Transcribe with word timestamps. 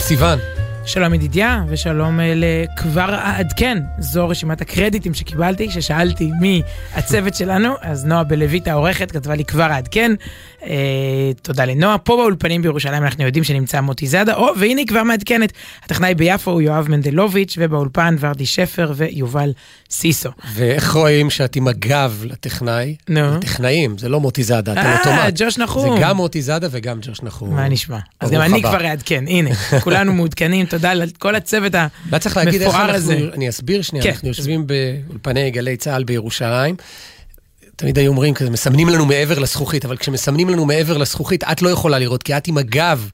שלום 0.00 0.18
סיון. 0.18 0.49
שלום 0.92 1.14
ידידיה, 1.14 1.64
ושלום 1.68 2.20
אה, 2.20 2.32
לכבר 2.36 3.14
אעדכן. 3.14 3.78
זו 3.98 4.28
רשימת 4.28 4.60
הקרדיטים 4.60 5.14
שקיבלתי, 5.14 5.70
ששאלתי 5.70 6.30
מי 6.40 6.62
הצוות 6.94 7.34
שלנו, 7.34 7.74
אז 7.82 8.04
נועה 8.04 8.24
בלויט 8.24 8.68
העורכת 8.68 9.10
כתבה 9.10 9.34
לי 9.34 9.44
כבר 9.44 9.70
אעדכן. 9.70 10.12
אה, 10.62 10.70
תודה 11.42 11.64
לנועה. 11.64 11.98
פה 11.98 12.16
באולפנים 12.16 12.62
בירושלים 12.62 13.04
אנחנו 13.04 13.24
יודעים 13.24 13.44
שנמצא 13.44 13.80
מוטי 13.80 14.06
זאדה, 14.06 14.34
או, 14.34 14.46
והנה 14.58 14.80
היא 14.80 14.86
כבר 14.86 15.02
מעדכנת. 15.02 15.52
הטכנאי 15.84 16.14
ביפו 16.14 16.50
הוא 16.50 16.60
יואב 16.60 16.88
מנדלוביץ', 16.88 17.54
ובאולפן 17.58 18.16
ורדי 18.20 18.46
שפר 18.46 18.92
ויובל 18.96 19.52
סיסו. 19.90 20.30
ואיך 20.54 20.92
רואים 20.92 21.30
שאת 21.30 21.56
עם 21.56 21.68
הגב 21.68 22.24
לטכנאי? 22.24 22.96
נו. 23.08 23.36
לטכנאים, 23.36 23.98
זה 23.98 24.08
לא 24.08 24.20
מוטי 24.20 24.42
זאדה, 24.42 24.72
אתה 24.72 24.80
אה, 24.80 24.98
אוטומט. 24.98 25.34
ג'וש 25.36 25.58
נחום. 25.58 25.96
זה 25.96 26.02
גם 26.02 26.16
מוטי 26.16 26.42
זאדה 26.42 26.68
וגם 26.70 26.98
ג'וש 27.02 27.22
נחום. 27.22 27.56
מה 27.56 27.68
נשמע? 27.68 27.98
אז 28.20 28.30
גם 28.30 28.40
אני. 28.40 28.62
כבר 28.62 28.84
אעדכן, 28.84 29.24
הנה, 29.28 29.50
כולנו 29.80 30.12
מעודכנים, 30.12 30.66
תודה 30.80 30.94
לכל 30.94 31.34
הצוות 31.34 31.72
לא 32.12 32.18
צריך 32.18 32.36
להגיד 32.36 32.62
איך 32.62 32.74
המפואר 32.74 32.94
הזה. 32.94 33.12
אנחנו, 33.12 33.32
אני 33.34 33.48
אסביר 33.48 33.82
שנייה, 33.82 34.04
כן. 34.04 34.10
אנחנו 34.10 34.28
יושבים 34.28 34.66
באולפני 34.66 35.50
גלי 35.50 35.76
צה"ל 35.76 36.04
בירושלים. 36.04 36.76
תמיד 37.76 37.98
היו 37.98 38.10
אומרים 38.10 38.34
כזה, 38.34 38.50
מסמנים 38.50 38.88
לנו 38.88 39.06
מעבר 39.06 39.38
לזכוכית, 39.38 39.84
אבל 39.84 39.96
כשמסמנים 39.96 40.48
לנו 40.48 40.64
מעבר 40.66 40.98
לזכוכית, 40.98 41.44
את 41.44 41.62
לא 41.62 41.68
יכולה 41.68 41.98
לראות, 41.98 42.22
כי 42.22 42.36
את 42.36 42.46
עם 42.46 42.58
הגב 42.58 43.10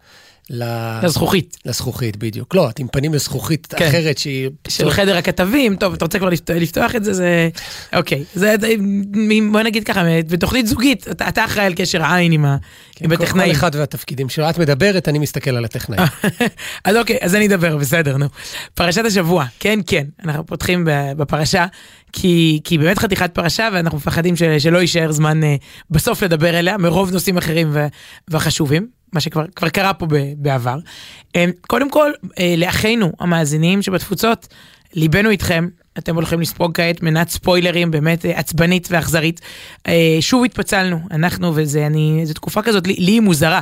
לזכוכית. 0.51 1.57
לזכוכית, 1.65 2.17
בדיוק. 2.17 2.55
לא, 2.55 2.71
את 2.71 2.79
עם 2.79 2.89
פנים 2.89 3.15
לזכוכית 3.15 3.67
כן. 3.77 3.87
אחרת 3.89 4.19
שהיא... 4.19 4.51
של 4.69 4.91
חדר 4.91 5.17
הכתבים, 5.17 5.77
טוב, 5.77 5.95
אתה 5.95 6.05
רוצה 6.05 6.19
כבר 6.19 6.29
לפתוח, 6.29 6.57
לפתוח 6.57 6.95
את 6.97 7.05
זה, 7.05 7.13
זה... 7.13 7.49
אוקיי, 7.97 8.25
זה, 8.35 8.55
בוא 9.53 9.63
נגיד 9.63 9.85
ככה, 9.85 10.03
בתוכנית 10.29 10.67
זוגית, 10.67 11.09
אתה, 11.11 11.29
אתה 11.29 11.45
אחראי 11.45 11.67
על 11.67 11.75
קשר 11.75 12.03
העין 12.03 12.33
עם, 12.33 12.45
ה, 12.45 12.57
עם 13.01 13.11
כן, 13.11 13.17
כל- 13.17 13.23
הטכנאים. 13.23 13.53
כל 13.53 13.57
אחד 13.59 13.71
והתפקידים 13.75 14.29
שלו. 14.29 14.51
את 14.51 14.59
מדברת, 14.59 15.09
אני 15.09 15.19
מסתכל 15.19 15.51
על 15.51 15.65
הטכנאים. 15.65 16.03
אז 16.85 16.97
אוקיי, 16.97 17.19
אז 17.21 17.35
אני 17.35 17.47
אדבר, 17.47 17.77
בסדר, 17.77 18.17
נו. 18.17 18.27
פרשת 18.75 19.05
השבוע, 19.05 19.45
כן, 19.61 19.79
כן, 19.87 20.07
אנחנו 20.25 20.47
פותחים 20.47 20.85
בפרשה, 21.17 21.67
כי, 22.13 22.61
כי 22.65 22.79
באמת 22.79 22.99
חתיכת 22.99 23.31
פרשה, 23.35 23.69
ואנחנו 23.73 23.99
מפחדים 23.99 24.37
של, 24.37 24.59
שלא 24.59 24.79
יישאר 24.79 25.13
זמן 25.13 25.45
אה, 25.45 25.57
בסוף 25.91 26.23
לדבר 26.23 26.59
אליה, 26.59 26.79
מרוב 26.79 27.11
נושאים 27.13 27.37
אחרים 27.39 27.71
ו, 27.73 27.87
וחשובים, 28.31 28.96
מה 29.13 29.21
שכבר 29.21 29.45
כבר 29.57 29.69
קרה 29.69 29.95
פה 29.95 30.07
בעבר. 30.37 30.79
אה, 31.37 31.45
קודם 31.67 31.91
כל, 31.91 32.11
אה, 32.39 32.55
לאחינו 32.57 33.13
המאזינים 33.21 33.83
שבתפוצות, 33.83 34.49
ליבנו 34.95 35.31
איתכם. 35.31 35.69
אתם 35.99 36.15
הולכים 36.15 36.41
לספוג 36.41 36.73
כעת 36.75 37.03
מנת 37.03 37.29
ספוילרים 37.29 37.91
באמת 37.91 38.27
אה, 38.27 38.39
עצבנית 38.39 38.89
ואכזרית. 38.91 39.41
אה, 39.87 40.17
שוב 40.21 40.45
התפצלנו, 40.45 41.01
אנחנו 41.11 41.53
וזה, 41.55 41.87
אני, 41.87 42.23
זו 42.25 42.35
תקופה 42.35 42.63
כזאת, 42.63 42.87
לי, 42.87 42.93
היא 42.93 43.21
מוזרה, 43.21 43.61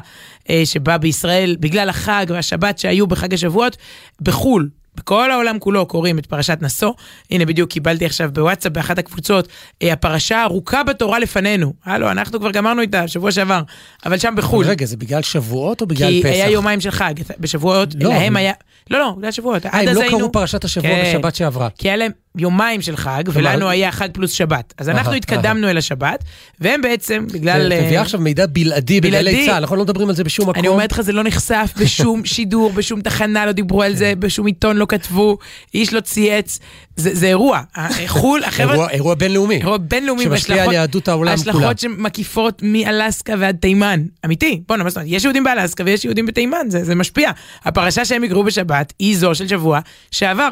שבה 0.65 0.99
בישראל, 0.99 1.57
בגלל 1.61 1.89
החג 1.89 2.27
והשבת 2.29 2.79
שהיו 2.79 3.07
בחג 3.07 3.35
השבועות, 3.35 3.77
בחו"ל, 4.21 4.69
בכל 4.95 5.31
העולם 5.31 5.59
כולו 5.59 5.87
קוראים 5.87 6.19
את 6.19 6.27
פרשת 6.27 6.59
נשוא. 6.61 6.93
הנה 7.31 7.47
בדיוק 7.47 7.71
קיבלתי 7.71 8.07
עכשיו 8.07 8.31
בוואטסאפ 8.33 8.73
באחת 8.73 8.99
הקבוצות, 8.99 9.49
אה, 9.83 9.93
הפרשה 9.93 10.39
הארוכה 10.39 10.83
בתורה 10.83 11.19
לפנינו. 11.19 11.73
הלו, 11.85 12.11
אנחנו 12.11 12.41
כבר 12.41 12.51
גמרנו 12.51 12.81
איתה 12.83 13.09
שבוע 13.09 13.33
שעבר, 13.33 13.63
אבל 14.07 14.19
שם 14.19 14.35
בחו"ל. 14.37 14.67
רגע, 14.67 14.87
זה 14.87 14.97
בגלל 14.97 15.23
שבועות 15.23 15.81
או 15.81 15.87
בגלל 15.87 16.11
כי 16.11 16.23
פסח? 16.23 16.33
היה 16.33 16.51
יומיים 16.51 16.81
של 16.81 16.91
חג, 16.91 17.15
בשבועות, 17.39 17.89
לא, 18.01 18.11
להם 18.11 18.37
היה... 18.37 18.53
לא, 18.91 18.99
לא, 18.99 19.15
בגלל 19.19 19.31
שבועות. 19.31 19.67
אה, 19.67 19.71
הם 19.81 19.89
אז 19.89 19.97
לא 19.97 20.03
היינו- 20.03 20.19
קראו 20.19 20.33
פרשת 20.33 20.65
השבוע 20.65 20.91
כן. 20.91 21.05
בשבת 21.09 21.35
שעברה. 21.35 21.69
כי 21.79 21.89
היה 21.89 21.97
להם 21.97 22.11
יומיים 22.39 22.83
של 22.83 22.97
חג, 22.97 23.23
ולנו 23.33 23.69
היה 23.69 23.93
חג 23.93 24.09
פלוס 24.13 24.31
שבת. 24.31 24.75
אז 24.79 24.89
אנחנו 24.89 25.13
התקדמנו 25.13 25.69
אל 25.71 25.79
השבת, 25.79 26.25
והם 26.61 26.83
בעצם, 26.83 27.27
בגלל... 27.33 27.67
מביאה 27.67 27.97
אה, 27.97 28.01
עכשיו 28.01 28.21
מידע 28.21 28.47
בלעדי 28.47 29.01
בגלי. 29.01 29.47
צה"ל, 29.47 29.55
אנחנו 29.57 29.77
לא 29.77 29.83
מדברים 29.85 30.09
על 30.09 30.15
זה 30.15 30.25
בשום 30.25 30.49
מקום. 30.49 30.59
אני 30.61 30.69
אומרת 30.69 30.93
לך, 30.93 31.01
זה 31.01 31.13
לא 31.13 31.23
נחשף 31.23 31.73
בשום 31.81 32.25
שידור, 32.35 32.73
בשום 32.73 33.01
תחנה 33.01 33.47
לא 33.47 33.53
דיברו 33.53 33.83
על 33.83 33.97
זה, 33.97 34.13
בשום 34.19 34.47
עיתון 34.47 34.77
לא 34.77 34.87
כתבו, 34.89 35.39
איש 35.75 35.93
לא 35.93 36.01
צייץ. 36.01 36.59
זה 36.97 37.11
זה 37.15 37.27
אירוע. 37.27 37.61
חו"ל, 38.07 38.45
החבר'ה... 38.49 38.89
אירוע- 38.91 39.15
בינלאומי. 39.15 39.57
אירוע 39.57 39.77
בינלאומי, 39.77 40.25
שמשפיע 40.25 40.65
על 40.65 40.73
יהדות 40.73 41.09
העולם 41.09 41.37
כולה. 41.37 41.51
השלכות 41.53 41.79
שמקיפות 41.79 42.63
מאלסקה 42.65 43.35
ועד 43.39 43.57
תימן. 43.61 44.03
אמיתי, 44.25 44.61
בוא'נה, 44.69 44.85
מה 44.85 44.91
זאת 44.91 44.97
אומרת? 44.97 45.11
יש 45.13 45.25
יהודים 45.25 45.45
באלסקה 45.45 45.85
ויש 45.87 46.05
יהודים 46.05 46.27
בתימן, 46.27 46.67
זה, 46.69 46.85
זה 46.85 46.95
משפיע. 46.95 47.31
הפרשה 47.65 48.05
שהם 48.05 48.25
יקראו 48.25 48.45
בשבת 48.45 48.74
היא 48.99 49.17
זו 49.17 49.35
של 49.35 49.49
שבוע 49.49 49.81
שעבר. 50.11 50.49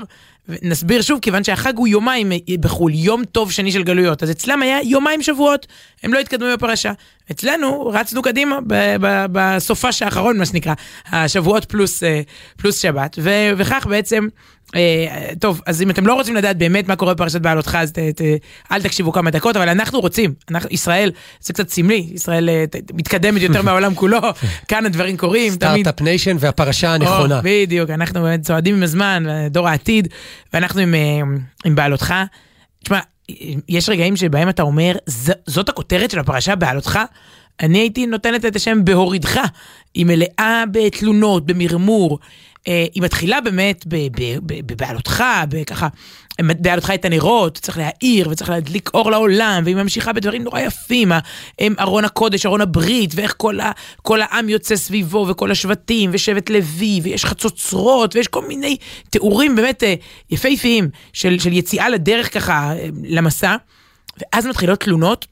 נסביר 0.62 1.03
שוב, 1.03 1.19
כיוון 1.22 1.44
שהחג 1.44 1.77
הוא 1.77 1.88
יומיים 1.88 2.33
בחו"ל, 2.60 2.93
יום 2.94 3.25
טוב 3.25 3.53
שני 3.53 3.72
של 3.72 3.83
גלויות, 3.83 4.22
אז 4.22 4.31
אצלם 4.31 4.62
היה 4.62 4.78
יומיים 4.83 5.22
שבועות, 5.22 5.66
הם 6.03 6.15
לא 6.15 6.19
התקדמו 6.19 6.49
בפרשה. 6.53 6.93
אצלנו 7.31 7.87
רצנו 7.87 8.22
קדימה 8.22 8.59
ב- 8.66 8.97
ב- 9.00 9.27
בסופש 9.33 10.03
האחרון, 10.03 10.38
מה 10.38 10.47
שנקרא, 10.47 10.75
השבועות 11.06 11.65
פלוס, 11.65 12.03
אה, 12.03 12.21
פלוס 12.56 12.78
שבת, 12.78 13.16
ו- 13.19 13.50
וכך 13.56 13.87
בעצם, 13.91 14.28
טוב, 15.41 15.60
אז 15.66 15.83
אם 15.83 15.91
אתם 15.91 16.06
לא 16.06 16.15
רוצים 16.15 16.37
לדעת 16.37 16.59
באמת 16.59 16.88
מה 16.88 16.97
קורה 16.97 17.15
בפרשת 17.15 17.41
בעלותך, 17.41 17.78
אז 17.81 17.93
ת, 17.93 17.99
ת, 17.99 18.21
אל 18.72 18.83
תקשיבו 18.83 19.12
כמה 19.12 19.31
דקות, 19.31 19.56
אבל 19.56 19.69
אנחנו 19.69 20.00
רוצים, 20.00 20.34
אנחנו, 20.50 20.69
ישראל, 20.72 21.10
זה 21.41 21.53
קצת 21.53 21.69
סמלי, 21.69 22.09
ישראל 22.15 22.49
אה, 22.49 22.65
ת- 22.71 22.93
מתקדמת 22.94 23.43
יותר 23.43 23.62
מהעולם 23.66 23.94
כולו, 23.94 24.19
כאן 24.69 24.87
הדברים 24.87 25.16
קורים. 25.16 25.53
Start-Up 25.53 26.00
Nation 26.00 26.37
והפרשה 26.41 26.94
הנכונה. 26.94 27.37
או, 27.38 27.43
בדיוק, 27.44 27.91
אנחנו 27.91 28.22
באמת 28.22 28.43
צועדים 28.43 28.75
עם 28.77 28.83
הזמן, 28.83 29.25
דור 29.50 29.69
העתיד, 29.69 30.09
ואנחנו 30.53 30.81
עם, 30.81 30.94
אה, 30.94 31.00
עם 31.65 31.75
בהעלותך. 31.75 32.15
תשמע, 32.84 32.99
יש 33.69 33.89
רגעים 33.89 34.16
שבהם 34.16 34.49
אתה 34.49 34.62
אומר, 34.62 34.93
"ז- 35.06 35.33
זאת 35.47 35.69
הכותרת 35.69 36.10
של 36.10 36.19
הפרשה, 36.19 36.54
בהעלותך? 36.56 36.99
אני 37.61 37.79
הייתי 37.79 38.07
נותנת 38.07 38.45
את 38.45 38.57
השם 38.57 38.85
בהורידך. 38.85 39.41
היא 39.95 40.07
מלאה 40.07 40.65
בתלונות, 40.73 41.47
במרמור. 41.47 42.19
אה, 42.69 42.87
היא 42.95 43.03
מתחילה 43.03 43.41
באמת 43.41 43.85
בבהעלותך, 44.47 45.25
בככה, 45.49 45.89
בהעלותך 46.41 46.91
את 46.95 47.05
הנרות, 47.05 47.59
צריך 47.59 47.79
להאיר 47.79 48.29
וצריך 48.29 48.51
להדליק 48.51 48.91
אור 48.95 49.11
לעולם, 49.11 49.63
והיא 49.65 49.77
ממשיכה 49.77 50.13
בדברים 50.13 50.43
נורא 50.43 50.61
יפים, 50.61 51.13
ארון 51.81 52.05
הקודש, 52.05 52.47
ארון 52.47 52.61
הברית, 52.61 53.11
ואיך 53.15 53.35
כל, 53.37 53.61
ה, 53.61 53.71
כל 54.03 54.23
העם 54.23 54.49
יוצא 54.49 54.77
סביבו, 54.77 55.27
וכל 55.29 55.51
השבטים, 55.51 56.11
ושבט 56.13 56.51
לוי, 56.51 57.01
ויש 57.03 57.25
חצוצרות, 57.25 58.17
ויש 58.17 58.29
כל 58.29 58.49
מיני 58.49 58.77
תיאורים 59.11 59.57
באמת 59.57 59.83
אה, 59.83 59.95
יפהפיים 60.31 60.89
של, 61.13 61.39
של 61.39 61.53
יציאה 61.53 61.89
לדרך 61.89 62.34
ככה, 62.34 62.73
אה, 62.73 62.89
למסע, 63.05 63.57
ואז 64.21 64.47
מתחילות 64.47 64.81
תלונות. 64.81 65.31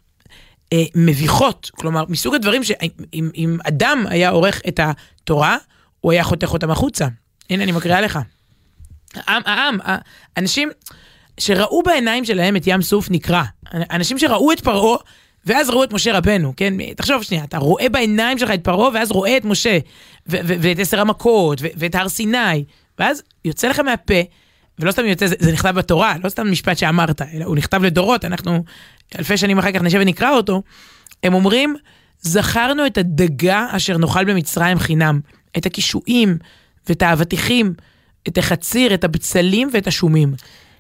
אה, 0.73 0.85
מביכות, 0.95 1.71
כלומר, 1.75 2.05
מסוג 2.09 2.35
הדברים 2.35 2.65
שאם 2.65 3.31
אם 3.35 3.59
אדם 3.69 4.05
היה 4.09 4.31
עורך 4.31 4.63
את 4.69 4.81
התורה, 4.83 5.57
הוא 6.01 6.13
היה 6.13 6.25
חותך 6.25 6.53
אותם 6.53 6.71
החוצה. 6.71 7.07
הנה, 7.51 7.65
אני 7.65 7.73
מקריאה 7.73 8.01
לך. 8.01 8.19
העם, 9.15 9.43
העם, 9.47 9.79
האנשים 10.37 10.71
שראו 11.41 11.83
בעיניים 11.83 12.25
שלהם 12.25 12.57
את 12.57 12.63
ים 12.67 12.83
סוף 12.83 13.11
נקרע. 13.11 13.43
אנשים 13.75 14.19
שראו 14.19 14.53
את 14.53 14.61
פרעה, 14.61 14.97
ואז 15.47 15.71
ראו 15.71 15.85
את 15.85 15.93
משה 15.93 16.19
רבנו, 16.19 16.53
כן? 16.57 16.75
תחשוב 16.97 17.23
שנייה, 17.23 17.45
אתה 17.45 17.59
רואה 17.59 17.89
בעיניים 17.89 18.39
שלך 18.39 18.51
את 18.51 18.65
פרעה, 18.65 18.91
ואז 18.95 19.11
רואה 19.11 19.37
את 19.37 19.45
משה, 19.45 19.79
ואת 20.27 20.79
עשר 20.79 21.01
המכות, 21.01 21.59
ואת 21.77 21.95
הר 21.95 22.09
סיני, 22.09 22.65
ואז 22.99 23.23
יוצא 23.45 23.69
לך 23.69 23.81
מהפה, 23.81 24.21
ולא 24.79 24.93
סתם 24.93 25.07
יוצא, 25.07 25.27
זה, 25.27 25.35
זה 25.39 25.53
נכתב 25.53 25.75
בתורה, 25.77 26.15
לא 26.25 26.29
סתם 26.29 26.51
משפט 26.51 26.79
שאמרת, 26.79 27.23
אלא 27.23 27.45
הוא 27.45 27.57
נכתב 27.57 27.83
לדורות, 27.83 28.25
אנחנו 28.25 28.65
אלפי 29.19 29.37
שנים 29.37 29.59
אחר 29.59 29.73
כך 29.73 29.83
נשב 29.83 29.99
ונקרא 30.01 30.31
אותו. 30.31 30.63
הם 31.23 31.35
אומרים, 31.35 31.77
זכרנו 32.21 32.87
את 32.87 32.99
הדגה 32.99 33.67
אשר 33.71 33.99
נאכל 33.99 34.25
במצרים 34.25 34.79
חינם, 34.79 35.21
את 35.57 35.67
הקישואים 35.67 36.39
ואת 36.89 37.03
האבטיחים, 37.03 37.75
את 38.29 38.39
החציר, 38.39 38.95
את 38.95 39.05
הבצלים 39.05 39.71
ואת 39.73 39.87
השומים. 39.87 40.35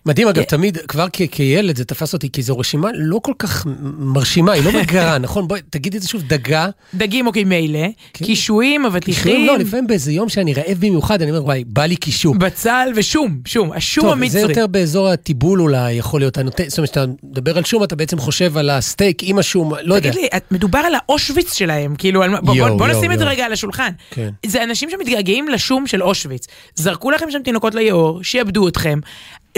מדהים, 0.06 0.28
אגב, 0.28 0.42
תמיד, 0.42 0.78
כבר 0.78 1.06
כ- 1.12 1.22
כילד 1.30 1.76
זה 1.76 1.84
תפס 1.84 2.12
אותי, 2.12 2.30
כי 2.32 2.42
זו 2.42 2.58
רשימה 2.58 2.88
לא 2.94 3.20
כל 3.22 3.32
כך 3.38 3.66
מרשימה, 3.98 4.52
היא 4.52 4.64
לא 4.64 4.72
מגרה, 4.80 5.18
נכון? 5.18 5.48
בואי, 5.48 5.60
תגידי 5.70 5.96
את 5.96 6.02
זה 6.02 6.08
שוב, 6.08 6.22
דגה. 6.22 6.66
דגים 6.94 7.26
אוקיי 7.26 7.44
מילא, 7.44 7.78
כן. 7.78 7.88
קישואים, 8.12 8.30
קישואים, 8.34 8.86
אבטיחים, 8.86 9.46
לא, 9.46 9.58
לפעמים 9.58 9.86
באיזה 9.86 10.12
יום 10.12 10.28
שאני 10.28 10.54
רעב 10.54 10.78
במיוחד, 10.80 11.22
אני 11.22 11.30
אומר, 11.30 11.44
וואי, 11.44 11.64
בא 11.66 11.84
לי 11.86 11.96
קישור. 11.96 12.34
בצל 12.34 12.88
ושום, 12.96 13.38
שום, 13.44 13.72
השום 13.72 14.04
טוב, 14.04 14.12
המצרי. 14.12 14.28
זה 14.40 14.40
יותר 14.40 14.66
באזור 14.66 15.08
הטיבול 15.08 15.60
אולי, 15.60 15.92
יכול 15.92 16.20
להיות. 16.20 16.34
זאת 16.68 16.78
אומרת, 16.78 16.90
כשאתה 16.90 17.04
מדבר 17.22 17.58
על 17.58 17.64
שום, 17.64 17.84
אתה 17.84 17.96
בעצם 17.96 18.18
חושב 18.18 18.56
על 18.56 18.70
הסטייק 18.70 19.18
עם 19.22 19.38
השום, 19.38 19.72
לא 19.82 19.94
יודע. 19.94 20.10
תגיד 20.10 20.22
לי, 20.22 20.28
מדובר 20.50 20.78
על 20.78 20.92
האושוויץ 20.94 21.54
שלהם, 21.54 21.94
כאילו, 21.96 22.22
על 22.22 22.30
בוא, 22.40 22.86
נשים 22.88 23.12
את 23.12 23.18
זה. 23.18 23.24
רגע 23.24 23.44
על 23.44 23.52
השולחן. 23.52 23.90
כן. 24.10 24.28
זה 24.46 24.64
אנשים 24.64 24.90
שמתגעגעים 24.90 25.48
לשום 25.48 25.86
של 25.86 26.02
אושוויץ. 26.02 26.46
זרקו 26.74 27.10
לכם 27.10 27.26
שם 27.30 27.38
תינוקות 27.44 27.74
ליאור, 27.74 28.22
שיעבדו 28.22 28.68
אתכם. 28.68 28.98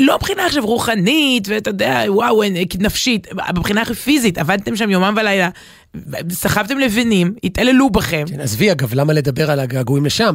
לא 0.00 0.16
מבחינה 0.16 0.46
עכשיו 0.46 0.66
רוחנית, 0.66 1.48
ואתה 1.48 1.70
יודע, 1.70 2.02
וואו, 2.08 2.42
אין- 2.42 2.56
נפשית, 2.78 3.26
מבחינה 3.56 3.84
פיזית, 3.84 4.38
עבדתם 4.38 4.76
שם 4.76 4.90
יומם 4.90 5.14
ולילה, 5.16 5.48
סחבתם 6.30 6.78
לבנים, 6.78 7.34
התעללו 7.44 7.90
בכם. 7.90 8.24
כן, 8.28 8.40
עזבי, 8.40 8.72
אגב, 8.72 8.94
למה 8.94 9.12
לדבר 9.12 9.50
על 9.50 9.60
הגעגועים 9.60 10.04
לשם? 10.06 10.34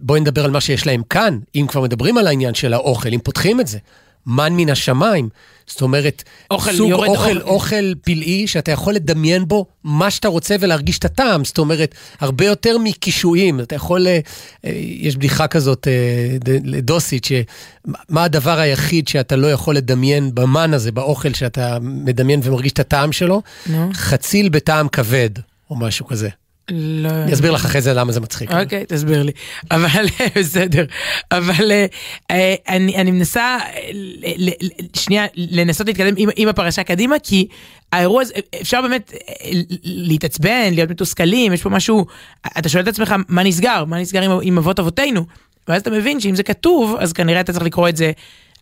בואי 0.00 0.20
נדבר 0.20 0.44
על 0.44 0.50
מה 0.50 0.60
שיש 0.60 0.86
להם 0.86 1.02
כאן, 1.10 1.38
אם 1.54 1.66
כבר 1.68 1.80
מדברים 1.80 2.18
על 2.18 2.26
העניין 2.26 2.54
של 2.54 2.72
האוכל, 2.74 3.08
אם 3.12 3.18
פותחים 3.24 3.60
את 3.60 3.66
זה. 3.66 3.78
מן 4.26 4.52
מן 4.52 4.70
השמיים. 4.70 5.28
זאת 5.70 5.82
אומרת, 5.82 6.22
אוכל, 6.50 6.72
סוג 6.72 6.90
יורד 6.90 7.08
אוכל, 7.08 7.38
אוכל. 7.38 7.40
אוכל 7.40 7.94
פלאי 7.94 8.46
שאתה 8.46 8.70
יכול 8.70 8.94
לדמיין 8.94 9.48
בו 9.48 9.66
מה 9.84 10.10
שאתה 10.10 10.28
רוצה 10.28 10.56
ולהרגיש 10.60 10.98
את 10.98 11.04
הטעם. 11.04 11.44
זאת 11.44 11.58
אומרת, 11.58 11.94
הרבה 12.20 12.44
יותר 12.44 12.78
מקישואים. 12.78 13.60
אתה 13.60 13.74
יכול, 13.74 14.06
אה, 14.06 14.18
אה, 14.64 14.70
יש 14.76 15.16
בדיחה 15.16 15.46
כזאת 15.46 15.88
אה, 15.88 16.36
לדוסית, 16.64 17.24
שמה 17.24 18.24
הדבר 18.24 18.58
היחיד 18.58 19.08
שאתה 19.08 19.36
לא 19.36 19.52
יכול 19.52 19.76
לדמיין 19.76 20.34
במן 20.34 20.74
הזה, 20.74 20.92
באוכל 20.92 21.32
שאתה 21.34 21.78
מדמיין 21.80 22.40
ומרגיש 22.42 22.72
את 22.72 22.78
הטעם 22.78 23.12
שלו? 23.12 23.42
נו. 23.66 23.90
חציל 23.94 24.48
בטעם 24.48 24.88
כבד, 24.88 25.30
או 25.70 25.76
משהו 25.76 26.06
כזה. 26.06 26.28
לא... 26.70 27.08
אני 27.08 27.32
אסביר 27.32 27.50
לך 27.50 27.64
אחרי 27.64 27.80
זה 27.80 27.92
למה 27.94 28.12
זה 28.12 28.20
מצחיק. 28.20 28.50
אוקיי, 28.52 28.84
תסביר 28.88 29.22
לי. 29.22 29.32
אבל 29.70 30.04
בסדר. 30.38 30.84
אבל 31.32 31.70
אה, 31.72 31.86
אה, 32.30 32.54
אני 32.68 32.96
אני 32.96 33.10
מנסה 33.10 33.58
אה, 33.76 33.90
שנייה 34.96 35.26
לנסות 35.36 35.86
להתקדם 35.86 36.14
עם- 36.16 36.28
עם 36.36 36.48
הפרשה 36.48 36.82
קדימה, 36.82 37.16
כי 37.22 37.46
האירוע 37.92 38.22
הזה, 38.22 38.34
אפשר 38.60 38.82
באמת 38.82 39.12
אה, 39.14 39.50
להתעצבן, 39.84 40.70
להיות 40.74 40.90
מתוסכלים, 40.90 41.52
יש 41.52 41.62
פה 41.62 41.68
משהו, 41.70 42.06
אתה 42.58 42.68
שואל 42.68 42.82
את 42.82 42.88
עצמך, 42.88 43.14
מה 43.28 43.42
נסגר? 43.42 43.84
מה 43.84 44.00
נסגר 44.00 44.22
עם- 44.22 44.38
עם 44.42 44.58
אבות 44.58 44.78
אבותינו? 44.78 45.24
ואז 45.68 45.80
אתה 45.82 45.90
מבין 45.90 46.20
שאם 46.20 46.34
זה 46.34 46.42
כתוב, 46.42 46.96
אז 47.00 47.12
כנראה 47.12 47.40
אתה 47.40 47.52
צריך 47.52 47.64
לקרוא 47.64 47.88
את 47.88 47.96
זה 47.96 48.12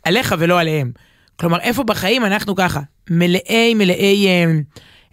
עליך 0.04 0.34
ולא 0.38 0.60
עליהם. 0.60 0.90
כלומר, 1.36 1.60
איפה 1.60 1.82
בחיים 1.82 2.24
אנחנו 2.24 2.54
ככה, 2.54 2.80
מלאי 3.10 3.74
מלאי 3.74 4.26
אה, 4.26 4.44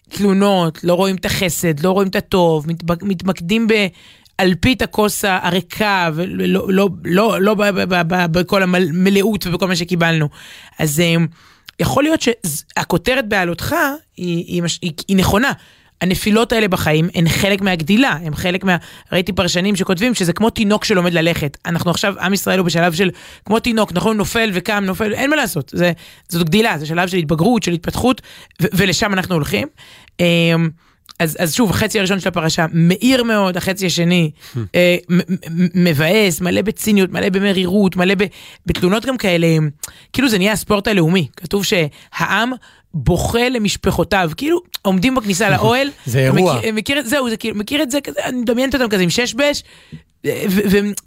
תלונות, 0.09 0.83
לא 0.83 0.93
רואים 0.93 1.15
את 1.15 1.25
החסד, 1.25 1.79
לא 1.79 1.91
רואים 1.91 2.07
את 2.09 2.15
הטוב, 2.15 2.65
מתמקדים 3.01 3.67
באלפית 3.67 4.81
הכוס 4.81 5.25
הריקה, 5.25 6.09
ולא 6.13 6.67
לא, 6.69 6.89
לא, 7.05 7.41
לא 7.41 7.53
ב- 7.53 8.31
בכל 8.31 8.63
המלאות 8.63 9.47
ובכל 9.47 9.67
מה 9.67 9.75
שקיבלנו. 9.75 10.29
אז 10.79 10.99
אה, 10.99 11.15
יכול 11.79 12.03
להיות 12.03 12.21
שהכותרת 12.21 13.29
בעלותך 13.29 13.75
היא, 14.17 14.37
היא, 14.37 14.63
היא, 14.81 14.91
היא 15.07 15.17
נכונה. 15.17 15.51
הנפילות 16.05 16.51
האלה 16.51 16.67
בחיים 16.67 17.09
הן 17.15 17.29
חלק 17.29 17.61
מהגדילה, 17.61 18.17
הם 18.23 18.35
חלק 18.35 18.63
מה... 18.63 18.77
ראיתי 19.11 19.33
פרשנים 19.33 19.75
שכותבים 19.75 20.13
שזה 20.13 20.33
כמו 20.33 20.49
תינוק 20.49 20.85
שלומד 20.85 21.13
ללכת. 21.13 21.57
אנחנו 21.65 21.91
עכשיו, 21.91 22.13
עם 22.21 22.33
ישראל 22.33 22.59
הוא 22.59 22.65
בשלב 22.65 22.93
של 22.93 23.09
כמו 23.45 23.59
תינוק, 23.59 23.93
נכון? 23.93 24.17
נופל 24.17 24.49
וקם, 24.53 24.83
נופל, 24.85 25.13
אין 25.13 25.29
מה 25.29 25.35
לעשות. 25.35 25.71
זה, 25.75 25.91
זאת 26.29 26.47
גדילה, 26.47 26.77
זה 26.77 26.85
שלב 26.85 27.07
של 27.07 27.17
התבגרות, 27.17 27.63
של 27.63 27.71
התפתחות, 27.71 28.21
ו- 28.61 28.65
ולשם 28.73 29.13
אנחנו 29.13 29.35
הולכים. 29.35 29.67
אמ, 30.19 30.69
אז, 31.19 31.37
אז 31.39 31.53
שוב, 31.53 31.69
החצי 31.69 31.99
הראשון 31.99 32.19
של 32.19 32.27
הפרשה 32.27 32.65
מאיר 32.73 33.23
מאוד, 33.23 33.57
החצי 33.57 33.85
השני 33.85 34.31
אה, 34.75 34.97
מ- 35.09 35.17
מ- 35.17 35.83
מבאס, 35.83 36.41
מלא 36.41 36.61
בציניות, 36.61 37.11
מלא 37.11 37.29
במרירות, 37.29 37.95
מלא 37.95 38.15
ב- 38.17 38.25
בתלונות 38.65 39.05
גם 39.05 39.17
כאלה, 39.17 39.47
כאילו 40.13 40.29
זה 40.29 40.37
נהיה 40.37 40.51
הספורט 40.51 40.87
הלאומי. 40.87 41.27
כתוב 41.37 41.65
שהעם 41.65 42.51
בוכה 42.95 43.49
למשפחותיו, 43.49 44.31
כאילו 44.37 44.59
עומדים 44.81 45.15
בכניסה 45.15 45.49
לאוהל. 45.49 45.87
זה 46.05 46.19
אירוע. 46.19 46.57
מכיר, 46.57 46.73
מכיר 46.73 47.01
זהו, 47.05 47.29
זה 47.29 47.37
כאילו, 47.37 47.55
מכיר 47.55 47.83
את 47.83 47.91
זה 47.91 48.01
כזה, 48.01 48.19
אני 48.23 48.37
מדמיינת 48.37 48.75
אותם 48.75 48.89
כזה 48.89 49.03
עם 49.03 49.09
שש 49.09 49.33
בש, 49.33 49.63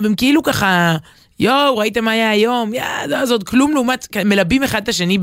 והם 0.00 0.14
כאילו 0.16 0.42
ככה, 0.42 0.96
יואו, 1.40 1.76
ראית 1.76 1.98
מה 1.98 2.10
היה 2.10 2.30
היום? 2.30 2.74
יא, 2.74 2.84
זה 3.24 3.34
עוד 3.34 3.44
כלום 3.44 3.72
לעומת, 3.74 4.16
מלבים 4.24 4.62
אחד 4.62 4.82
את 4.82 4.88
השני 4.88 5.18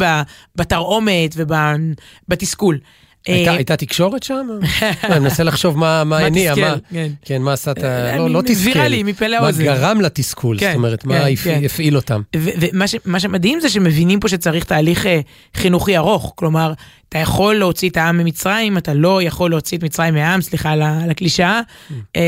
בתרעומת 0.55 1.35
ובתסכול. 1.35 2.77
הייתה- 3.25 3.51
אה, 3.51 3.55
הייתה 3.55 3.75
תקשורת 3.75 4.23
שם? 4.23 4.47
אני 5.03 5.19
מנסה 5.19 5.43
לחשוב 5.43 5.77
מה 5.77 6.01
הניע, 6.17 6.55
מה... 6.55 6.75
כן. 6.91 7.11
כן, 7.25 7.41
מה 7.41 7.53
עשה 7.53 7.71
את 7.71 7.83
ה... 7.83 7.87
אה, 8.11 8.17
לא, 8.17 8.29
לא 8.29 8.41
תסכל. 8.45 8.69
ויראלי, 8.69 9.03
מפה 9.03 9.27
לאוזן. 9.27 9.65
מה 9.65 9.75
גרם 9.75 10.01
לתסכול, 10.01 10.59
כן, 10.59 10.67
זאת 10.67 10.75
אומרת, 10.77 11.05
מה 11.05 11.13
כן, 11.19 11.33
הפ- 11.33 11.43
כן. 11.43 11.61
הפעיל 11.65 11.95
אותם. 11.95 12.21
ומה 12.35 13.19
שמדהים 13.19 13.59
זה 13.59 13.69
שמבינים 13.69 14.19
פה 14.19 14.27
שצריך 14.29 14.63
תהליך 14.63 15.05
אה, 15.05 15.19
חינוכי 15.55 15.97
ארוך. 15.97 16.33
כלומר, 16.35 16.73
אתה 17.09 17.17
יכול 17.17 17.55
להוציא 17.55 17.89
את 17.89 17.97
העם 17.97 18.17
ממצרים, 18.17 18.77
אתה 18.77 18.93
לא 18.93 19.21
יכול 19.21 19.49
להוציא 19.49 19.77
את 19.77 19.83
מצרים 19.83 20.13
מהעם, 20.13 20.41
סליחה 20.41 20.71
על 20.71 20.81
הקלישאה. 21.11 21.61
אה, 22.15 22.21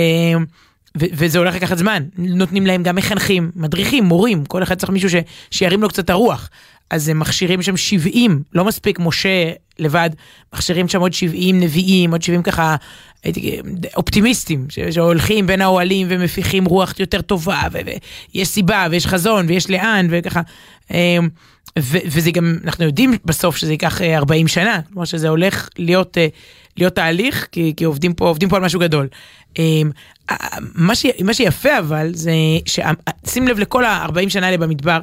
ו- 0.99 1.05
וזה 1.13 1.37
הולך 1.39 1.55
לקחת 1.55 1.77
זמן. 1.77 2.03
נותנים 2.17 2.65
להם 2.65 2.83
גם 2.83 2.95
מחנכים, 2.95 3.51
מדריכים, 3.55 4.03
מורים, 4.03 4.45
כל 4.45 4.63
אחד 4.63 4.75
צריך 4.77 4.89
מישהו 4.91 5.09
ש- 5.09 5.15
שירים 5.51 5.81
לו 5.81 5.89
קצת 5.89 6.09
הרוח. 6.09 6.49
אז 6.89 7.09
הם 7.09 7.19
מכשירים 7.19 7.61
שם 7.61 7.77
70, 7.77 8.43
לא 8.53 8.65
מספיק 8.65 8.99
משה 8.99 9.51
לבד, 9.79 10.09
מכשירים 10.53 10.87
שם 10.87 10.99
עוד 10.99 11.13
70 11.13 11.59
נביאים, 11.59 12.11
עוד 12.11 12.21
70 12.21 12.43
ככה, 12.43 12.75
הייתי, 13.23 13.59
אופטימיסטים, 13.95 14.65
שהולכים 14.91 15.47
בין 15.47 15.61
האוהלים 15.61 16.07
ומפיחים 16.09 16.65
רוח 16.65 16.99
יותר 16.99 17.21
טובה, 17.21 17.61
ויש 17.71 18.47
סיבה, 18.47 18.87
ויש 18.91 19.07
חזון, 19.07 19.45
ויש 19.47 19.69
לאן, 19.69 20.07
וככה. 20.09 20.41
אמ, 20.91 21.29
וזה 21.79 22.31
גם, 22.31 22.57
אנחנו 22.63 22.85
יודעים 22.85 23.13
בסוף 23.25 23.57
שזה 23.57 23.71
ייקח 23.71 24.01
אה, 24.01 24.17
40 24.17 24.47
שנה, 24.47 24.79
כלומר 24.93 25.05
שזה 25.05 25.29
הולך 25.29 25.69
להיות, 25.77 26.17
אה, 26.17 26.27
להיות 26.77 26.95
תהליך, 26.95 27.47
כי, 27.51 27.73
כי 27.77 27.83
עובדים, 27.83 28.13
פה, 28.13 28.27
עובדים 28.27 28.49
פה 28.49 28.55
על 28.55 28.63
משהו 28.63 28.79
גדול. 28.79 29.07
אמ, 29.59 29.91
מה, 30.75 30.95
ש, 30.95 31.05
מה 31.23 31.33
שיפה 31.33 31.79
אבל, 31.79 32.09
זה, 32.13 32.31
שים 33.27 33.47
לב 33.47 33.59
לכל 33.59 33.85
ה-40 33.85 34.29
שנה 34.29 34.45
האלה 34.45 34.57
במדבר, 34.57 34.99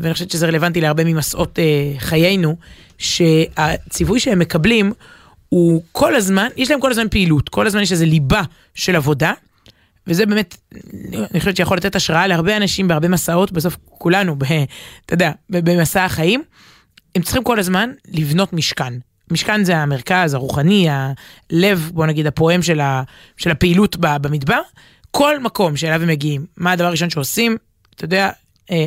ואני 0.00 0.14
חושבת 0.14 0.30
שזה 0.30 0.46
רלוונטי 0.46 0.80
להרבה 0.80 1.04
ממסעות 1.04 1.58
אה, 1.58 1.92
חיינו, 1.98 2.56
שהציווי 2.98 4.20
שהם 4.20 4.38
מקבלים 4.38 4.92
הוא 5.48 5.82
כל 5.92 6.14
הזמן, 6.14 6.48
יש 6.56 6.70
להם 6.70 6.80
כל 6.80 6.90
הזמן 6.90 7.08
פעילות, 7.08 7.48
כל 7.48 7.66
הזמן 7.66 7.82
יש 7.82 7.92
איזה 7.92 8.06
ליבה 8.06 8.42
של 8.74 8.96
עבודה, 8.96 9.32
וזה 10.06 10.26
באמת, 10.26 10.56
אני 11.30 11.40
חושבת 11.40 11.56
שיכול 11.56 11.76
לתת 11.76 11.96
השראה 11.96 12.26
להרבה 12.26 12.56
אנשים 12.56 12.88
בהרבה 12.88 13.08
מסעות, 13.08 13.52
בסוף 13.52 13.76
כולנו, 13.84 14.36
ב, 14.38 14.44
אתה 15.06 15.14
יודע, 15.14 15.32
במסע 15.50 16.04
החיים, 16.04 16.42
הם 17.14 17.22
צריכים 17.22 17.44
כל 17.44 17.58
הזמן 17.58 17.90
לבנות 18.08 18.52
משכן. 18.52 18.94
משכן 19.30 19.64
זה 19.64 19.76
המרכז 19.76 20.34
הרוחני, 20.34 20.88
הלב, 20.90 21.90
בוא 21.94 22.06
נגיד, 22.06 22.26
הפועם 22.26 22.62
של, 22.62 22.80
ה, 22.80 23.02
של 23.36 23.50
הפעילות 23.50 23.96
במדבר. 23.96 24.60
כל 25.10 25.40
מקום 25.40 25.76
שאליו 25.76 26.02
הם 26.02 26.08
מגיעים, 26.08 26.46
מה 26.56 26.72
הדבר 26.72 26.86
הראשון 26.86 27.10
שעושים? 27.10 27.56
אתה 27.94 28.04
יודע, 28.04 28.30
אה, 28.70 28.86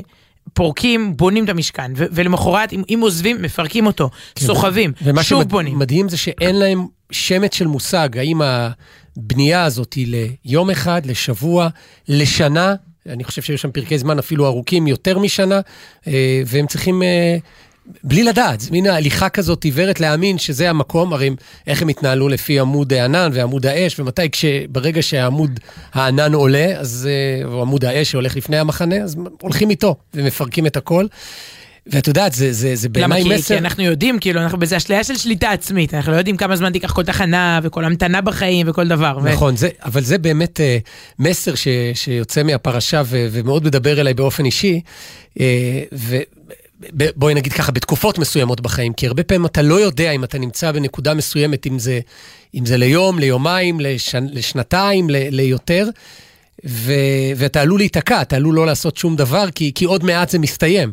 פורקים, 0.53 1.17
בונים 1.17 1.43
את 1.43 1.49
המשכן, 1.49 1.91
ו- 1.95 2.05
ולמחרת, 2.11 2.73
אם, 2.73 2.83
אם 2.89 2.99
עוזבים, 3.01 3.41
מפרקים 3.41 3.85
אותו, 3.85 4.09
סוחבים, 4.39 4.91
ומה 5.03 5.23
שוב 5.23 5.43
בונים. 5.43 5.73
שמדהים 5.73 6.09
זה 6.09 6.17
שאין 6.17 6.55
להם 6.55 6.87
שמץ 7.11 7.55
של 7.55 7.67
מושג, 7.67 8.17
האם 8.17 8.41
הבנייה 8.41 9.63
הזאת 9.63 9.93
היא 9.93 10.27
ליום 10.45 10.69
אחד, 10.69 11.05
לשבוע, 11.05 11.69
לשנה, 12.07 12.75
אני 13.09 13.23
חושב 13.23 13.41
שהיו 13.41 13.57
שם 13.57 13.71
פרקי 13.71 13.97
זמן 13.97 14.19
אפילו 14.19 14.45
ארוכים 14.47 14.87
יותר 14.87 15.19
משנה, 15.19 15.59
אה, 16.07 16.41
והם 16.45 16.67
צריכים, 16.67 17.03
אה, 17.03 17.37
בלי 18.03 18.23
לדעת, 18.23 18.59
זה 18.59 18.71
מין 18.71 18.87
הליכה 18.87 19.29
כזאת 19.29 19.63
עיוורת 19.63 19.99
להאמין 19.99 20.37
שזה 20.37 20.69
המקום, 20.69 21.13
הרי 21.13 21.29
איך 21.67 21.81
הם 21.81 21.87
התנהלו 21.87 22.29
לפי 22.29 22.59
עמוד 22.59 22.93
הענן 22.93 23.29
ועמוד 23.33 23.65
האש, 23.65 23.99
ומתי, 23.99 24.29
כש, 24.31 24.45
ברגע 24.69 25.01
שהעמוד 25.01 25.59
הענן 25.93 26.33
עולה, 26.33 26.65
אז, 26.77 27.09
אה, 27.11 27.45
או 27.45 27.61
עמוד 27.61 27.85
האש 27.85 28.11
שהולך 28.11 28.35
לפני 28.35 28.57
המחנה, 28.57 28.95
אז 28.95 29.15
הולכים 29.41 29.69
איתו 29.69 29.95
ומפרקים 30.13 30.65
את 30.65 30.77
הכל. 30.77 31.05
ואת 31.87 32.07
יודעת, 32.07 32.33
זה, 32.33 32.53
זה, 32.53 32.75
זה? 32.75 32.89
בעיניי 32.89 33.23
מסר... 33.23 33.55
כי 33.55 33.57
אנחנו 33.57 33.83
יודעים, 33.83 34.19
כאילו, 34.19 34.41
אנחנו 34.41 34.59
באיזה 34.59 34.77
אשליה 34.77 35.03
של 35.03 35.17
שליטה 35.17 35.51
עצמית, 35.51 35.93
אנחנו 35.93 36.11
לא 36.11 36.17
יודעים 36.17 36.37
כמה 36.37 36.55
זמן 36.55 36.71
תיקח 36.71 36.91
כל 36.91 37.03
תחנה 37.03 37.59
וכל 37.63 37.85
המתנה 37.85 38.21
בחיים 38.21 38.69
וכל 38.69 38.87
דבר. 38.87 39.19
ו- 39.23 39.29
נכון, 39.29 39.55
זה, 39.55 39.69
אבל 39.85 40.01
זה 40.01 40.17
באמת 40.17 40.61
אה, 40.61 40.77
מסר 41.19 41.55
ש, 41.55 41.67
שיוצא 41.93 42.43
מהפרשה 42.43 43.01
ו, 43.05 43.27
ומאוד 43.31 43.65
מדבר 43.65 44.01
אליי 44.01 44.13
באופן 44.13 44.45
אישי. 44.45 44.81
אה, 45.39 45.45
ובואי 46.99 47.33
נגיד 47.33 47.53
ככה, 47.53 47.71
בתקופות 47.71 48.19
מסוימות 48.19 48.61
בחיים, 48.61 48.93
כי 48.93 49.07
הרבה 49.07 49.23
פעמים 49.23 49.45
אתה 49.45 49.61
לא 49.61 49.75
יודע 49.75 50.11
אם 50.11 50.23
אתה 50.23 50.37
נמצא 50.37 50.71
בנקודה 50.71 51.13
מסוימת, 51.13 51.67
אם 51.67 51.79
זה, 51.79 51.99
אם 52.55 52.65
זה 52.65 52.77
ליום, 52.77 53.19
ליומיים, 53.19 53.79
לשנ, 53.79 54.25
לשנתיים, 54.31 55.09
ל, 55.09 55.15
ליותר, 55.29 55.87
ו, 56.65 56.93
ואתה 57.35 57.61
עלול 57.61 57.79
להיתקע, 57.79 58.21
אתה 58.21 58.35
עלול 58.35 58.55
לא 58.55 58.65
לעשות 58.65 58.97
שום 58.97 59.15
דבר, 59.15 59.51
כי, 59.55 59.71
כי 59.75 59.85
עוד 59.85 60.03
מעט 60.03 60.29
זה 60.29 60.39
מסתיים. 60.39 60.91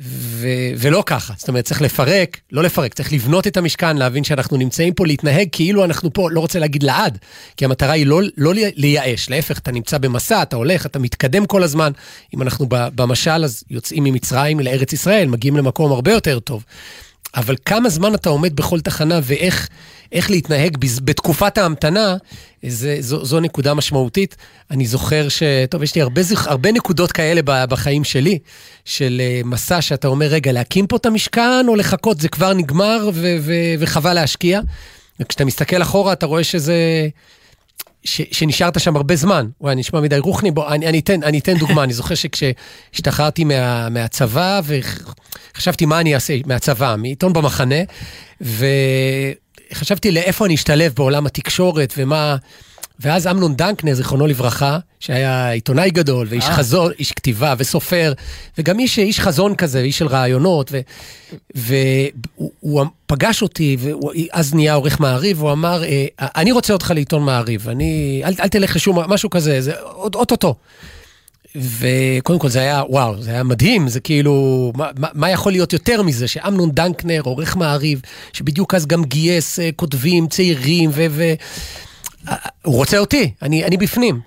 ו- 0.00 0.70
ולא 0.78 1.02
ככה, 1.06 1.34
זאת 1.36 1.48
אומרת, 1.48 1.64
צריך 1.64 1.82
לפרק, 1.82 2.40
לא 2.52 2.62
לפרק, 2.62 2.94
צריך 2.94 3.12
לבנות 3.12 3.46
את 3.46 3.56
המשכן, 3.56 3.96
להבין 3.96 4.24
שאנחנו 4.24 4.56
נמצאים 4.56 4.94
פה, 4.94 5.06
להתנהג 5.06 5.48
כאילו 5.52 5.84
אנחנו 5.84 6.12
פה, 6.12 6.30
לא 6.30 6.40
רוצה 6.40 6.58
להגיד 6.58 6.82
לעד, 6.82 7.18
כי 7.56 7.64
המטרה 7.64 7.92
היא 7.92 8.06
לא, 8.06 8.20
לא 8.36 8.52
לייאש, 8.54 9.30
להפך, 9.30 9.58
אתה 9.58 9.72
נמצא 9.72 9.98
במסע, 9.98 10.42
אתה 10.42 10.56
הולך, 10.56 10.86
אתה 10.86 10.98
מתקדם 10.98 11.46
כל 11.46 11.62
הזמן. 11.62 11.92
אם 12.34 12.42
אנחנו 12.42 12.66
במשל, 12.70 13.44
אז 13.44 13.64
יוצאים 13.70 14.04
ממצרים 14.04 14.60
לארץ 14.60 14.92
ישראל, 14.92 15.28
מגיעים 15.28 15.56
למקום 15.56 15.92
הרבה 15.92 16.12
יותר 16.12 16.38
טוב. 16.38 16.64
אבל 17.36 17.56
כמה 17.64 17.88
זמן 17.88 18.14
אתה 18.14 18.28
עומד 18.28 18.56
בכל 18.56 18.80
תחנה 18.80 19.20
ואיך 19.22 19.68
איך 20.12 20.30
להתנהג 20.30 20.76
בז- 20.76 21.00
בתקופת 21.04 21.58
ההמתנה, 21.58 22.16
זה, 22.66 22.96
זו, 23.00 23.24
זו 23.24 23.40
נקודה 23.40 23.74
משמעותית. 23.74 24.36
אני 24.70 24.86
זוכר 24.86 25.28
ש... 25.28 25.42
טוב, 25.70 25.82
יש 25.82 25.94
לי 25.94 26.02
הרבה, 26.02 26.20
הרבה 26.46 26.72
נקודות 26.72 27.12
כאלה 27.12 27.40
בחיים 27.66 28.04
שלי, 28.04 28.38
של 28.84 29.20
אה, 29.24 29.40
מסע 29.44 29.80
שאתה 29.82 30.08
אומר, 30.08 30.26
רגע, 30.26 30.52
להקים 30.52 30.86
פה 30.86 30.96
את 30.96 31.06
המשכן 31.06 31.64
או 31.68 31.76
לחכות, 31.76 32.20
זה 32.20 32.28
כבר 32.28 32.52
נגמר 32.52 33.10
ו- 33.14 33.36
ו- 33.40 33.52
וחבל 33.78 34.12
להשקיע. 34.14 34.60
וכשאתה 35.20 35.44
מסתכל 35.44 35.82
אחורה, 35.82 36.12
אתה 36.12 36.26
רואה 36.26 36.44
שזה... 36.44 37.08
ש, 38.04 38.20
שנשארת 38.32 38.80
שם 38.80 38.96
הרבה 38.96 39.16
זמן. 39.16 39.46
וואי, 39.60 39.74
נשמע 39.74 40.00
מדי 40.00 40.18
רוחני, 40.18 40.50
בוא, 40.50 40.68
אני, 40.68 40.86
אני, 40.86 40.98
אתן, 40.98 41.22
אני 41.22 41.38
אתן 41.38 41.58
דוגמה. 41.58 41.84
אני 41.84 41.92
זוכר 41.92 42.14
שכשהשתחררתי 42.14 43.44
מה, 43.44 43.88
מהצבא, 43.88 44.60
ואחרי 44.64 45.04
חשבתי 45.56 45.86
מה 45.86 46.00
אני 46.00 46.14
אעשה 46.14 46.34
מהצבא, 46.46 46.94
מעיתון 46.98 47.32
במחנה, 47.32 47.74
וחשבתי 48.40 50.10
לאיפה 50.10 50.46
אני 50.46 50.54
אשתלב 50.54 50.92
בעולם 50.96 51.26
התקשורת 51.26 51.94
ומה... 51.96 52.36
ואז 53.00 53.26
אמנון 53.26 53.56
דנקנר, 53.56 53.94
זיכרונו 53.94 54.26
לברכה, 54.26 54.78
שהיה 55.00 55.50
עיתונאי 55.50 55.90
גדול, 55.90 56.26
ואיש 56.30 56.44
אה. 56.44 56.52
חזון, 56.54 56.92
איש 56.98 57.12
כתיבה 57.12 57.54
וסופר, 57.58 58.12
וגם 58.58 58.78
איש, 58.78 58.98
איש 58.98 59.20
חזון 59.20 59.54
כזה, 59.54 59.80
איש 59.80 59.98
של 59.98 60.06
רעיונות, 60.06 60.72
והוא 61.54 62.50
הוא 62.60 62.84
פגש 63.06 63.42
אותי, 63.42 63.76
ואז 63.80 64.54
נהיה 64.54 64.74
עורך 64.74 65.00
מעריב, 65.00 65.40
הוא 65.40 65.52
אמר, 65.52 65.84
"אה, 65.84 66.06
אני 66.20 66.52
רוצה 66.52 66.72
אותך 66.72 66.90
לעיתון 66.94 67.22
מעריב, 67.22 67.68
אני, 67.68 68.22
אל, 68.24 68.32
אל 68.40 68.48
תלך 68.48 68.76
לשום, 68.76 68.98
משהו 68.98 69.30
כזה, 69.30 69.60
זה 69.60 69.72
אוטוטו. 70.14 70.54
וקודם 71.56 72.38
כל 72.38 72.48
זה 72.48 72.60
היה, 72.60 72.82
וואו, 72.88 73.22
זה 73.22 73.30
היה 73.30 73.42
מדהים, 73.42 73.88
זה 73.88 74.00
כאילו, 74.00 74.72
מה, 74.76 74.88
מה- 75.14 75.30
יכול 75.30 75.52
להיות 75.52 75.72
יותר 75.72 76.02
מזה, 76.02 76.28
שאמנון 76.28 76.70
דנקנר, 76.70 77.20
עורך 77.24 77.56
מעריב, 77.56 78.00
שבדיוק 78.32 78.74
אז 78.74 78.86
גם 78.86 79.04
גייס 79.04 79.58
אה, 79.58 79.70
כותבים 79.76 80.26
צעירים, 80.28 80.90
ו... 80.92 81.06
ו 81.10 81.32
הוא 82.62 82.74
רוצה 82.76 82.98
אותי, 82.98 83.34
אני, 83.42 83.64
אני 83.64 83.76
בפנים. 83.76 84.20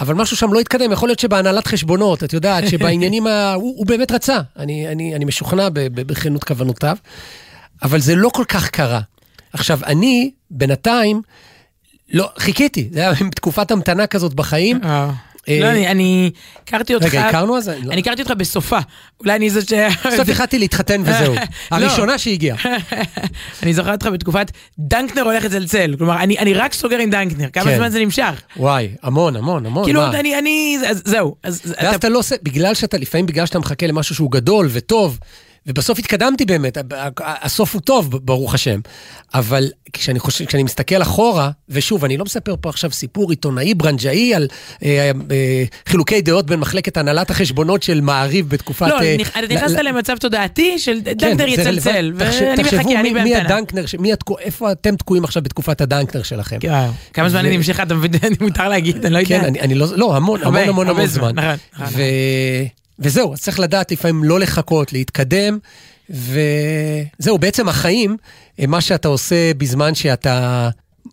אבל 0.00 0.14
משהו 0.14 0.36
שם 0.36 0.52
לא 0.52 0.60
התקדם, 0.60 0.92
יכול 0.92 1.08
להיות 1.08 1.18
שבהנהלת 1.18 1.66
חשבונות, 1.66 2.24
את 2.24 2.32
יודעת, 2.32 2.68
שבעניינים 2.68 3.26
ה... 3.26 3.52
הוא, 3.54 3.74
הוא 3.78 3.86
באמת 3.86 4.12
רצה, 4.12 4.40
אני, 4.56 4.88
אני, 4.88 5.14
אני 5.14 5.24
משוכנע 5.24 5.68
בכנות 5.72 6.44
כוונותיו, 6.44 6.96
אבל 7.82 8.00
זה 8.00 8.14
לא 8.14 8.28
כל 8.28 8.44
כך 8.48 8.70
קרה. 8.70 9.00
עכשיו, 9.52 9.80
אני, 9.86 10.30
בינתיים, 10.50 11.22
לא, 12.12 12.30
חיכיתי, 12.38 12.88
זה 12.92 13.00
היה 13.00 13.12
תקופת 13.36 13.70
המתנה 13.70 14.06
כזאת 14.06 14.34
בחיים. 14.34 14.80
אה. 15.48 15.58
לא, 15.60 15.70
אני- 15.90 16.30
הכרתי 16.62 16.94
אותך... 16.94 17.06
רגע, 17.06 17.28
הכרנו 17.28 17.56
אז? 17.56 17.68
לא. 17.68 17.92
אני 17.92 18.00
הכרתי 18.00 18.22
אותך 18.22 18.34
בסופה. 18.38 18.78
אולי 19.20 19.36
אני 19.36 19.50
זאת 19.50 19.68
ש... 19.68 19.72
בסוף 20.06 20.28
החלטתי 20.28 20.58
להתחתן 20.58 21.02
וזהו. 21.04 21.34
לא. 21.34 21.40
הראשונה 21.70 22.18
שהגיעה. 22.18 22.56
אני 23.62 23.74
זוכר 23.74 23.92
אותך 23.92 24.06
בתקופת 24.06 24.50
דנקנר 24.78 25.22
הולך 25.22 25.44
לצלצל. 25.44 25.94
כלומר, 25.98 26.22
אני 26.22 26.54
רק 26.54 26.72
סוגר 26.72 26.98
עם 26.98 27.10
דנקנר. 27.10 27.48
כמה 27.52 27.64
כן. 27.64 27.76
זמן 27.76 27.88
זה 27.88 28.00
נמשך? 28.00 28.42
וואי, 28.56 28.88
המון, 29.02 29.36
המון, 29.36 29.66
המון. 29.66 29.84
כאילו? 29.84 30.06
אני, 30.06 30.78
זהו. 31.04 31.34
אז 31.42 31.74
ואז 31.80 31.94
אתה 31.94 32.08
לא 32.08 32.18
עושה, 32.18 32.34
בגלל 32.42 32.74
שאתה, 32.74 32.98
לפעמים 32.98 33.26
בגלל 33.26 33.46
שאתה 33.46 33.58
מחכה 33.58 33.86
למשהו 33.86 34.14
שהוא 34.14 34.30
גדול 34.30 34.68
וטוב, 34.72 35.18
ובסוף 35.66 35.98
התקדמתי 35.98 36.44
באמת, 36.44 36.78
הסוף 37.20 37.74
הוא 37.74 37.82
טוב, 37.82 38.10
ברוך 38.22 38.54
השם. 38.54 38.80
אבל 39.34 39.68
כשאני 39.92 40.18
חושב, 40.18 40.44
כשאני 40.44 40.62
מסתכל 40.62 41.02
אחורה, 41.02 41.50
ושוב, 41.68 42.04
אני 42.04 42.16
לא 42.16 42.24
מספר 42.24 42.54
פה 42.60 42.68
עכשיו 42.68 42.90
סיפור 42.90 43.30
עיתונאי 43.30 43.74
ברנג'אי 43.74 44.34
על 44.34 44.48
אה, 44.84 45.10
אה, 45.30 45.64
חילוקי 45.86 46.20
דעות 46.22 46.46
בין 46.46 46.60
מחלקת 46.60 46.96
הנהלת 46.96 47.30
החשבונות 47.30 47.82
של 47.82 48.00
מעריב 48.00 48.48
בתקופת... 48.48 48.86
לא, 48.88 49.00
אה, 49.02 49.16
נכנסת 49.48 49.78
למצב 49.78 50.16
תודעתי 50.16 50.78
של 50.78 50.98
כן, 51.04 51.12
דנקנר 51.12 51.46
זה 51.56 51.62
יצלצל, 51.62 52.12
ואני 52.16 52.62
תחשבו 52.62 52.78
מחכה, 52.80 53.00
אני 53.00 53.14
בהמתנה. 53.14 53.40
הדנקנר, 53.40 53.86
ש- 53.86 53.94
מי 53.94 54.12
התקו- 54.12 54.38
איפה 54.40 54.72
אתם 54.72 54.96
תקועים 54.96 55.24
עכשיו 55.24 55.42
בתקופת 55.42 55.80
הדנקנר 55.80 56.22
שלכם? 56.22 56.58
וואו, 56.64 56.90
כמה 57.12 57.28
זמן 57.28 57.44
היא 57.44 57.56
נמשכה, 57.56 57.82
אתה 57.82 57.94
מבין, 57.94 58.10
אני 58.26 58.36
מותר 58.40 58.68
להגיד, 58.68 59.04
אני 59.04 59.14
לא 59.14 59.18
יודע. 59.18 59.28
כן, 59.40 59.44
אני, 59.44 59.60
אני 59.60 59.74
לא, 59.74 59.86
לא, 59.96 60.16
המון, 60.16 60.40
המון, 60.42 60.68
המון, 60.68 60.88
הרבה 60.88 61.02
המון 61.02 61.06
זמן, 61.06 61.34
וזהו, 62.98 63.32
אז 63.32 63.40
צריך 63.40 63.60
לדעת 63.60 63.92
לפעמים 63.92 64.24
לא 64.24 64.40
לחכות, 64.40 64.92
להתקדם, 64.92 65.58
וזהו, 66.10 67.38
בעצם 67.38 67.68
החיים, 67.68 68.16
מה 68.68 68.80
שאתה 68.80 69.08
עושה 69.08 69.54
בזמן 69.54 69.94
שאתה 69.94 70.68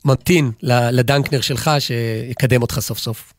ממתין 0.05 0.51
לדנקנר 0.63 1.41
שלך, 1.41 1.71
שיקדם 1.79 2.61
אותך 2.61 2.79
סוף 2.79 2.99
סוף. 2.99 3.32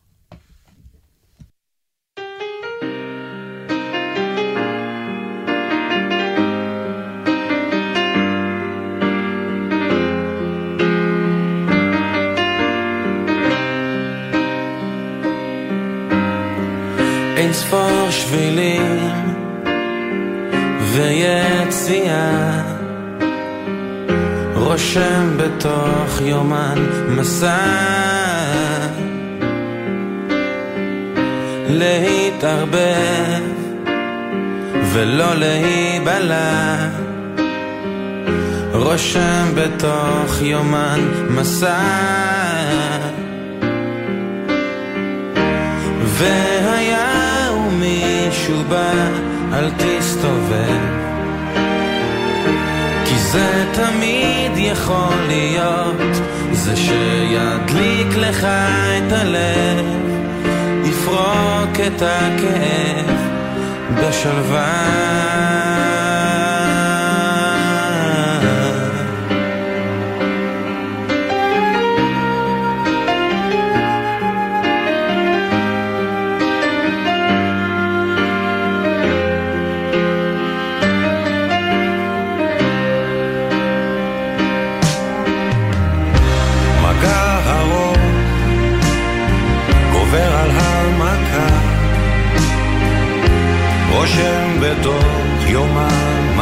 שבילים 18.24 19.00
ויציאה. 20.92 22.60
רושם 24.54 25.36
בתוך 25.36 26.20
יומן 26.20 26.86
מסע. 27.08 27.56
להתערבב 31.68 33.42
ולא 34.92 35.34
להיבלע. 35.34 36.76
רושם 38.72 39.46
בתוך 39.54 40.42
יומן 40.42 41.00
מסע. 41.30 41.80
והיה 46.04 46.83
ומישהו 48.44 48.64
בא, 48.68 48.92
אל 49.52 49.70
תסתובב. 49.70 50.80
כי 53.04 53.18
זה 53.18 53.64
תמיד 53.72 54.52
יכול 54.56 55.14
להיות, 55.28 56.16
זה 56.52 56.76
שידליק 56.76 58.16
לך 58.16 58.44
את 58.44 59.12
הלב, 59.12 59.86
יפרוק 60.84 61.80
את 61.86 62.02
הכאב 62.02 63.16
בשלווה. 64.00 65.93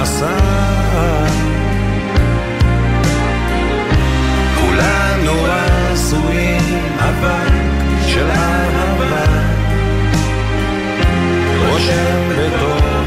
יומן 0.02 0.12
מסע 0.12 0.36
כולנו 4.60 5.46
עשויים 5.46 6.82
אבק 6.98 7.52
של 8.06 8.26
אהבה. 8.30 9.24
רושם 11.68 12.28
בתוך 12.38 13.01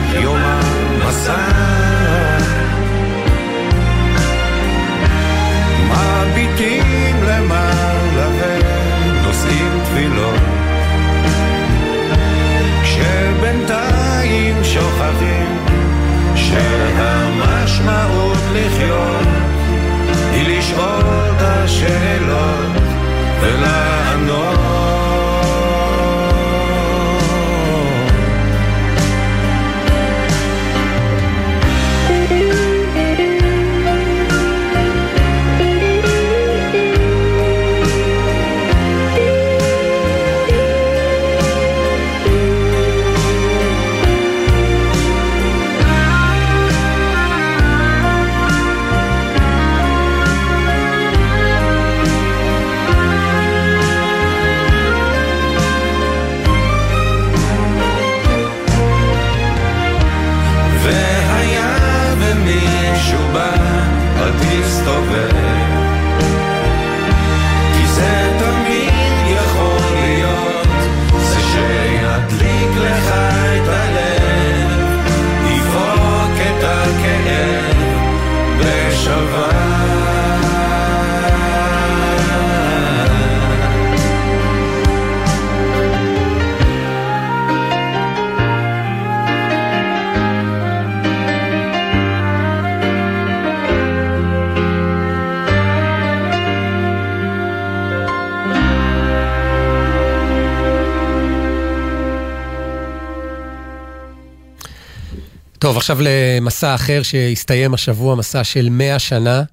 טוב, 105.66 105.78
עכשיו 105.78 105.98
למסע 106.02 106.76
אחר 106.76 107.02
שהסתיים 107.04 107.74
השבוע, 107.74 108.16
מסע 108.16 108.44
של 108.44 108.68
100 108.72 109.00
שנה, 109.00 109.44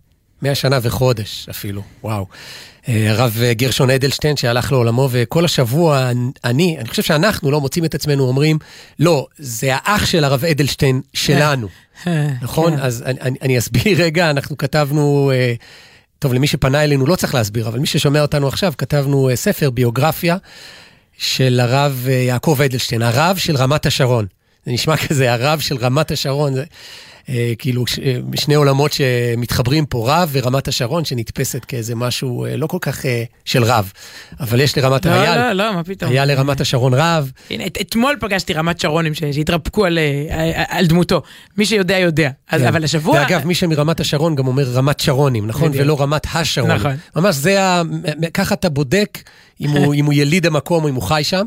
100 0.42 0.54
שנה 0.54 0.78
וחודש 0.82 1.46
אפילו, 1.50 1.82
וואו. 2.04 2.26
אה, 2.88 3.10
הרב 3.10 3.38
גרשון 3.52 3.90
אדלשטיין 3.90 4.36
שהלך 4.36 4.72
לעולמו, 4.72 5.08
וכל 5.12 5.44
השבוע 5.44 6.10
אני, 6.44 6.76
אני 6.78 6.88
חושב 6.88 7.02
שאנחנו 7.02 7.50
לא 7.50 7.60
מוצאים 7.60 7.84
את 7.84 7.94
עצמנו 7.94 8.24
אומרים, 8.24 8.58
לא, 8.98 9.26
זה 9.38 9.70
האח 9.74 10.06
של 10.06 10.24
הרב 10.24 10.44
אדלשטיין 10.44 11.00
שלנו, 11.14 11.68
נכון? 12.42 12.76
כן. 12.76 12.82
אז 12.82 13.02
אני, 13.06 13.38
אני, 13.42 13.58
אסביר 13.58 13.98
רגע, 14.04 14.30
אנחנו 14.30 14.58
כתבנו, 14.58 15.30
אה, 15.34 15.54
טוב, 16.18 16.34
למי 16.34 16.46
שפנה 16.46 16.84
אלינו 16.84 17.06
לא 17.06 17.16
צריך 17.16 17.34
להסביר, 17.34 17.68
אבל 17.68 17.78
מי 17.78 17.86
ששומע 17.86 18.22
אותנו 18.22 18.48
עכשיו, 18.48 18.72
כתבנו 18.78 19.28
אה, 19.28 19.36
ספר, 19.36 19.70
ביוגרפיה, 19.70 20.36
של 21.18 21.60
הרב 21.62 22.06
אה, 22.08 22.12
יעקב 22.12 22.58
אדלשטיין, 22.64 23.02
הרב 23.02 23.36
של 23.36 23.56
רמת 23.56 23.86
השרון. 23.86 24.26
זה 24.66 24.72
נשמע 24.72 24.96
כזה, 25.08 25.32
הרב 25.32 25.60
של 25.60 25.76
רמת 25.76 26.10
השרון, 26.10 26.54
זה 26.54 26.64
אה, 27.28 27.52
כאילו 27.58 27.86
ש, 27.86 27.98
אה, 27.98 28.18
שני 28.36 28.54
עולמות 28.54 28.92
שמתחברים 28.92 29.86
פה, 29.86 30.04
רב 30.08 30.28
ורמת 30.32 30.68
השרון, 30.68 31.04
שנתפסת 31.04 31.64
כאיזה 31.64 31.94
משהו 31.94 32.44
אה, 32.44 32.56
לא 32.56 32.66
כל 32.66 32.78
כך 32.80 33.06
אה, 33.06 33.24
של 33.44 33.64
רב, 33.64 33.92
אבל 34.40 34.60
יש 34.60 34.78
לרמת, 34.78 35.06
לא, 35.06 35.10
היה, 35.10 35.36
לא, 35.36 35.52
לא, 35.52 35.74
מה 35.74 35.84
פתאום. 35.84 36.10
היה 36.10 36.24
לרמת 36.24 36.60
השרון 36.60 36.94
רב, 36.94 37.30
הנה, 37.50 37.66
את, 37.66 37.78
אתמול 37.80 38.16
פגשתי 38.20 38.52
רמת 38.52 38.80
שרונים 38.80 39.14
שהתרפקו 39.14 39.84
על, 39.84 39.98
אה, 39.98 40.64
על 40.68 40.86
דמותו. 40.86 41.22
מי 41.58 41.66
שיודע, 41.66 41.98
יודע. 41.98 42.30
אז, 42.50 42.60
כן. 42.60 42.66
אבל 42.66 42.84
השבוע... 42.84 43.14
ואגב, 43.14 43.46
מי 43.46 43.54
שמרמת 43.54 44.00
השרון 44.00 44.34
גם 44.34 44.46
אומר 44.46 44.64
רמת 44.64 45.00
שרונים, 45.00 45.46
נכון? 45.46 45.68
בדיוק. 45.68 45.84
ולא 45.84 46.00
רמת 46.00 46.26
השרון. 46.34 46.70
נכון. 46.70 46.96
ממש 47.16 47.34
זה 47.34 47.62
ה... 47.62 47.82
ככה 48.34 48.54
אתה 48.54 48.68
בודק 48.68 49.18
אם 49.62 49.70
הוא, 49.70 49.94
אם 49.98 50.04
הוא 50.04 50.14
יליד 50.14 50.46
המקום 50.46 50.84
או 50.84 50.88
אם 50.88 50.94
הוא 50.94 51.02
חי 51.02 51.24
שם. 51.24 51.46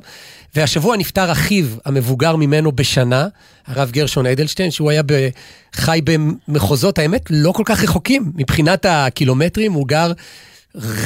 והשבוע 0.55 0.98
נפטר 0.98 1.31
אחיו 1.31 1.65
המבוגר 1.86 2.36
ממנו 2.36 2.72
בשנה, 2.72 3.27
הרב 3.67 3.91
גרשון 3.91 4.25
אדלשטיין, 4.25 4.72
שהוא 4.72 4.91
היה 4.91 5.01
ב... 5.05 5.29
חי 5.74 6.00
במחוזות, 6.03 7.00
האמת, 7.00 7.22
לא 7.29 7.51
כל 7.51 7.63
כך 7.65 7.84
רחוקים. 7.84 8.31
מבחינת 8.36 8.86
הקילומטרים, 8.89 9.74
הוא 9.74 9.88
גר 9.88 10.12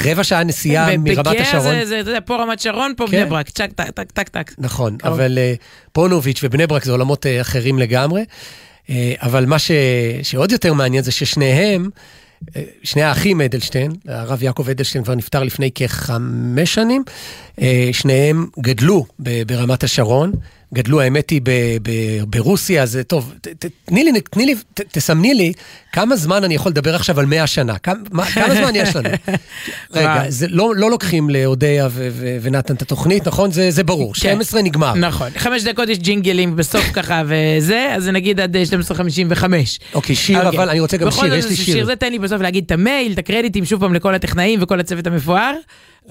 רבע 0.05 0.23
שעה 0.23 0.43
נסיעה 0.43 0.97
מרמת 0.97 1.17
בגאה 1.17 1.41
השרון. 1.41 1.75
זה, 1.75 1.85
זה, 1.85 1.99
אתה 1.99 2.09
יודע, 2.09 2.19
פה 2.25 2.35
רמת 2.35 2.59
שרון, 2.59 2.93
פה 2.97 3.05
כן. 3.07 3.11
בני 3.11 3.29
ברק, 3.29 3.49
צ'ק, 3.49 3.69
טק, 3.75 3.89
טק, 3.89 4.11
טק, 4.11 4.29
טק. 4.29 4.51
נכון, 4.57 4.97
קרוב. 4.97 5.13
אבל 5.13 5.37
אה, 5.37 5.53
פוניבז' 5.91 6.39
ובני 6.43 6.67
ברק 6.67 6.83
זה 6.83 6.91
עולמות 6.91 7.25
אה, 7.25 7.41
אחרים 7.41 7.79
לגמרי. 7.79 8.25
אה, 8.89 9.13
אבל 9.21 9.45
מה 9.45 9.59
ש... 9.59 9.71
שעוד 10.23 10.51
יותר 10.51 10.73
מעניין 10.73 11.03
זה 11.03 11.11
ששניהם, 11.11 11.89
שני 12.83 13.01
האחים 13.01 13.41
אדלשטיין, 13.41 13.91
הרב 14.07 14.43
יעקב 14.43 14.69
אדלשטיין 14.69 15.03
כבר 15.03 15.15
נפטר 15.15 15.43
לפני 15.43 15.71
כחמש 15.75 16.73
שנים, 16.73 17.03
אה, 17.61 17.89
שניהם 17.91 18.47
גדלו 18.59 19.05
ברמת 19.19 19.83
השרון. 19.83 20.31
גדלו, 20.73 21.01
האמת 21.01 21.29
היא, 21.29 21.41
ברוסיה, 22.27 22.83
אז 22.83 22.99
טוב, 23.07 23.33
תני 23.85 24.03
לי, 24.03 24.21
תני 24.21 24.45
לי, 24.45 24.55
תסמני 24.73 25.33
לי 25.33 25.53
כמה 25.93 26.15
זמן 26.15 26.43
אני 26.43 26.55
יכול 26.55 26.71
לדבר 26.71 26.95
עכשיו 26.95 27.19
על 27.19 27.25
100 27.25 27.47
שנה. 27.47 27.77
כמה, 27.77 27.95
מה- 28.11 28.25
כמה 28.25 28.55
זמן 28.55 28.71
יש 28.75 28.95
לנו? 28.95 29.09
רגע. 29.93 30.23
זה 30.29 30.47
לא, 30.49 30.75
לא 30.75 30.89
לוקחים 30.91 31.29
לאודיה 31.29 31.87
ו- 31.91 32.07
ו- 32.11 32.37
ונתן 32.41 32.73
את 32.75 32.81
התוכנית, 32.81 33.27
נכון? 33.27 33.51
זה, 33.51 33.71
זה 33.71 33.83
ברור. 33.83 34.13
כן. 34.13 34.19
12 34.19 34.61
נגמר. 34.61 34.93
נכון. 34.93 35.29
חמש 35.37 35.63
דקות 35.63 35.89
יש 35.89 35.97
ג'ינגלים 35.99 36.55
בסוף 36.55 36.85
ככה 36.93 37.21
וזה, 37.25 37.93
אז 37.95 38.07
נגיד 38.07 38.39
עד 38.39 38.55
אה, 38.55 38.63
12:55. 38.63 39.43
אוקיי, 39.93 40.15
שיר, 40.15 40.45
אוקיי. 40.45 40.59
אבל 40.59 40.69
אני 40.69 40.79
רוצה 40.79 40.97
גם 40.97 41.11
שיר, 41.11 41.33
יש 41.33 41.45
לי 41.45 41.55
זה 41.55 41.63
שיר. 41.63 41.85
זה 41.85 41.95
תן 41.95 42.11
לי 42.11 42.19
בסוף 42.19 42.41
להגיד 42.41 42.63
את 42.65 42.71
המייל, 42.71 43.11
את 43.13 43.17
הקרדיטים, 43.17 43.65
שוב 43.65 43.79
פעם 43.81 43.93
לכל 43.93 44.15
הטכנאים 44.15 44.63
וכל 44.63 44.79
הצוות 44.79 45.07
המפואר. 45.07 45.53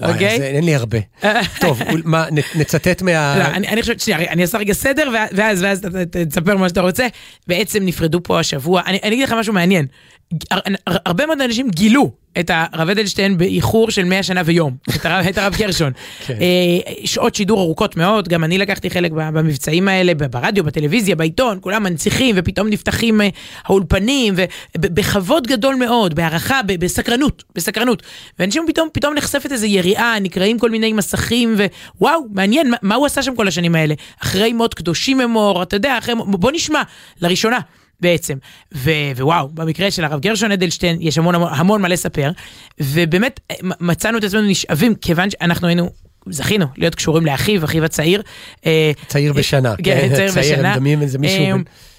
אוקיי? 0.01 0.35
אז 0.35 0.41
אין 0.41 0.63
לי 0.63 0.75
הרבה. 0.75 0.97
טוב, 1.61 1.81
מה, 2.05 2.25
נצטט 2.55 3.01
מה... 3.01 3.35
לא, 3.39 3.43
אני, 3.43 3.67
אני 3.67 3.81
חושבת, 3.81 3.99
שנייה, 3.99 4.19
אני 4.31 4.41
אעשה 4.41 4.57
רגע 4.57 4.73
סדר, 4.73 5.09
ואז, 5.13 5.29
ואז, 5.35 5.63
ואז 5.63 5.81
תספר 6.29 6.57
מה 6.57 6.69
שאתה 6.69 6.81
רוצה. 6.81 7.07
בעצם 7.47 7.85
נפרדו 7.85 8.19
פה 8.23 8.39
השבוע, 8.39 8.81
אני, 8.85 8.99
אני 9.03 9.15
אגיד 9.15 9.23
לך 9.27 9.33
משהו 9.33 9.53
מעניין. 9.53 9.68
הר, 10.51 10.59
הרבה 11.05 11.25
מאוד 11.25 11.41
אנשים 11.41 11.69
גילו 11.69 12.11
את 12.39 12.51
הרב 12.53 12.89
אדלשטיין 12.89 13.37
באיחור 13.37 13.91
של 13.91 14.03
100 14.03 14.23
שנה 14.23 14.41
ויום, 14.45 14.75
את 14.95 15.05
הרב, 15.05 15.25
את 15.27 15.37
הרב 15.37 15.55
גרשון. 15.57 15.91
כן. 16.25 16.33
אה, 16.41 16.93
שעות 17.05 17.35
שידור 17.35 17.61
ארוכות 17.61 17.97
מאוד, 17.97 18.27
גם 18.27 18.43
אני 18.43 18.57
לקחתי 18.57 18.89
חלק 18.89 19.11
במבצעים 19.11 19.87
האלה, 19.87 20.13
ברדיו, 20.13 20.63
בטלוויזיה, 20.63 21.15
בעיתון, 21.15 21.57
כולם 21.61 21.83
מנציחים, 21.83 22.35
ופתאום 22.37 22.67
נפתחים 22.69 23.21
אה, 23.21 23.29
האולפנים, 23.65 24.33
ובכבוד 24.77 25.47
גדול 25.47 25.75
מאוד, 25.75 26.13
בהערכה, 26.13 26.61
בסקרנות, 26.65 27.43
בסקרנות. 27.55 28.03
ואנשים 28.39 28.65
פתאום, 28.67 28.87
פתאום 28.93 29.13
נחשפת 29.13 29.51
איזו 29.51 29.65
יריעה, 29.65 30.19
נקראים 30.19 30.59
כל 30.59 30.69
מיני 30.69 30.93
מסכים, 30.93 31.55
ווואו, 32.01 32.19
מעניין, 32.31 32.69
מה, 32.69 32.77
מה 32.81 32.95
הוא 32.95 33.05
עשה 33.05 33.23
שם 33.23 33.35
כל 33.35 33.47
השנים 33.47 33.75
האלה? 33.75 33.93
אחרי 34.23 34.53
מות 34.53 34.73
קדושים 34.73 35.21
אמור, 35.21 35.63
אתה 35.63 35.75
יודע, 35.75 35.97
אחרי, 35.97 36.15
בוא 36.15 36.51
נשמע, 36.51 36.81
לראשונה. 37.21 37.59
בעצם, 38.01 38.37
ו- 38.75 39.11
ווואו, 39.17 39.49
במקרה 39.49 39.91
של 39.91 40.03
הרב 40.03 40.19
גרשון 40.19 40.51
אדלשטיין 40.51 40.97
יש 41.01 41.17
המון 41.17 41.35
המון, 41.35 41.53
המון 41.53 41.81
מה 41.81 41.87
לספר, 41.87 42.31
ובאמת 42.79 43.39
מצאנו 43.79 44.17
את 44.17 44.23
עצמנו 44.23 44.47
נשאבים, 44.47 44.95
כיוון 44.95 45.29
שאנחנו 45.29 45.67
היינו, 45.67 45.89
זכינו 46.29 46.65
להיות 46.77 46.95
קשורים 46.95 47.25
לאחיו, 47.25 47.65
אחיו 47.65 47.85
הצעיר. 47.85 48.21
אה, 48.65 48.91
צעיר 49.07 49.33
בשנה. 49.33 49.75
כן, 49.83 50.09
צעיר 50.15 50.31
בשנה. 50.31 50.73
הם 50.73 50.79
דמים 50.79 51.01
איזה 51.01 51.17
מישהו... 51.17 51.43
אה, 51.43 51.55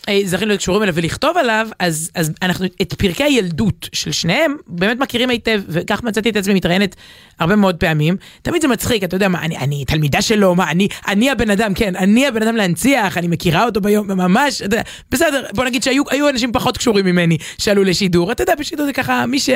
אה, 0.09 0.20
זכינו 0.24 0.48
להיות 0.48 0.61
קשורים 0.61 0.83
אליו 0.83 0.94
ולכתוב 0.94 1.37
עליו, 1.37 1.68
אז, 1.78 2.11
אז 2.14 2.33
אנחנו 2.42 2.66
את 2.83 2.94
פרקי 2.94 3.24
הילדות 3.24 3.88
של 3.92 4.12
שניהם 4.12 4.56
באמת 4.66 4.98
מכירים 4.98 5.30
היטב, 5.30 5.62
וכך 5.68 6.02
מצאתי 6.02 6.30
את 6.30 6.37
עצמי 6.37 6.54
מתראיינת 6.54 6.96
הרבה 7.38 7.56
מאוד 7.56 7.76
פעמים. 7.76 8.16
תמיד 8.42 8.62
זה 8.62 8.68
מצחיק, 8.68 9.04
אתה 9.04 9.16
יודע 9.16 9.28
מה, 9.28 9.42
אני, 9.42 9.56
אני 9.56 9.85
תלמידה 9.85 10.22
שלו, 10.22 10.54
מה, 10.54 10.70
אני, 10.70 10.88
אני 11.09 11.30
הבן 11.30 11.50
אדם, 11.50 11.74
כן, 11.74 11.96
אני 11.96 12.26
הבן 12.26 12.42
אדם 12.42 12.56
להנציח, 12.56 13.18
אני 13.18 13.28
מכירה 13.28 13.64
אותו 13.64 13.80
ביום, 13.80 14.09
ממש, 14.09 14.56
אתה 14.56 14.64
יודע, 14.64 14.83
בסדר, 15.11 15.46
בוא 15.54 15.64
נגיד 15.64 15.83
שהיו 15.83 16.02
היו 16.11 16.28
אנשים 16.28 16.52
פחות 16.52 16.78
קשורים 16.78 17.06
ממני 17.06 17.38
שעלו 17.59 17.85
לשידור, 17.85 18.33
אתה 18.33 18.42
יודע, 18.42 18.54
בשידור 18.54 18.87
זה 18.87 18.92
ככה, 18.92 19.26
מי 19.26 19.40
ש... 19.40 19.50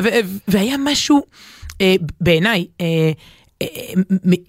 ו, 0.00 0.04
ו, 0.04 0.08
והיה 0.48 0.76
משהו, 0.78 1.22
אה, 1.80 1.94
בעיניי, 2.20 2.66
אה, 2.80 2.86
אה, 2.86 3.12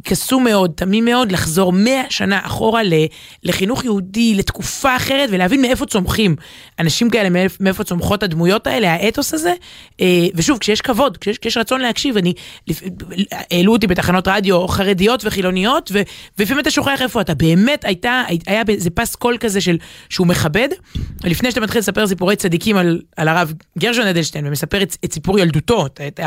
קסום 0.03 0.43
מאוד, 0.43 0.71
תמים 0.75 1.05
מאוד, 1.05 1.31
לחזור 1.31 1.71
מאה 1.73 2.03
שנה 2.09 2.39
אחורה 2.43 2.81
לחינוך 3.43 3.83
יהודי, 3.83 4.35
לתקופה 4.35 4.95
אחרת, 4.95 5.29
ולהבין 5.31 5.61
מאיפה 5.61 5.85
צומחים 5.85 6.35
אנשים 6.79 7.09
כאלה, 7.09 7.29
מאיפ- 7.29 7.57
מאיפה 7.59 7.83
צומחות 7.83 8.23
הדמויות 8.23 8.67
האלה, 8.67 8.93
האתוס 8.93 9.33
הזה. 9.33 9.53
אה, 10.01 10.25
ושוב, 10.35 10.57
כשיש 10.57 10.81
כבוד, 10.81 11.17
כשיש, 11.17 11.37
כשיש 11.37 11.57
רצון 11.57 11.81
להקשיב, 11.81 12.17
אני, 12.17 12.33
העלו 13.51 13.73
אותי 13.73 13.87
בתחנות 13.87 14.27
רדיו 14.27 14.67
חרדיות 14.67 15.25
וחילוניות, 15.25 15.91
ולפעמים 16.37 16.61
אתה 16.61 16.71
שוכח 16.71 17.01
איפה 17.01 17.21
אתה. 17.21 17.33
באמת 17.33 17.85
הייתה, 17.85 18.23
היה 18.47 18.63
איזה 18.67 18.89
פס 18.89 19.15
קול 19.15 19.37
כזה 19.39 19.61
של, 19.61 19.77
שהוא 20.09 20.27
מכבד. 20.27 20.69
לפני 21.23 21.49
שאתה 21.51 21.61
מתחיל 21.61 21.79
לספר 21.79 22.07
סיפורי 22.07 22.35
צדיקים 22.35 22.77
על, 22.77 23.01
על 23.17 23.27
הרב 23.27 23.53
גרשון 23.77 24.07
אדלשטיין, 24.07 24.47
ומספר 24.47 24.81
את, 24.83 24.97
את 25.05 25.13
סיפור 25.13 25.39
ילדותו, 25.39 25.85
את, 25.85 26.01
את, 26.07 26.19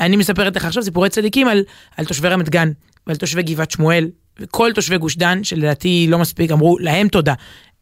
אני 0.00 0.16
מספרת 0.16 0.56
לך 0.56 0.64
עכשיו 0.64 0.82
סיפורי 0.82 1.08
צדיקים 1.08 1.48
על, 1.48 1.62
על 1.96 2.04
תושבי 2.04 2.21
רמת 2.28 2.48
גן, 2.48 2.72
ועל 3.06 3.16
תושבי 3.16 3.42
גבעת 3.42 3.70
שמואל, 3.70 4.10
וכל 4.40 4.72
תושבי 4.74 4.98
גוש 4.98 5.16
דן, 5.16 5.44
שלדעתי 5.44 6.06
לא 6.08 6.18
מספיק, 6.18 6.50
אמרו 6.50 6.78
להם 6.78 7.08
תודה 7.08 7.34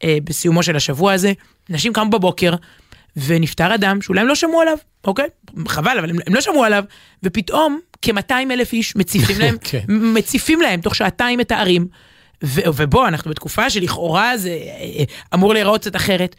אה, 0.05 0.18
בסיומו 0.24 0.62
של 0.62 0.76
השבוע 0.76 1.12
הזה. 1.12 1.33
אנשים 1.70 1.92
קמו 1.92 2.11
בבוקר, 2.11 2.55
ונפטר 3.16 3.74
אדם 3.74 4.03
שאולי 4.03 4.20
הם 4.20 4.26
לא 4.26 4.35
שמעו 4.35 4.61
עליו, 4.61 4.76
אוקיי? 5.05 5.26
חבל, 5.68 5.98
אבל 5.98 6.11
הם, 6.11 6.16
הם 6.26 6.35
לא 6.35 6.40
שמעו 6.40 6.64
עליו, 6.64 6.85
ופתאום 7.22 7.81
כ-200 8.03 8.33
אלף 8.50 8.72
איש 8.72 8.96
מציפים 8.96 9.38
להם, 9.38 9.57
כן. 9.70 9.85
מציפים 9.88 10.61
להם 10.61 10.81
תוך 10.81 10.94
שעתיים 10.94 11.40
את 11.40 11.53
הערים. 11.53 11.87
ו- 12.44 12.61
ובוא, 12.76 13.09
אנחנו 13.09 13.31
בתקופה 13.31 13.70
שלכאורה 13.70 14.37
זה 14.37 14.50
אה, 14.50 15.05
אמור 15.35 15.55
להיראות 15.55 15.81
קצת 15.81 15.96
אחרת, 15.96 16.37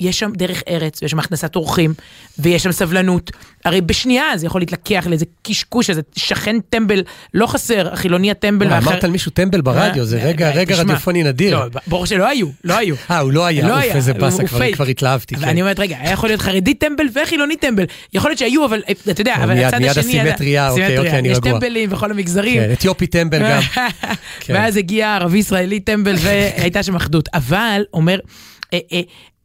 ויש 0.00 0.18
שם 0.18 0.30
דרך 0.36 0.62
ארץ, 0.68 1.02
ויש 1.02 1.10
שם 1.10 1.18
הכנסת 1.18 1.56
אורחים, 1.56 1.94
ויש 2.38 2.62
שם 2.62 2.72
סבלנות. 2.72 3.30
הרי 3.64 3.80
בשנייה 3.80 4.24
זה 4.36 4.46
יכול 4.46 4.60
להתלקח 4.60 5.06
לאיזה 5.08 5.24
קשקוש, 5.42 5.90
איזה 5.90 6.00
שכן 6.16 6.56
טמבל, 6.70 7.02
לא 7.34 7.46
חסר, 7.46 7.92
החילוני 7.92 8.30
הטמבל. 8.30 8.66
והאחר- 8.66 8.88
אמרת 8.90 9.04
על 9.04 9.10
מישהו 9.10 9.30
טמבל 9.30 9.60
ברדיו, 9.60 10.04
זה 10.04 10.18
אה, 10.18 10.24
רגע, 10.28 10.46
אה, 10.50 10.54
רגע 10.54 10.76
רדיופוני 10.76 11.22
נדיר. 11.22 11.58
לא, 11.58 11.64
ברור 11.86 12.06
שלא 12.06 12.28
היו, 12.28 12.46
לא 12.64 12.76
היו. 12.78 12.94
אה, 13.10 13.18
הוא 13.18 13.32
לא 13.32 13.46
היה, 13.46 13.68
לא 13.68 13.76
אוף, 13.84 13.96
איזה 13.96 14.14
באסה, 14.14 14.42
כבר- 14.46 14.84
התלהבתי. 14.86 15.34
אבל 15.34 15.44
כן. 15.44 15.60
אומרת, 15.60 15.80
רגע, 15.80 15.96
היה 16.00 16.10
יכול 16.12 16.28
להיות 16.28 16.40
חרדי 16.40 16.74
טמבל 16.74 17.04
וחילוני 17.24 17.56
טמבל. 17.56 17.84
יכול 18.12 18.30
להיות 18.30 18.38
שהיו, 18.38 18.64
אבל 18.64 18.82
אה, 18.88 18.92
אתה 19.10 19.20
יודע, 19.20 19.34
אבל 19.36 19.54
מיד- 19.54 19.64
הצד 19.66 19.78
מיד 19.78 19.90
השני... 19.90 20.20
הסימטריה, 20.20 20.70
אוקיי. 20.70 20.98
אוקיי, 20.98 21.18
אני 21.18 21.28
יש 21.28 21.36
רגוע. 21.36 21.52
טמבלים 21.52 21.90
בכל 21.90 22.10
המגזרים. 22.10 22.60
כן, 22.62 22.72
אתיופי 22.72 23.06
טמבל 23.06 23.38
גם. 23.50 23.60
כן. 24.40 24.54
ואז 24.54 24.76
הגיע 24.76 25.14
ערבי 25.14 25.38
ישראלי 25.38 25.80
טמבל 25.80 26.14
והייתה 26.18 26.82
שם 26.82 26.96
אחדות. 26.96 27.28
אבל, 27.34 27.82
אומר, 27.94 28.18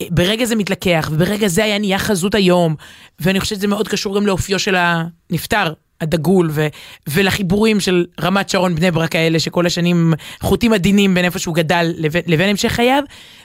ברגע 0.03 0.45
זה 0.45 0.55
מתלקח, 0.55 1.09
וברגע 1.13 1.47
זה 1.47 1.63
היה 1.63 1.79
נהיה 1.79 1.99
חזות 1.99 2.35
היום, 2.35 2.75
ואני 3.19 3.39
חושבת 3.39 3.57
שזה 3.59 3.67
מאוד 3.67 3.87
קשור 3.87 4.15
גם 4.15 4.27
לאופיו 4.27 4.59
של 4.59 4.75
הנפטר. 4.77 5.73
הדגול 6.01 6.49
ו- 6.53 6.67
ולחיבורים 7.09 7.79
של 7.79 8.05
רמת 8.21 8.49
שרון 8.49 8.75
בני 8.75 8.91
ברק 8.91 9.15
האלה 9.15 9.39
שכל 9.39 9.65
השנים 9.65 10.13
חוטים 10.41 10.73
עדינים 10.73 11.13
בין 11.13 11.25
איפה 11.25 11.39
שהוא 11.39 11.55
גדל 11.55 11.93
לבין, 11.97 12.21
לבין 12.27 12.49
המשך 12.49 12.71
חייו 12.71 13.03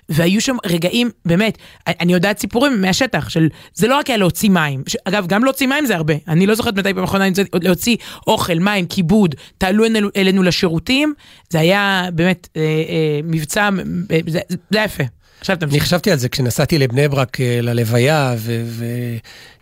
והיו 0.08 0.40
שם 0.40 0.56
רגעים 0.66 1.10
באמת 1.24 1.58
אני 1.86 2.12
יודעת 2.12 2.38
סיפורים 2.38 2.80
מהשטח 2.80 3.28
של 3.28 3.48
זה 3.74 3.88
לא 3.88 3.96
רק 3.96 4.08
היה 4.10 4.16
להוציא 4.16 4.50
מים 4.50 4.82
ש- 4.86 4.96
אגב 5.04 5.26
גם 5.26 5.44
להוציא 5.44 5.66
מים 5.66 5.86
זה 5.86 5.96
הרבה 5.96 6.14
אני 6.28 6.46
לא 6.46 6.54
זוכרת 6.54 6.78
מתי 6.78 6.90
אחרונה 7.04 7.24
אני 7.26 7.34
יוצאת- 7.38 7.64
להוציא 7.64 7.96
אוכל 8.26 8.58
מים 8.58 8.86
כיבוד 8.86 9.34
תעלו 9.58 9.84
אלינו, 9.84 10.08
אלינו 10.16 10.42
לשירותים 10.42 11.14
זה 11.50 11.60
היה 11.60 12.06
באמת 12.12 12.48
אה, 12.56 12.60
אה, 12.62 13.20
מבצע 13.24 13.68
אה, 14.10 14.18
זה, 14.26 14.40
זה 14.70 14.78
היה 14.78 14.84
יפה. 14.84 15.04
עכשיו 15.40 15.57
אני 15.57 15.66
תמשיך. 15.66 15.83
חשבתי 15.83 16.11
על 16.11 16.18
זה 16.18 16.29
כשנסעתי 16.29 16.79
לבני 16.79 17.09
ברק 17.09 17.40
אה, 17.40 17.59
ללוויה, 17.62 18.35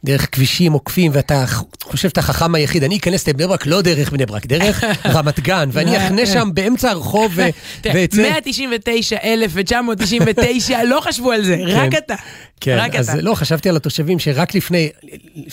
ודרך 0.05 0.29
כבישים 0.33 0.73
עוקפים, 0.73 1.11
ואתה 1.15 1.45
חושב 1.83 2.09
שאתה 2.09 2.21
החכם 2.21 2.55
היחיד. 2.55 2.85
אני 2.85 2.97
אכנס 2.97 3.29
לבני 3.29 3.47
ברק 3.47 3.67
לא 3.67 3.83
דרך 3.83 4.11
בני 4.11 4.27
ברק, 4.27 4.47
דרך 4.47 4.85
רמת 5.15 5.41
גן, 5.41 5.69
ואני 5.73 6.07
אחנה 6.07 6.27
שם 6.27 6.49
באמצע 6.55 6.91
הרחוב 6.91 7.33
ואצא... 7.85 8.23
199,999, 8.23 10.85
לא 10.91 11.01
חשבו 11.01 11.33
על 11.33 11.45
זה, 11.45 11.57
רק 11.67 11.95
אתה. 11.95 12.15
כן, 12.61 12.77
רק 12.79 12.95
אז 12.95 13.09
אתה. 13.11 13.21
לא, 13.21 13.35
חשבתי 13.35 13.69
על 13.69 13.77
התושבים 13.77 14.19
שרק 14.19 14.55
לפני, 14.55 14.89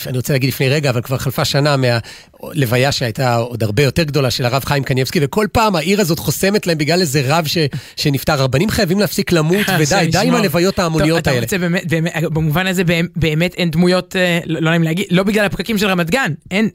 אני 0.06 0.16
רוצה 0.16 0.32
להגיד 0.32 0.48
לפני 0.48 0.68
רגע, 0.68 0.90
אבל 0.90 1.02
כבר 1.02 1.18
חלפה 1.18 1.44
שנה 1.44 1.76
מהלוויה 1.76 2.92
שהייתה 2.92 3.36
עוד 3.36 3.62
הרבה 3.62 3.82
יותר 3.82 4.02
גדולה 4.02 4.30
של 4.30 4.44
הרב 4.44 4.64
חיים 4.64 4.84
קניבסקי, 4.84 5.18
וכל 5.22 5.46
פעם 5.52 5.76
העיר 5.76 6.00
הזאת 6.00 6.18
חוסמת 6.18 6.66
להם 6.66 6.78
בגלל 6.78 7.00
איזה 7.00 7.22
רב 7.26 7.46
ש, 7.46 7.58
שנפטר. 7.96 8.36
רבנים 8.36 8.70
חייבים 8.70 9.00
להפסיק 9.00 9.32
למות, 9.32 9.66
ודי, 9.78 10.08
די 10.10 10.18
עם. 10.18 10.34
הלוויות 10.34 10.78
ההמוניות 10.78 11.26
האלה. 11.26 11.38
אתה 11.38 11.44
רוצה 11.44 11.58
באמת, 11.58 11.82
במובן 12.22 12.66
הזה 12.66 12.84
באמת- 12.84 13.10
באמת 13.16 13.54
אין 13.54 13.70
דמויות, 13.70 14.16
אה, 14.16 14.35
לא 14.44 14.60
לא 14.60 14.70
נעים 14.70 14.82
להגיד, 14.82 15.06
לא 15.10 15.22
בגלל 15.22 15.44
הפקקים 15.44 15.78
של 15.78 15.86
רמת 15.86 16.10
גן, 16.10 16.32
אין. 16.50 16.68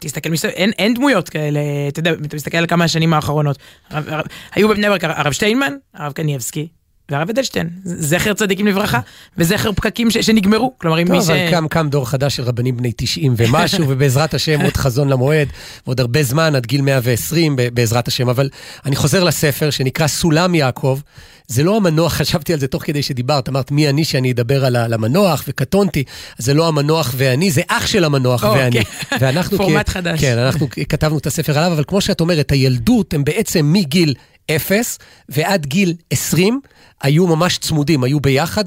תסתכל 0.00 0.30
מסביב, 0.30 0.52
אין, 0.54 0.70
אין 0.78 0.94
דמויות 0.94 1.28
כאלה, 1.28 1.60
אתה 1.88 2.00
יודע, 2.00 2.12
אתה 2.12 2.36
מסתכל 2.36 2.58
על 2.58 2.66
כמה 2.66 2.84
השנים 2.84 3.14
האחרונות. 3.14 3.58
הרב, 3.90 4.08
הרב, 4.08 4.24
היו 4.54 4.68
בבני 4.68 4.88
ברק 4.88 5.04
הרב 5.04 5.32
שטיינמן, 5.32 5.72
הרב 5.94 6.12
קניבסקי, 6.12 6.68
והרב 7.12 7.30
אדלשטיין, 7.30 7.70
זכר 7.84 8.34
צדיקים 8.34 8.66
לברכה, 8.66 9.00
וזכר 9.38 9.72
פקקים 9.72 10.10
ש, 10.10 10.18
שנגמרו. 10.18 10.74
כלומר, 10.78 11.02
אם 11.02 11.06
טוב, 11.06 11.16
מי 11.16 11.22
ש... 11.22 11.30
אבל 11.30 11.50
קם, 11.50 11.68
קם 11.68 11.88
דור 11.88 12.08
חדש 12.08 12.36
של 12.36 12.42
רבנים 12.42 12.76
בני 12.76 12.92
90 12.96 13.34
ומשהו, 13.36 13.84
ובעזרת 13.88 14.34
השם 14.34 14.60
עוד 14.60 14.76
חזון 14.76 15.08
למועד, 15.08 15.48
ועוד 15.86 16.00
הרבה 16.00 16.22
זמן, 16.22 16.54
עד 16.54 16.66
גיל 16.66 16.82
120 16.82 17.56
ב- 17.56 17.68
בעזרת 17.68 18.08
השם. 18.08 18.28
אבל 18.28 18.48
אני 18.86 18.96
חוזר 18.96 19.24
לספר 19.24 19.70
שנקרא 19.70 20.06
סולם 20.06 20.54
יעקב. 20.54 21.00
זה 21.46 21.62
לא 21.62 21.76
המנוח, 21.76 22.12
חשבתי 22.22 22.52
על 22.52 22.60
זה 22.60 22.66
תוך 22.66 22.84
כדי 22.84 23.02
שדיברת, 23.02 23.48
אמרת 23.48 23.70
מי 23.70 23.88
אני 23.88 24.04
שאני 24.04 24.32
אדבר 24.32 24.64
על 24.64 24.92
המנוח, 24.92 25.44
וקטונתי, 25.48 26.04
זה 26.38 26.54
לא 26.54 26.68
המנוח 26.68 27.14
ואני, 27.16 27.50
זה 27.50 27.62
אח 27.68 27.86
של 27.86 28.04
המנוח 28.04 28.44
או, 28.44 28.52
ואני. 28.52 28.84
כן. 28.84 29.16
ואנחנו 29.20 29.56
פורמט 29.62 29.88
חדש. 29.88 30.20
כן, 30.20 30.38
אנחנו 30.38 30.68
כתבנו 30.88 31.18
את 31.18 31.26
הספר 31.26 31.58
עליו, 31.58 31.72
אבל 31.72 31.84
כמו 31.86 32.00
שאת 32.00 32.20
אומרת, 32.20 32.52
הילדות 32.52 33.14
הם 33.14 33.24
בעצם 33.24 33.72
מגיל 33.72 34.14
אפס 34.50 34.98
ועד 35.28 35.66
גיל 35.66 35.94
20 36.10 36.60
היו 37.02 37.26
ממש 37.26 37.58
צמודים, 37.58 38.04
היו 38.04 38.20
ביחד 38.20 38.64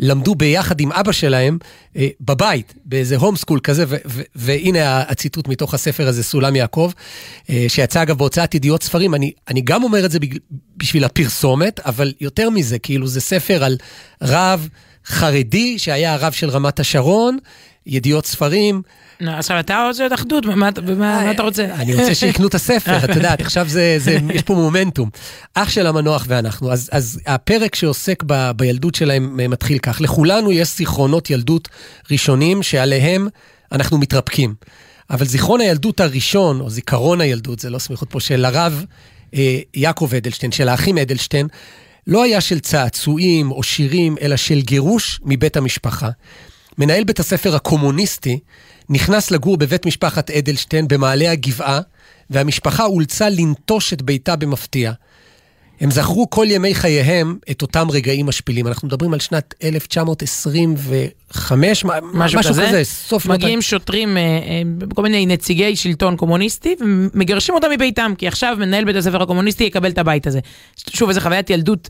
ולמדו 0.00 0.34
ביחד 0.34 0.80
עם 0.80 0.92
אבא 0.92 1.12
שלהם 1.12 1.58
אה, 1.96 2.08
בבית, 2.20 2.74
באיזה 2.84 3.16
הום 3.16 3.36
סקול 3.36 3.60
כזה, 3.60 3.84
ו- 3.88 3.96
ו- 4.06 4.22
והנה 4.34 5.00
הציטוט 5.00 5.48
מתוך 5.48 5.74
הספר 5.74 6.08
הזה, 6.08 6.22
סולם 6.22 6.56
יעקב, 6.56 6.90
אה, 7.50 7.64
שיצא 7.68 8.02
אגב 8.02 8.18
בהוצאת 8.18 8.54
ידיעות 8.54 8.82
ספרים. 8.82 9.14
אני, 9.14 9.32
אני 9.48 9.60
גם 9.60 9.82
אומר 9.82 10.04
את 10.04 10.10
זה 10.10 10.18
בשביל 10.76 11.04
הפרסומת, 11.04 11.80
אבל 11.80 12.12
יותר 12.20 12.50
מזה, 12.50 12.78
כאילו 12.78 13.06
זה 13.06 13.20
ספר 13.20 13.64
על 13.64 13.76
רב 14.22 14.68
חרדי 15.06 15.78
שהיה 15.78 16.14
הרב 16.14 16.32
של 16.32 16.50
רמת 16.50 16.80
השרון, 16.80 17.38
ידיעות 17.86 18.26
ספרים. 18.26 18.82
עכשיו 19.20 19.60
אתה 19.60 19.86
רוצה 19.88 20.02
להיות 20.02 20.12
אחדות, 20.12 20.46
מה, 20.46 21.30
אתה 21.30 21.42
רוצה? 21.42 21.64
אני 21.64 21.94
רוצה 21.94 22.14
שיקנו 22.14 22.46
את 22.46 22.54
הספר, 22.54 23.04
את 23.04 23.16
יודעת, 23.16 23.40
עכשיו 23.40 23.68
זה, 23.68 23.98
יש 24.34 24.42
פה 24.42 24.54
מומנטום. 24.54 25.10
אח 25.54 25.68
של 25.68 25.86
המנוח 25.86 26.24
ואנחנו. 26.28 26.72
אז, 26.72 27.20
הפרק 27.26 27.74
שעוסק 27.74 28.22
בילדות 28.56 28.94
שלהם 28.94 29.40
אה, 29.40 29.48
מתחיל 29.48 29.78
כך. 29.78 30.00
לכולנו 30.00 30.52
יש 30.52 30.76
זיכרונות 30.76 31.30
ילדות 31.30 31.68
ראשונים 32.10 32.62
שעליהם 32.62 33.28
אנחנו 33.72 33.98
מתרפקים. 33.98 34.54
אבל 35.10 35.26
זיכרון 35.26 35.60
הילדות 35.60 36.00
הראשון, 36.00 36.60
או 36.60 36.70
זיכרון 36.70 37.20
הילדות, 37.20 37.58
זה 37.58 37.70
לא 37.70 37.78
סמיכות 37.78 38.10
פה, 38.10 38.20
של 38.20 38.44
הרב 38.44 38.84
אה, 39.34 39.58
יעקב 39.74 40.14
אדלשטיין, 40.16 40.52
של 40.52 40.68
האחים 40.68 40.98
אדלשטיין, 40.98 41.48
לא 42.06 42.22
היה 42.22 42.40
של 42.40 42.60
צעצועים 42.60 43.52
או 43.52 43.62
שירים, 43.62 44.16
אלא 44.20 44.36
של 44.36 44.60
גירוש 44.60 45.20
מבית 45.24 45.56
המשפחה. 45.56 46.10
מנהל 46.78 47.04
בית 47.04 47.20
הספר 47.20 47.56
הקומוניסטי 47.56 48.38
נכנס 48.88 49.30
לגור 49.30 49.56
בבית 49.56 49.86
משפחת 49.86 50.30
אדלשטיין 50.30 50.88
במעלה 50.88 51.30
הגבעה, 51.30 51.80
והמשפחה 52.30 52.84
אולצה 52.84 53.28
לנטוש 53.28 53.92
את 53.92 54.02
ביתה 54.02 54.36
במפתיע. 54.36 54.92
הם 55.80 55.90
זכרו 55.90 56.30
כל 56.30 56.46
ימי 56.48 56.74
חייהם 56.74 57.38
את 57.50 57.62
אותם 57.62 57.86
רגעים 57.90 58.26
משפילים. 58.26 58.66
אנחנו 58.66 58.88
מדברים 58.88 59.12
על 59.12 59.20
שנת 59.20 59.54
1925, 59.64 61.84
מה- 61.84 61.94
משהו 62.14 62.40
כזה, 62.40 62.84
סוף 62.84 63.26
מגיעים 63.26 63.62
שוטרים, 63.62 64.16
אה, 64.16 64.22
אה, 64.22 64.62
כל 64.94 65.02
מיני 65.02 65.26
נציגי 65.26 65.76
שלטון 65.76 66.16
קומוניסטי, 66.16 66.76
ומגרשים 66.80 67.54
אותם 67.54 67.68
מביתם, 67.70 68.12
כי 68.18 68.28
עכשיו 68.28 68.56
מנהל 68.60 68.84
בית 68.84 68.96
הספר 68.96 69.22
הקומוניסטי 69.22 69.64
יקבל 69.64 69.90
את 69.90 69.98
הבית 69.98 70.26
הזה. 70.26 70.40
שוב, 70.90 71.08
איזה 71.08 71.20
חוויית 71.20 71.50
ילדות, 71.50 71.88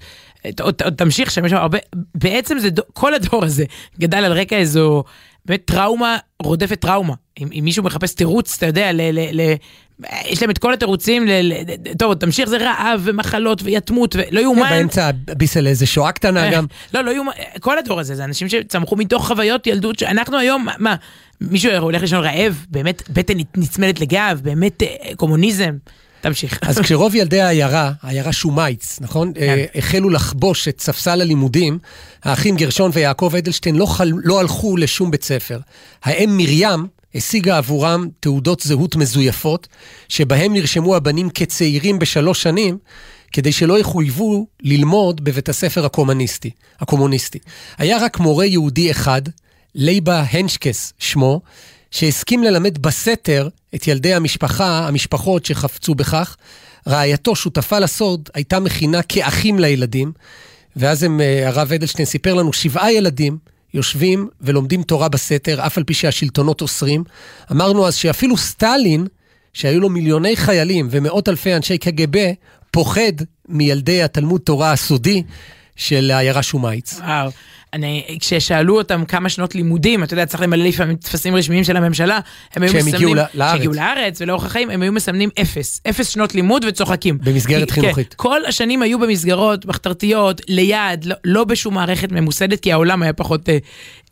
עוד 0.60 0.74
עוד 0.84 0.94
תמשיך 0.94 1.30
שם, 1.30 1.44
יש 1.44 1.50
שם 1.50 1.56
הרבה, 1.56 1.78
בעצם 2.14 2.58
זה, 2.58 2.68
כל 2.92 3.14
הדור 3.14 3.44
הזה 3.44 3.64
גדל 4.00 4.18
על 4.18 4.32
רקע 4.32 4.56
איזו, 4.56 5.04
באמת 5.46 5.62
טראומה 5.64 6.16
רודפת 6.42 6.80
טראומה. 6.80 7.14
אם, 7.40 7.48
אם 7.58 7.64
מישהו 7.64 7.84
מחפש 7.84 8.14
תירוץ, 8.14 8.54
אתה 8.56 8.66
יודע, 8.66 8.92
ל, 8.92 9.00
ל, 9.00 9.40
ל, 9.40 9.54
יש 10.28 10.42
להם 10.42 10.50
את 10.50 10.58
כל 10.58 10.72
התירוצים, 10.72 11.26
ל, 11.28 11.52
טוב, 11.98 12.14
תמשיך, 12.14 12.48
זה 12.48 12.56
רעב 12.56 13.00
ומחלות 13.04 13.62
ויתמות, 13.62 14.16
ולא 14.18 14.40
יאומן. 14.40 14.68
באמצע 14.70 15.10
ביס 15.36 15.56
על 15.56 15.66
איזה 15.66 15.86
שואה 15.86 16.12
קטנה 16.12 16.50
גם. 16.50 16.66
לא, 16.94 17.00
לא 17.00 17.10
יאומן, 17.10 17.32
כל 17.60 17.78
הדור 17.78 18.00
הזה, 18.00 18.14
זה 18.14 18.24
אנשים 18.24 18.48
שצמחו 18.48 18.96
מתוך 18.96 19.26
חוויות 19.26 19.66
ילדות, 19.66 19.98
שאנחנו 19.98 20.38
היום, 20.38 20.66
מה- 20.78 20.94
מישהו 21.40 21.72
הולך 21.72 22.02
לישון 22.02 22.24
רעב? 22.24 22.64
באמת 22.70 23.02
בטן 23.10 23.34
נצמדת 23.56 24.00
לגב? 24.00 24.40
באמת 24.42 24.82
אה, 24.82 24.88
קומוניזם? 25.16 25.76
תמשיך. 26.20 26.58
אז 26.62 26.78
כשרוב 26.82 27.14
ילדי 27.14 27.40
העיירה, 27.40 27.92
העיירה 28.02 28.32
שומייץ, 28.32 28.98
נכון? 29.00 29.32
אה, 29.38 29.64
החלו 29.74 30.10
לחבוש 30.10 30.68
את 30.68 30.80
ספסל 30.80 31.20
הלימודים, 31.20 31.78
האחים 32.24 32.56
גרשון 32.56 32.90
ויעקב 32.94 33.32
אדלשטיין 33.38 33.76
לא, 33.76 33.86
חל, 33.86 34.12
לא 34.24 34.40
הלכו 34.40 34.76
לשום 34.76 35.10
בית 35.10 35.24
ספר. 35.24 35.58
האם 36.04 36.36
מרים 36.36 36.86
השיגה 37.16 37.58
עבורם 37.58 38.08
תעודות 38.20 38.60
זהות 38.60 38.96
מזויפות, 38.96 39.68
שבהם 40.08 40.52
נרשמו 40.52 40.96
הבנים 40.96 41.30
כצעירים 41.30 41.98
בשלוש 41.98 42.42
שנים, 42.42 42.78
כדי 43.32 43.52
שלא 43.52 43.78
יחויבו 43.78 44.46
ללמוד 44.62 45.24
בבית 45.24 45.48
הספר 45.48 45.84
הקומוניסטי. 45.84 46.50
הקומוניסטי. 46.80 47.38
היה 47.78 47.98
רק 47.98 48.20
מורה 48.20 48.46
יהודי 48.46 48.90
אחד, 48.90 49.22
לייבה 49.74 50.24
הנשקס 50.30 50.92
שמו, 50.98 51.40
שהסכים 51.90 52.42
ללמד 52.42 52.78
בסתר 52.78 53.48
את 53.74 53.88
ילדי 53.88 54.14
המשפחה, 54.14 54.88
המשפחות 54.88 55.44
שחפצו 55.44 55.94
בכך. 55.94 56.36
רעייתו, 56.88 57.36
שותפה 57.36 57.78
לסוד, 57.78 58.28
הייתה 58.34 58.60
מכינה 58.60 59.02
כאחים 59.02 59.58
לילדים, 59.58 60.12
ואז 60.76 61.02
הם, 61.02 61.20
אה, 61.20 61.48
הרב 61.48 61.72
אדלשטיין 61.72 62.06
סיפר 62.06 62.34
לנו, 62.34 62.52
שבעה 62.52 62.92
ילדים 62.92 63.38
יושבים 63.76 64.28
ולומדים 64.40 64.82
תורה 64.82 65.08
בסתר, 65.08 65.66
אף 65.66 65.78
על 65.78 65.84
פי 65.84 65.94
שהשלטונות 65.94 66.62
אוסרים. 66.62 67.04
אמרנו 67.52 67.86
אז 67.86 67.94
שאפילו 67.94 68.36
סטלין, 68.36 69.06
שהיו 69.52 69.80
לו 69.80 69.88
מיליוני 69.88 70.36
חיילים 70.36 70.88
ומאות 70.90 71.28
אלפי 71.28 71.56
אנשי 71.56 71.78
קג"ב, 71.78 72.32
פוחד 72.70 73.12
מילדי 73.48 74.02
התלמוד 74.02 74.40
תורה 74.40 74.72
הסודי 74.72 75.22
של 75.76 76.10
העיירה 76.10 76.42
שומייץ. 76.42 77.00
וואו. 77.00 77.30
אני, 77.76 78.04
כששאלו 78.20 78.78
אותם 78.78 79.04
כמה 79.04 79.28
שנות 79.28 79.54
לימודים, 79.54 80.02
אתה 80.04 80.14
יודע, 80.14 80.26
צריך 80.26 80.42
למלא 80.42 80.64
לפעמים 80.64 80.96
טפסים 80.96 81.36
רשמיים 81.36 81.64
של 81.64 81.76
הממשלה, 81.76 82.20
הם 82.54 82.62
היו 82.62 82.72
מסמנים, 82.74 82.94
הגיעו 82.94 83.14
לארץ. 83.14 83.30
כשהגיעו 83.52 83.72
לארץ 83.72 84.20
ולאורך 84.20 84.44
החיים, 84.44 84.70
הם 84.70 84.82
היו 84.82 84.92
מסמנים 84.92 85.30
אפס, 85.42 85.80
אפס 85.90 86.08
שנות 86.08 86.34
לימוד 86.34 86.64
וצוחקים. 86.68 87.18
במסגרת 87.24 87.70
כי- 87.70 87.80
חינוכית. 87.80 88.08
כן, 88.08 88.14
כל 88.16 88.40
השנים 88.48 88.82
היו 88.82 88.98
במסגרות 88.98 89.66
מחתרתיות, 89.66 90.40
ליד, 90.48 91.04
לא, 91.04 91.14
לא 91.24 91.44
בשום 91.44 91.74
מערכת 91.74 92.12
ממוסדת, 92.12 92.60
כי 92.60 92.72
העולם 92.72 93.02
היה 93.02 93.12
פחות, 93.12 93.48
אה, 93.48 93.58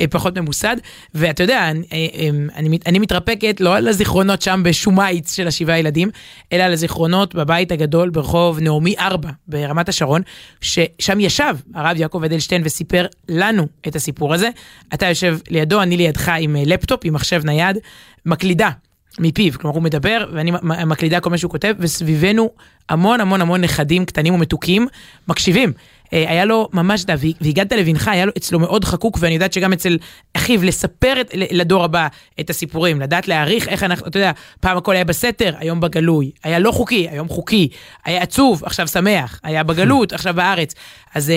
אה, 0.00 0.06
פחות 0.06 0.38
ממוסד. 0.38 0.76
ואתה 1.14 1.42
יודע, 1.42 1.70
אני, 1.70 1.82
אה, 1.92 1.96
אה, 2.14 2.28
אני, 2.56 2.78
אני 2.86 2.98
מתרפקת 2.98 3.60
לא 3.60 3.76
על 3.76 3.88
הזיכרונות 3.88 4.42
שם 4.42 4.60
בשומייץ 4.64 5.34
של 5.36 5.46
השבעה 5.48 5.78
ילדים, 5.78 6.10
אלא 6.52 6.62
על 6.62 6.72
הזיכרונות 6.72 7.34
בבית 7.34 7.72
הגדול 7.72 8.10
ברחוב 8.10 8.60
נעמי 8.60 8.94
4 8.98 9.28
ברמת 9.48 9.88
השרון, 9.88 10.22
ששם 10.60 11.20
ישב 11.20 11.54
הרב 11.74 11.96
יעקב 11.96 12.22
אדלשטיין 12.24 12.62
וסיפר 12.64 13.06
לנו 13.28 13.53
את 13.88 13.96
הסיפור 13.96 14.34
הזה. 14.34 14.48
אתה 14.94 15.06
יושב 15.06 15.38
לידו, 15.50 15.82
אני 15.82 15.96
לידך 15.96 16.32
עם 16.40 16.56
אה, 16.56 16.62
לפטופ, 16.66 17.00
עם 17.04 17.14
מחשב 17.14 17.44
נייד, 17.44 17.78
מקלידה. 18.26 18.70
מפיו, 19.18 19.52
כלומר 19.52 19.74
הוא 19.74 19.82
מדבר 19.82 20.26
ואני 20.32 20.52
מקלידה 20.86 21.20
כל 21.20 21.30
מה 21.30 21.38
שהוא 21.38 21.50
כותב 21.50 21.74
וסביבנו 21.78 22.50
המון 22.88 23.20
המון 23.20 23.40
המון 23.40 23.60
נכדים 23.60 24.04
קטנים 24.04 24.34
ומתוקים 24.34 24.86
מקשיבים. 25.28 25.72
אה, 26.12 26.30
היה 26.30 26.44
לו 26.44 26.68
ממש, 26.72 27.04
והגעת 27.40 27.72
לבנך, 27.72 28.08
היה 28.08 28.24
לו 28.24 28.32
אצלו 28.36 28.58
מאוד 28.58 28.84
חקוק 28.84 29.18
ואני 29.20 29.34
יודעת 29.34 29.52
שגם 29.52 29.72
אצל 29.72 29.98
אחיו 30.36 30.64
לספר 30.64 31.20
את, 31.20 31.30
לדור 31.34 31.84
הבא 31.84 32.08
את 32.40 32.50
הסיפורים, 32.50 33.00
לדעת 33.00 33.28
להעריך 33.28 33.68
איך 33.68 33.82
אנחנו, 33.82 34.06
אתה 34.06 34.18
יודע, 34.18 34.32
פעם 34.60 34.76
הכל 34.76 34.94
היה 34.94 35.04
בסתר, 35.04 35.54
היום 35.58 35.80
בגלוי, 35.80 36.30
היה 36.44 36.58
לא 36.58 36.72
חוקי, 36.72 37.08
היום 37.08 37.28
חוקי, 37.28 37.68
היה 38.04 38.22
עצוב, 38.22 38.64
עכשיו 38.64 38.88
שמח, 38.88 39.40
היה 39.42 39.62
בגלות, 39.62 40.12
עכשיו 40.12 40.34
בארץ. 40.34 40.74
אז... 41.14 41.32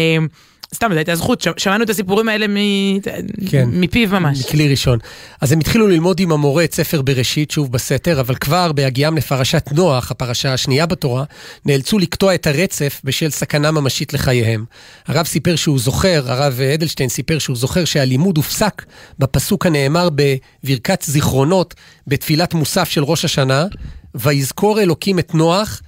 סתם, 0.75 0.87
זו 0.91 0.97
הייתה 0.97 1.15
זכות, 1.15 1.47
שמענו 1.57 1.83
את 1.83 1.89
הסיפורים 1.89 2.29
האלה 2.29 2.47
מ- 2.47 2.99
כן. 3.49 3.69
מפיו 3.71 4.09
ממש. 4.09 4.45
מכלי 4.45 4.69
ראשון. 4.69 4.99
אז 5.41 5.51
הם 5.51 5.59
התחילו 5.59 5.87
ללמוד 5.87 6.19
עם 6.19 6.31
המורה 6.31 6.63
את 6.63 6.73
ספר 6.73 7.01
בראשית, 7.01 7.51
שוב 7.51 7.71
בסתר, 7.71 8.19
אבל 8.19 8.35
כבר 8.35 8.71
בהגיעם 8.71 9.17
לפרשת 9.17 9.69
נוח, 9.71 10.11
הפרשה 10.11 10.53
השנייה 10.53 10.85
בתורה, 10.85 11.23
נאלצו 11.65 11.99
לקטוע 11.99 12.35
את 12.35 12.47
הרצף 12.47 13.01
בשל 13.03 13.29
סכנה 13.29 13.71
ממשית 13.71 14.13
לחייהם. 14.13 14.65
הרב 15.07 15.25
סיפר 15.25 15.55
שהוא 15.55 15.79
זוכר, 15.79 16.31
הרב 16.31 16.59
אדלשטיין 16.73 17.09
סיפר 17.09 17.39
שהוא 17.39 17.55
זוכר 17.55 17.85
שהלימוד 17.85 18.37
הופסק 18.37 18.85
בפסוק 19.19 19.65
הנאמר 19.65 20.09
בברכת 20.15 21.03
זיכרונות, 21.07 21.75
בתפילת 22.07 22.53
מוסף 22.53 22.89
של 22.89 23.03
ראש 23.03 23.25
השנה, 23.25 23.65
ויזכור 24.15 24.81
אלוקים 24.81 25.19
את 25.19 25.33
נוח 25.35 25.81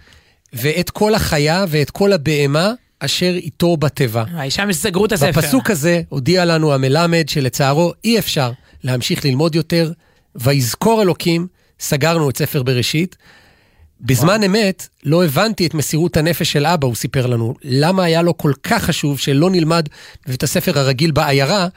ואת 0.53 0.89
כל 0.89 1.15
החיה 1.15 1.65
ואת 1.69 1.89
כל 1.89 2.13
הבהמה 2.13 2.71
אשר 2.99 3.33
איתו 3.35 3.77
בתיבה. 3.77 4.23
שם 4.49 4.71
סגרו 4.71 5.05
את 5.05 5.11
הספר. 5.11 5.31
בפסוק 5.31 5.69
הזה 5.71 6.01
הודיע 6.09 6.45
לנו 6.45 6.73
המלמד 6.73 7.29
שלצערו 7.29 7.93
אי 8.03 8.19
אפשר 8.19 8.51
להמשיך 8.83 9.25
ללמוד 9.25 9.55
יותר, 9.55 9.91
ויזכור 10.35 11.01
אלוקים, 11.01 11.47
סגרנו 11.79 12.29
את 12.29 12.37
ספר 12.37 12.63
בראשית. 12.63 13.15
בזמן 14.01 14.43
אמת 14.43 14.87
לא 15.03 15.25
הבנתי 15.25 15.65
את 15.65 15.73
מסירות 15.73 16.17
הנפש 16.17 16.51
של 16.51 16.65
אבא, 16.65 16.87
הוא 16.87 16.95
סיפר 16.95 17.27
לנו. 17.27 17.53
למה 17.63 18.03
היה 18.03 18.21
לו 18.21 18.37
כל 18.37 18.51
כך 18.63 18.83
חשוב 18.83 19.19
שלא 19.19 19.49
נלמד 19.49 19.85
בבית 20.27 20.43
הספר 20.43 20.79
הרגיל 20.79 21.11
בעיירה, 21.11 21.67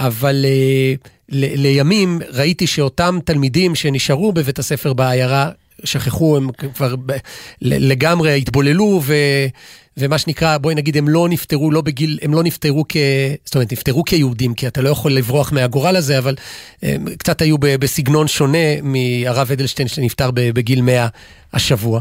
אבל 0.00 0.44
אה, 0.48 0.94
ל- 1.28 1.62
לימים 1.62 2.18
ראיתי 2.30 2.66
שאותם 2.66 3.18
תלמידים 3.24 3.74
שנשארו 3.74 4.32
בבית 4.32 4.58
הספר 4.58 4.92
בעיירה, 4.92 5.50
שכחו, 5.84 6.36
הם 6.36 6.48
כבר 6.74 6.96
ב- 7.06 7.16
לגמרי 7.62 8.38
התבוללו, 8.38 9.00
ו... 9.04 9.14
ומה 9.96 10.18
שנקרא, 10.18 10.58
בואי 10.58 10.74
נגיד, 10.74 10.96
הם 10.96 11.08
לא 11.08 11.28
נפטרו, 11.28 11.70
לא 11.70 11.80
בגיל, 11.80 12.18
הם 12.22 12.34
לא 12.34 12.42
נפטרו 12.42 12.84
כ... 12.88 12.96
זאת 13.44 13.54
אומרת, 13.54 13.72
נפטרו 13.72 14.04
כיהודים, 14.04 14.54
כי 14.54 14.66
אתה 14.66 14.80
לא 14.80 14.88
יכול 14.88 15.12
לברוח 15.12 15.52
מהגורל 15.52 15.96
הזה, 15.96 16.18
אבל 16.18 16.34
הם 16.82 17.04
קצת 17.18 17.42
היו 17.42 17.58
בסגנון 17.58 18.28
שונה 18.28 18.82
מהרב 18.82 19.52
אדלשטיין 19.52 19.88
שנפטר 19.88 20.30
בגיל 20.34 20.82
100 20.82 21.08
השבוע. 21.52 22.00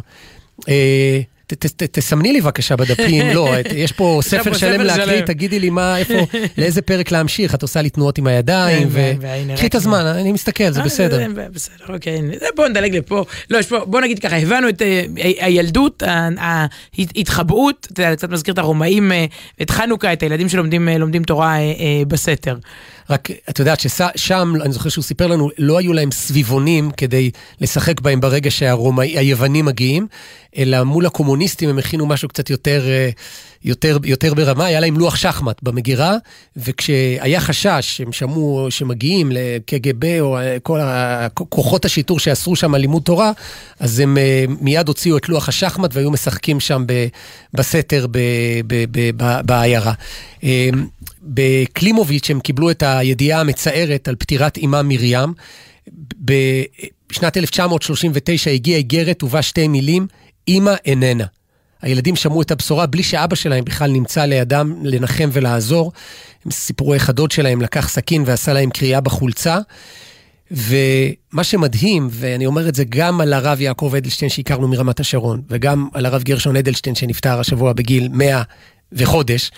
ת- 1.53 1.65
ת- 1.65 1.83
ת- 1.83 1.99
תסמני 1.99 2.33
לי 2.33 2.41
בבקשה 2.41 2.75
בדפים, 2.75 3.25
לא, 3.35 3.59
את- 3.59 3.65
יש 3.83 3.91
פה 3.91 4.19
ספר 4.23 4.53
שלם 4.53 4.81
להקריא. 4.81 5.21
תגידי 5.21 5.59
לי 5.59 5.69
מה, 5.69 5.97
איפה, 5.97 6.13
לאיזה 6.57 6.81
פרק 6.81 7.11
להמשיך, 7.11 7.55
את 7.55 7.61
עושה 7.61 7.81
לי 7.81 7.89
תנועות 7.89 8.17
עם 8.17 8.27
הידיים, 8.27 8.89
כן, 8.89 9.13
ו... 9.21 9.55
קחי 9.55 9.67
את 9.67 9.75
הזמן, 9.75 10.05
אני 10.05 10.31
מסתכל, 10.31 10.71
זה 10.71 10.79
אה, 10.79 10.85
בסדר. 10.85 11.27
בסדר, 11.53 11.93
אוקיי. 11.93 12.21
בואו 12.55 12.67
נדלג 12.67 12.95
לפה. 12.95 13.25
לא, 13.49 13.57
יש 13.57 13.67
פה, 13.67 13.85
בואו 13.85 14.03
נגיד 14.03 14.19
ככה, 14.19 14.37
הבנו 14.37 14.69
את 14.69 14.81
אה, 14.81 15.03
הילדות, 15.39 16.03
ההתחבאות, 17.15 17.87
אתה 17.93 18.01
יודע, 18.01 18.15
קצת 18.15 18.29
מזכיר 18.29 18.53
את 18.53 18.59
הרומאים, 18.59 19.11
אה, 19.11 19.25
את 19.61 19.69
חנוכה, 19.69 20.13
את 20.13 20.23
הילדים 20.23 20.49
שלומדים 20.49 20.87
לומדים 20.87 21.23
תורה 21.23 21.55
בסתר. 22.07 22.55
רק, 23.12 23.30
את 23.50 23.60
יודעת 23.60 23.80
ששם, 23.80 24.54
אני 24.62 24.74
זוכר 24.74 24.89
שהוא 24.89 25.04
סיפר 25.04 25.28
לנו, 25.28 25.50
לא 25.58 25.78
היו 25.78 25.93
להם 25.93 26.12
סביבונים 26.12 26.91
כדי 26.91 27.32
לשחק 27.62 28.02
בהם 28.02 28.21
ברגע 28.21 28.52
שהיוונים 28.52 29.65
מגיעים, 29.65 30.08
אלא 30.58 30.84
מול 30.84 31.06
הקומוניסטים 31.06 31.69
הם 31.69 31.78
הכינו 31.78 32.06
משהו 32.06 32.30
קצת 32.30 32.50
יותר, 32.50 32.84
אה, 32.88 33.10
יותר, 33.63 33.97
יותר 34.04 34.34
ברמה, 34.34 34.65
היה 34.65 34.80
להם 34.80 34.97
לוח 34.97 35.15
שחמט 35.15 35.63
במגירה, 35.63 36.17
וכשהיה 36.58 37.39
חשש 37.39 37.80
שהם 37.82 38.12
שמעו 38.12 38.67
שמגיעים 38.69 39.32
לקג"ב 39.32 40.19
או 40.19 40.38
אה, 40.38 40.58
כל 40.63 40.80
כוחות 41.34 41.86
השיטור 41.86 42.19
שאסרו 42.19 42.56
שם 42.56 42.76
לימוד 42.76 43.04
תורה, 43.04 43.32
אז 43.80 44.00
הם 44.00 44.17
אה, 44.17 44.45
מיד 44.62 44.88
הוציאו 44.88 45.17
את 45.17 45.30
לוח 45.30 45.50
השחמט 45.50 45.95
והיו 45.95 46.12
משחקים 46.12 46.60
שם 46.60 46.86
בסתר 47.54 48.06
בעיירה. 49.45 49.93
בקלימוביץ' 51.21 52.29
הם 52.29 52.39
קיבלו 52.39 52.71
את 52.71 52.84
הידיעה 52.84 53.39
המצערת 53.39 54.07
על 54.07 54.15
פטירת 54.15 54.57
אימה 54.57 54.81
מרים. 54.81 55.34
בשנת 57.10 57.38
1939 57.38 58.51
הגיעה 58.51 58.77
איגרת 58.77 59.23
ובה 59.23 59.41
שתי 59.41 59.67
מילים, 59.67 60.07
אימא 60.47 60.73
איננה. 60.86 61.25
הילדים 61.81 62.15
שמעו 62.15 62.41
את 62.41 62.51
הבשורה 62.51 62.86
בלי 62.86 63.03
שאבא 63.03 63.36
שלהם 63.36 63.65
בכלל 63.65 63.91
נמצא 63.91 64.25
לידם 64.25 64.75
לנחם 64.84 65.29
ולעזור. 65.34 65.91
הם 66.45 66.51
סיפרו 66.51 66.93
איך 66.93 67.10
הדוד 67.10 67.31
שלהם 67.31 67.62
לקח 67.62 67.89
סכין 67.89 68.23
ועשה 68.25 68.53
להם 68.53 68.69
קריאה 68.69 69.01
בחולצה. 69.01 69.57
ומה 70.51 71.43
שמדהים, 71.43 72.07
ואני 72.12 72.45
אומר 72.45 72.69
את 72.69 72.75
זה 72.75 72.84
גם 72.89 73.21
על 73.21 73.34
הרב 73.34 73.62
יעקב 73.62 73.93
אדלשטיין 73.97 74.29
שהכרנו 74.29 74.67
מרמת 74.67 74.99
השרון, 74.99 75.41
וגם 75.49 75.88
על 75.93 76.05
הרב 76.05 76.23
גרשון 76.23 76.55
אדלשטיין 76.55 76.95
שנפטר 76.95 77.39
השבוע 77.39 77.73
בגיל 77.73 78.07
100 78.12 78.41
וחודש, 78.93 79.51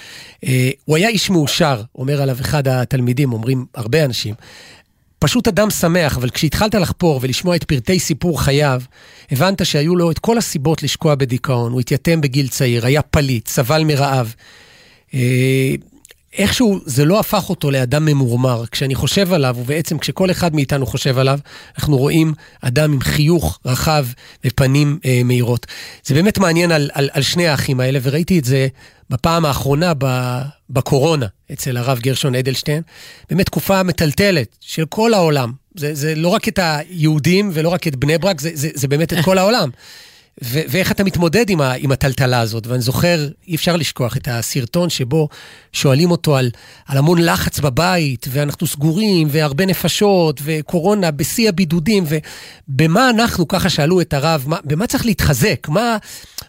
אה, 0.43 0.69
הוא 0.85 0.95
היה 0.95 1.09
איש 1.09 1.29
מאושר, 1.29 1.81
אומר 1.95 2.21
עליו 2.21 2.37
אחד 2.41 2.67
התלמידים, 2.67 3.33
אומרים 3.33 3.65
הרבה 3.75 4.05
אנשים. 4.05 4.35
פשוט 5.19 5.47
אדם 5.47 5.69
שמח, 5.69 6.17
אבל 6.17 6.29
כשהתחלת 6.29 6.75
לחפור 6.75 7.19
ולשמוע 7.23 7.55
את 7.55 7.63
פרטי 7.63 7.99
סיפור 7.99 8.41
חייו, 8.41 8.81
הבנת 9.31 9.65
שהיו 9.65 9.95
לו 9.95 10.11
את 10.11 10.19
כל 10.19 10.37
הסיבות 10.37 10.83
לשקוע 10.83 11.15
בדיכאון. 11.15 11.71
הוא 11.71 11.79
התייתם 11.79 12.21
בגיל 12.21 12.47
צעיר, 12.47 12.85
היה 12.85 13.01
פליט, 13.01 13.47
סבל 13.47 13.83
מרעב. 13.83 14.35
איכשהו 16.37 16.79
זה 16.85 17.05
לא 17.05 17.19
הפך 17.19 17.49
אותו 17.49 17.71
לאדם 17.71 18.05
ממורמר. 18.05 18.63
כשאני 18.71 18.95
חושב 18.95 19.33
עליו, 19.33 19.55
ובעצם 19.59 19.97
כשכל 19.97 20.31
אחד 20.31 20.55
מאיתנו 20.55 20.85
חושב 20.85 21.17
עליו, 21.17 21.39
אנחנו 21.77 21.97
רואים 21.97 22.33
אדם 22.61 22.93
עם 22.93 23.01
חיוך 23.01 23.59
רחב 23.65 24.05
ופנים 24.45 24.99
אה, 25.05 25.21
מהירות. 25.25 25.67
זה 26.03 26.15
באמת 26.15 26.37
מעניין 26.37 26.71
על, 26.71 26.89
על, 26.93 27.09
על 27.13 27.21
שני 27.21 27.47
האחים 27.47 27.79
האלה, 27.79 27.99
וראיתי 28.03 28.39
את 28.39 28.45
זה 28.45 28.67
בפעם 29.09 29.45
האחרונה 29.45 29.93
בקורונה, 30.69 31.25
אצל 31.53 31.77
הרב 31.77 31.99
גרשון 31.99 32.35
אדלשטיין. 32.35 32.81
באמת 33.29 33.45
תקופה 33.45 33.83
מטלטלת 33.83 34.57
של 34.59 34.85
כל 34.85 35.13
העולם. 35.13 35.51
זה, 35.75 35.95
זה 35.95 36.15
לא 36.15 36.27
רק 36.27 36.47
את 36.47 36.59
היהודים 36.61 37.49
ולא 37.53 37.69
רק 37.69 37.87
את 37.87 37.95
בני 37.95 38.17
ברק, 38.17 38.41
זה, 38.41 38.49
זה, 38.53 38.69
זה 38.73 38.87
באמת 38.87 39.13
את 39.13 39.25
כל 39.25 39.37
העולם. 39.37 39.69
ו- 40.43 40.61
ואיך 40.69 40.91
אתה 40.91 41.03
מתמודד 41.03 41.49
עם, 41.49 41.61
ה- 41.61 41.73
עם 41.73 41.91
הטלטלה 41.91 42.39
הזאת. 42.39 42.67
ואני 42.67 42.81
זוכר, 42.81 43.27
אי 43.47 43.55
אפשר 43.55 43.75
לשכוח 43.75 44.17
את 44.17 44.27
הסרטון 44.31 44.89
שבו 44.89 45.29
שואלים 45.73 46.11
אותו 46.11 46.35
על, 46.37 46.49
על 46.87 46.97
המון 46.97 47.21
לחץ 47.21 47.59
בבית, 47.59 48.25
ואנחנו 48.29 48.67
סגורים, 48.67 49.27
והרבה 49.31 49.65
נפשות, 49.65 50.41
וקורונה 50.43 51.11
בשיא 51.11 51.49
הבידודים, 51.49 52.03
ובמה 52.69 53.09
אנחנו, 53.09 53.47
ככה 53.47 53.69
שאלו 53.69 54.01
את 54.01 54.13
הרב, 54.13 54.43
מה, 54.47 54.57
במה 54.65 54.87
צריך 54.87 55.05
להתחזק? 55.05 55.67
מה, 55.69 55.97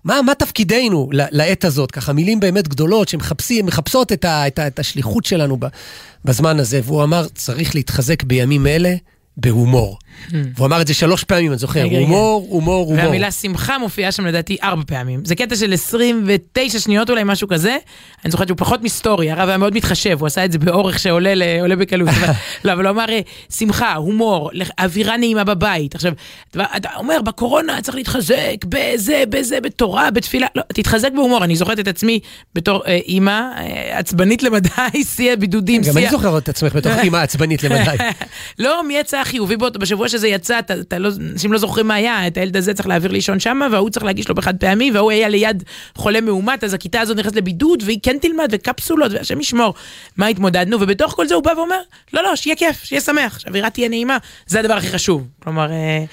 מה, 0.05 0.23
מה 0.23 0.35
תפקידנו 0.35 1.09
לעת 1.13 1.65
הזאת? 1.65 1.91
ככה 1.91 2.13
מילים 2.13 2.41
באמת 2.41 2.69
גדולות 2.69 3.09
שמחפשות 3.09 4.13
את, 4.13 4.25
ה- 4.25 4.47
את, 4.47 4.59
ה- 4.59 4.67
את 4.67 4.79
השליחות 4.79 5.25
שלנו 5.25 5.59
בזמן 6.25 6.61
הזה. 6.61 6.81
והוא 6.85 7.03
אמר, 7.05 7.27
צריך 7.35 7.75
להתחזק 7.75 8.23
בימים 8.23 8.67
אלה 8.67 8.95
בהומור. 9.37 9.99
והוא 10.57 10.67
אמר 10.67 10.81
את 10.81 10.87
זה 10.87 10.95
שלוש 10.95 11.25
פעמים, 11.25 11.51
אני 11.51 11.59
זוכר. 11.59 11.83
הומור, 11.85 12.47
הומור, 12.51 12.85
הומור. 12.87 13.05
והמילה 13.05 13.31
שמחה 13.31 13.79
מופיעה 13.79 14.13
שם 14.13 14.27
לדעתי 14.27 14.57
ארבע 14.63 14.83
פעמים. 14.87 15.21
זה 15.25 15.35
קטע 15.35 15.57
של 15.57 15.73
29 15.73 16.79
שניות 16.79 17.11
אולי, 17.11 17.23
משהו 17.25 17.49
כזה. 17.49 17.77
אני 18.25 18.31
זוכרת 18.31 18.49
שהוא 18.49 18.59
פחות 18.59 18.83
מסטורי, 18.83 19.31
הרב 19.31 19.49
היה 19.49 19.59
מאוד 19.59 19.75
מתחשב, 19.75 20.17
הוא 20.21 20.27
עשה 20.27 20.45
את 20.45 20.53
זה 20.53 20.59
באורך 20.59 20.99
שעולה 20.99 21.77
בקלות. 21.79 22.09
לא, 22.65 22.73
אבל 22.73 22.85
הוא 22.87 22.91
אמר 22.91 23.05
אה, 23.09 23.21
שמחה, 23.57 23.95
הומור, 23.95 24.51
אווירה 24.79 25.17
נעימה 25.17 25.45
בבית. 25.45 25.95
עכשיו, 25.95 26.13
אתה 26.77 26.89
אומר, 26.97 27.23
בקורונה 27.25 27.83
צריך 27.83 27.97
להתחזק 27.97 28.65
בזה, 28.69 29.23
בזה, 29.29 29.61
בתורה, 29.61 30.11
בתפילה. 30.11 30.47
לא, 30.57 30.63
תתחזק 30.69 31.13
בהומור. 31.15 31.45
אני 31.45 31.57
זוכרת 31.57 31.79
את 31.79 31.89
עצמי 31.89 32.21
בתור 32.55 32.83
אה, 32.87 32.99
אימא 33.07 33.31
אה, 33.57 33.99
עצבנית 33.99 34.43
למדי, 34.43 34.69
שיא 35.17 35.33
הבידודים, 35.33 35.83
גם 35.83 35.97
אני 35.97 36.07
ה- 36.07 36.11
זוכר 36.11 36.39
את 36.39 36.49
עצמך 36.49 36.75
בתוך 36.75 36.93
אימא 37.05 37.17
עצבנית 37.17 37.63
למדי. 37.63 37.97
לא, 38.59 38.87
מי 38.89 38.95
יצא 38.99 39.24
החיובי 39.25 39.57
באותו, 39.57 39.79
בשבוע 39.79 40.09
שזה 40.09 40.29
יצא, 40.29 40.59
אתה, 40.59 40.75
אתה 40.75 40.99
לא, 40.99 41.11
אנשים 41.33 41.53
לא 41.53 41.59
זוכרים 41.59 41.89
מה 41.89 41.95
היה, 41.95 42.27
את 42.27 42.37
הילד 42.37 42.57
הזה 42.57 42.75
צריך 42.75 42.89
להעביר 42.89 43.13
לישון 43.13 43.41
שמה, 43.41 43.67
וההוא 43.73 43.91
צריך 43.91 44.05
להגיש 44.05 44.29
לו 44.29 44.35
בחד 44.35 44.57
פעמי, 44.57 44.91
וההוא 44.91 45.11
היה 45.11 45.29
ליד 45.29 45.65
חולה 45.95 46.21
מאומת, 46.21 46.65
אז 46.65 46.75
הכיתה 46.75 47.01
הזאת 47.01 47.17
נכנסת 47.17 47.37
לבידוד, 47.37 47.83
והיא 47.87 47.99
כן 48.03 48.17
תלמד, 48.21 48.49
וקפסולות, 48.53 49.13
והשם 49.13 49.41
ישמור. 49.41 49.75
מה 50.17 50.27
התמודדנו, 50.27 50.81
ובתוך 50.81 51.13
כל 51.13 51.27
זה 51.27 51.35
הוא 51.35 51.43
בא 51.43 51.53
ואומר, 51.57 51.81
לא, 52.13 52.23
לא, 52.23 52.37
שיהיה 52.37 52.57
כיף, 52.57 52.85
שיהיה 52.85 53.01
שמח, 53.01 53.39
שהאווירה 53.39 53.71
תהיה 53.71 53.89
נעימה, 53.89 54.19
זה 54.47 54.61
הדבר 54.61 54.75
הכי 54.75 54.89
חשוב. 54.89 55.27
כלומר, 55.43 55.71
אה, 55.73 56.05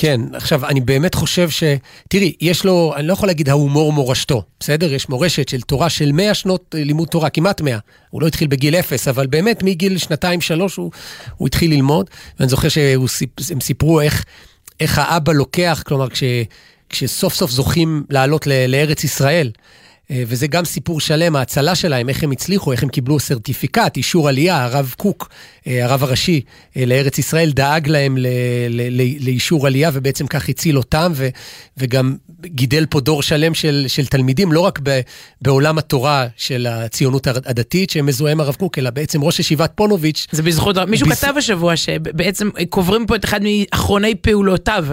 כן, 0.00 0.20
עכשיו, 0.32 0.66
אני 0.66 0.80
באמת 0.80 1.14
חושב 1.14 1.50
ש... 1.50 1.62
תראי, 2.08 2.32
יש 2.40 2.64
לו, 2.64 2.92
אני 2.96 3.06
לא 3.06 3.12
יכול 3.12 3.28
להגיד 3.28 3.48
ההומור 3.48 3.92
מורשתו, 3.92 4.42
בסדר? 4.60 4.92
יש 4.92 5.08
מורשת 5.08 5.48
של 5.48 5.60
תורה 5.60 5.90
של 5.90 6.12
100 6.12 6.34
שנות 6.34 6.74
אה, 6.78 6.84
לימוד 6.84 7.08
תורה, 7.08 7.30
כמעט 7.30 7.60
100. 7.60 7.78
הוא 8.10 8.22
לא 8.22 8.26
התחיל 8.26 8.48
בגיל 8.48 8.74
אפס, 8.74 9.08
אבל 9.08 9.26
באמת 9.26 9.62
מגיל 9.62 9.98
שנתיים-שלוש 9.98 10.76
הוא, 10.76 10.90
הוא 11.36 11.46
התחיל 11.46 11.70
ללמוד. 11.70 12.10
ואני 12.38 12.48
זוכר 12.48 12.68
שהם 12.68 13.60
סיפרו 13.60 14.00
איך, 14.00 14.24
איך 14.80 14.98
האבא 14.98 15.32
לוקח, 15.32 15.82
כלומר, 15.86 16.08
כש, 16.08 16.22
כשסוף 16.88 17.34
סוף 17.34 17.50
זוכים 17.50 18.04
לעלות 18.10 18.46
ל- 18.46 18.66
לארץ 18.66 19.04
ישראל, 19.04 19.50
וזה 20.12 20.46
גם 20.46 20.64
סיפור 20.64 21.00
שלם, 21.00 21.36
ההצלה 21.36 21.74
שלהם, 21.74 22.08
איך 22.08 22.22
הם 22.24 22.30
הצליחו, 22.30 22.72
איך 22.72 22.82
הם 22.82 22.88
קיבלו 22.88 23.20
סרטיפיקט, 23.20 23.96
אישור 23.96 24.28
עלייה, 24.28 24.64
הרב 24.64 24.94
קוק, 24.96 25.28
אה, 25.66 25.84
הרב 25.84 26.02
הראשי 26.02 26.40
אה, 26.76 26.84
לארץ 26.86 27.18
ישראל, 27.18 27.50
דאג 27.50 27.88
להם 27.88 28.16
ל- 28.18 28.26
ל- 28.68 29.00
ל- 29.02 29.24
לאישור 29.24 29.66
עלייה, 29.66 29.90
ובעצם 29.92 30.26
כך 30.26 30.48
הציל 30.48 30.76
אותם, 30.78 31.12
ו- 31.14 31.28
וגם 31.76 32.16
גידל 32.46 32.86
פה 32.90 33.00
דור 33.00 33.22
שלם 33.22 33.54
של, 33.54 33.84
של 33.88 34.06
תלמידים, 34.06 34.52
לא 34.52 34.60
רק 34.60 34.78
ב- 34.82 35.00
בעולם 35.42 35.78
התורה 35.78 36.26
של 36.36 36.66
הציונות 36.70 37.26
הדתית, 37.26 37.90
שמזוהה 37.90 38.32
עם 38.32 38.40
הרב 38.40 38.54
קוק, 38.54 38.78
אלא 38.78 38.90
בעצם 38.90 39.22
ראש 39.22 39.40
ישיבת 39.40 39.72
פונוביץ'. 39.74 40.26
זה 40.32 40.42
בזכות, 40.42 40.78
מישהו 40.78 41.06
בז- 41.08 41.14
כתב 41.24 41.34
השבוע 41.38 41.76
שבעצם 41.76 42.50
קוברים 42.68 43.06
פה 43.06 43.16
את 43.16 43.24
אחד 43.24 43.40
מאחרוני 43.42 44.14
פעולותיו, 44.14 44.84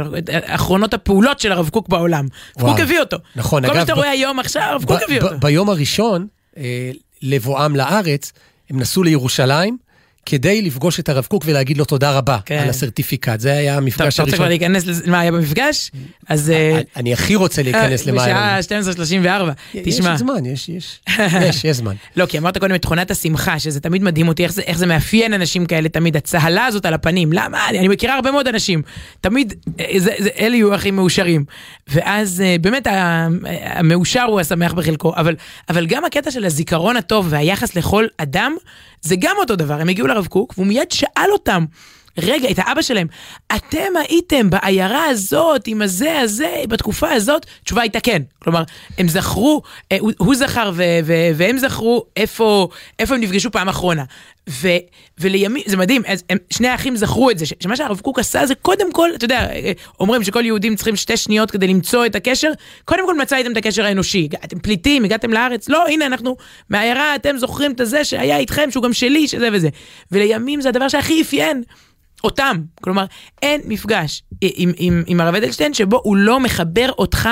אחרונות 0.46 0.94
הפעולות 0.94 1.40
של 1.40 1.52
הרב 1.52 1.70
קוק 1.70 1.90
בעולם. 1.90 2.28
וואו. 2.58 2.72
קוק 2.72 2.80
הביא 2.80 3.00
אותו. 3.00 3.18
נכון, 3.36 3.62
כל 3.62 3.68
מה 3.68 3.74
אגב, 3.74 3.82
שאתה 3.82 3.94
ב- 3.94 3.98
רואה 3.98 4.10
היום 4.10 4.40
עכשיו, 4.40 4.62
הרב 4.62 4.84
קוק 4.86 5.07
הביא 5.08 5.38
ביום 5.40 5.70
הראשון, 5.70 6.28
אה, 6.58 6.92
לבואם 7.22 7.76
לארץ, 7.76 8.32
הם 8.70 8.80
נסעו 8.80 9.04
לירושלים. 9.04 9.78
כדי 10.30 10.62
לפגוש 10.62 11.00
את 11.00 11.10
הרב 11.10 11.26
קוק 11.26 11.44
ולהגיד 11.46 11.78
לו 11.78 11.86
תודה 11.86 12.12
רבה 12.18 12.38
כן. 12.46 12.58
על 12.58 12.70
הסרטיפיקט. 12.70 13.40
זה 13.40 13.54
היה 13.54 13.74
טוב, 13.74 13.84
המפגש 13.84 14.14
אתה 14.16 14.24
רוצה 14.24 14.36
כבר 14.36 14.46
הראשון. 14.46 14.48
להיכנס 14.48 14.86
לזה, 14.86 15.12
מה 15.12 15.20
היה 15.20 15.32
במפגש? 15.32 15.92
אז... 16.30 16.50
אה, 16.50 16.72
אני- 16.76 16.84
אני 16.96 17.14
הכי 17.14 17.36
רוצה 17.36 17.64
להיכנס 17.64 18.08
אה, 18.08 18.12
למה 18.12 18.24
היה. 18.24 18.58
בשעה 18.60 18.82
12:34, 18.82 19.52
יש 19.74 19.96
תשמע. 19.96 20.18
זמן, 20.18 20.46
יש, 20.46 20.70
יש, 20.70 21.00
יש, 21.42 21.66
יש 21.66 21.78
זמן. 21.78 21.96
לא, 22.18 22.26
כי 22.26 22.38
אמרת 22.38 22.58
קודם 22.58 22.76
את 22.76 22.82
תכונת 22.82 23.12
השמחה, 23.12 23.60
שזה 23.60 23.80
תמיד 23.80 24.04
מדהים 24.04 24.28
אותי, 24.28 24.44
איך 24.44 24.54
זה, 24.54 24.62
איך 24.62 24.78
זה 24.78 24.86
מאפיין 24.86 25.34
אנשים 25.34 25.66
כאלה 25.66 25.90
תמיד, 25.90 26.18
הצהלה 26.18 26.66
הזאת 26.66 26.86
על 26.86 26.94
הפנים. 26.94 27.34
למה? 27.34 27.70
אני, 27.70 27.80
אני 27.80 27.88
מכירה 27.88 28.16
הרבה 28.16 28.32
מאוד 28.32 28.48
אנשים. 28.48 28.82
תמיד, 29.22 29.54
אה, 29.80 29.86
זה, 29.98 30.12
זה, 30.20 30.30
אלה 30.40 30.56
יהיו 30.56 30.74
הכי 30.74 30.92
מאושרים. 30.92 31.46
ואז 31.88 32.42
אה, 32.46 32.56
באמת 32.62 32.88
המאושר 33.64 34.24
הוא 34.24 34.40
השמח 34.40 34.74
בחלקו, 34.74 35.14
אבל, 35.16 35.36
אבל 35.70 35.86
גם 35.86 36.06
הקטע 36.06 36.32
של 36.32 36.46
הזיכרון 36.46 36.98
הטוב 36.98 37.28
והיחס 37.30 37.76
לכל 37.76 38.06
אדם, 38.18 38.56
זה 39.02 39.16
גם 39.20 39.36
אותו 39.40 39.56
דבר. 39.56 39.82
הם 39.82 39.90
הגיעו 39.90 40.08
לרב 40.08 40.26
קוק, 40.28 40.54
והוא 40.58 40.68
מיד 40.68 40.92
שאל 40.92 41.30
אותם. 41.32 41.66
רגע, 42.18 42.50
את 42.52 42.60
האבא 42.60 42.82
שלהם, 42.82 43.08
אתם 43.56 43.94
הייתם 44.10 44.50
בעיירה 44.50 45.06
הזאת, 45.06 45.68
עם 45.68 45.82
הזה 45.82 46.20
הזה, 46.20 46.62
בתקופה 46.70 47.10
הזאת? 47.12 47.46
התשובה 47.62 47.82
הייתה 47.82 48.00
כן. 48.00 48.22
כלומר, 48.40 48.64
הם 48.98 49.08
זכרו, 49.08 49.62
אה, 49.92 49.98
הוא, 50.00 50.12
הוא 50.18 50.36
זכר 50.36 50.72
ו, 50.74 50.84
ו, 51.04 51.14
והם 51.36 51.58
זכרו 51.58 52.06
איפה, 52.18 52.68
איפה 53.00 53.16
הם 53.16 53.22
נפגשו 53.22 53.52
פעם 53.52 53.70
אחרונה. 53.70 54.04
ו, 54.50 54.68
ולימים, 55.20 55.64
זה 55.66 55.78
מדהים, 55.78 56.02
אז 56.08 56.24
הם, 56.30 56.38
שני 56.50 56.68
האחים 56.68 56.96
זכרו 56.96 57.32
את 57.32 57.40
זה, 57.40 57.46
ש- 57.46 57.54
שמה 57.60 57.76
שהרב 57.76 58.00
קוק 58.00 58.20
עשה 58.20 58.46
זה 58.46 58.56
קודם 58.56 58.92
כל, 58.92 59.10
אתה 59.16 59.26
יודע, 59.26 59.50
אה, 59.50 59.72
אומרים 60.00 60.24
שכל 60.24 60.46
יהודים 60.46 60.76
צריכים 60.76 60.96
שתי 60.96 61.18
שניות 61.18 61.52
כדי 61.52 61.68
למצוא 61.68 62.06
את 62.06 62.16
הקשר, 62.16 62.52
קודם 62.86 63.06
כל 63.06 63.18
מצא 63.18 63.36
איתם 63.36 63.52
את 63.52 63.58
הקשר 63.58 63.86
האנושי. 63.86 64.28
אתם 64.44 64.60
פליטים, 64.60 65.04
הגעתם 65.04 65.34
לארץ, 65.34 65.70
לא, 65.70 65.88
הנה 65.88 66.06
אנחנו 66.06 66.38
מהעיירה, 66.70 67.16
אתם 67.16 67.38
זוכרים 67.38 67.72
את 67.72 67.80
הזה 67.80 68.04
שהיה 68.04 68.38
איתכם, 68.38 68.72
שהוא 68.72 68.84
גם 68.84 68.94
שלי, 68.94 69.28
שזה 69.28 69.50
וזה. 69.54 69.70
ולימים 70.12 70.62
זה 70.62 70.70
הדבר 70.70 70.88
שהכי 70.88 71.22
אפיין. 71.22 71.64
אותם. 72.24 72.58
כלומר, 72.82 73.06
אין 73.42 73.62
מפגש 73.66 74.24
עם, 74.42 74.72
עם, 74.78 75.04
עם 75.08 75.22
הרב 75.22 75.36
אדלשטיין 75.36 75.74
שבו 75.74 76.00
הוא 76.04 76.16
לא 76.18 76.40
מחבר 76.40 76.90
אותך, 76.98 77.30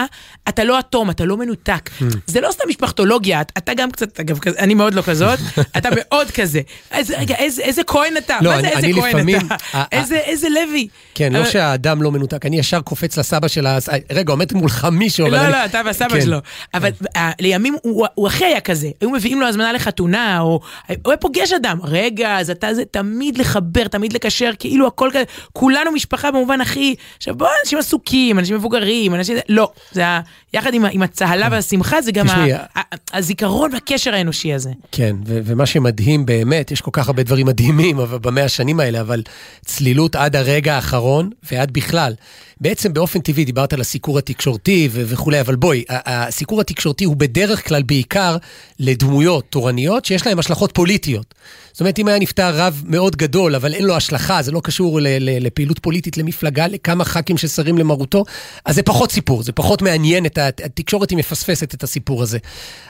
אתה 0.49 0.63
לא 0.63 0.79
אטום, 0.79 1.09
אתה 1.09 1.25
לא 1.25 1.37
מנותק. 1.37 1.89
זה 2.27 2.41
לא 2.41 2.51
סתם 2.51 2.63
משפחתולוגיה, 2.69 3.41
אתה, 3.41 3.53
אתה 3.57 3.73
גם 3.73 3.91
קצת, 3.91 4.19
אגב, 4.19 4.39
כזה- 4.39 4.59
אני 4.59 4.73
מאוד 4.73 4.93
לא 4.93 5.01
כזאת, 5.01 5.39
אתה 5.77 5.89
מאוד 5.95 6.31
כזה. 6.31 6.61
אז 6.91 7.11
רגע, 7.17 7.35
איזה, 7.35 7.61
איזה 7.61 7.83
כהן 7.83 8.17
אתה? 8.17 8.37
לא, 8.41 8.51
מה 8.51 8.61
זה 8.61 8.67
אני- 8.73 8.87
איזה 8.87 8.99
כהן 9.01 9.09
לפעמים- 9.09 9.37
אתה? 9.71 9.83
איזה, 9.91 10.15
איזה 10.17 10.47
לוי? 10.49 10.87
כן, 11.15 11.33
לא 11.33 11.45
שהאדם 11.45 12.01
לא 12.01 12.11
מנותק, 12.11 12.45
אני 12.45 12.59
ישר 12.59 12.81
קופץ 12.81 13.17
לסבא 13.17 13.47
של 13.47 13.65
ה... 13.67 13.77
רגע, 14.11 14.31
עומד 14.33 14.53
מולך 14.53 14.87
מישהו, 14.91 15.27
לא. 15.27 15.47
לא, 15.49 15.65
אתה 15.65 15.81
והסבא 15.85 16.09
כן. 16.09 16.21
שלו. 16.21 16.37
אבל 16.73 16.89
אה, 17.15 17.31
לימים 17.41 17.75
הוא 17.81 18.07
הוא 18.15 18.27
אחי 18.27 18.45
היה 18.45 18.59
כזה. 18.61 18.89
היו 19.01 19.09
מביאים 19.09 19.41
לו 19.41 19.47
הזמנה 19.47 19.73
לחתונה, 19.73 20.39
או 20.39 20.59
הוא 20.89 21.11
היה 21.11 21.17
פוגש 21.17 21.53
אדם. 21.53 21.79
רגע, 21.83 22.39
אז 22.39 22.49
אתה 22.49 22.73
זה 22.73 22.83
תמיד 22.91 23.37
לחבר, 23.37 23.87
תמיד 23.87 24.13
לקשר, 24.13 24.51
כאילו 24.59 24.74
הכל 24.87 25.09
כזה, 25.13 25.23
כולנו 25.53 25.91
משפחה 25.91 26.31
במובן 26.31 26.61
הכי... 26.61 26.95
עכשיו 27.17 27.35
בואו, 27.35 27.49
אנשים 27.63 27.79
עסוקים, 27.79 28.39
אנשים 28.39 28.55
מבוגרים, 28.55 29.15
אנשים... 29.15 29.37
לא, 29.49 29.71
זה 29.91 30.07
ה... 30.07 30.21
יחד 30.53 30.73
עם 30.73 30.85
עם 30.91 31.01
הצהלה 31.01 31.47
והשמחה, 31.51 32.01
זה 32.01 32.11
גם 32.11 32.27
תשמעי, 32.27 32.53
ה- 32.53 32.65
ה- 32.75 33.17
הזיכרון 33.17 33.73
והקשר 33.73 34.15
האנושי 34.15 34.53
הזה. 34.53 34.69
כן, 34.91 35.15
ו- 35.27 35.39
ומה 35.45 35.65
שמדהים 35.65 36.25
באמת, 36.25 36.71
יש 36.71 36.81
כל 36.81 36.91
כך 36.93 37.07
הרבה 37.07 37.23
דברים 37.23 37.45
מדהימים 37.45 37.99
אבל 37.99 38.17
במאה 38.17 38.43
השנים 38.45 38.79
האלה, 38.79 39.01
אבל 39.01 39.23
צלילות 39.65 40.15
עד 40.15 40.35
הרגע 40.35 40.75
האחרון 40.75 41.29
ועד 41.51 41.71
בכלל. 41.71 42.13
בעצם 42.61 42.93
באופן 42.93 43.19
טבעי, 43.19 43.45
דיברת 43.45 43.73
על 43.73 43.81
הסיקור 43.81 44.17
התקשורתי 44.17 44.89
ו- 44.91 45.03
וכולי, 45.07 45.41
אבל 45.41 45.55
בואי, 45.55 45.83
הסיקור 45.89 46.61
התקשורתי 46.61 47.03
הוא 47.03 47.15
בדרך 47.15 47.67
כלל 47.67 47.83
בעיקר 47.83 48.37
לדמויות 48.79 49.45
תורניות 49.49 50.05
שיש 50.05 50.27
להן 50.27 50.39
השלכות 50.39 50.71
פוליטיות. 50.73 51.33
זאת 51.75 51.79
אומרת, 51.79 51.99
אם 51.99 52.07
היה 52.07 52.19
נפטר 52.19 52.57
רב 52.57 52.83
מאוד 52.85 53.15
גדול, 53.15 53.55
אבל 53.55 53.73
אין 53.73 53.85
לו 53.85 53.95
השלכה, 53.95 54.41
זה 54.41 54.51
לא 54.51 54.61
קשור 54.63 54.99
ל- 54.99 55.07
ל- 55.07 55.45
לפעילות 55.45 55.79
פוליטית, 55.79 56.17
למפלגה, 56.17 56.67
לכמה 56.67 57.05
ח"כים 57.05 57.37
ששרים 57.37 57.77
למרותו, 57.77 58.23
אז 58.65 58.75
זה 58.75 58.83
פחות 58.83 59.11
סיפור, 59.11 59.43
זה 59.43 59.51
פחות 59.51 59.81
מעניין, 59.81 60.25
את 60.25 60.37
התקשורת 60.37 61.09
היא 61.09 61.17
מפספסת 61.17 61.73
את 61.73 61.83
הסיפור 61.83 62.23
הזה. 62.23 62.37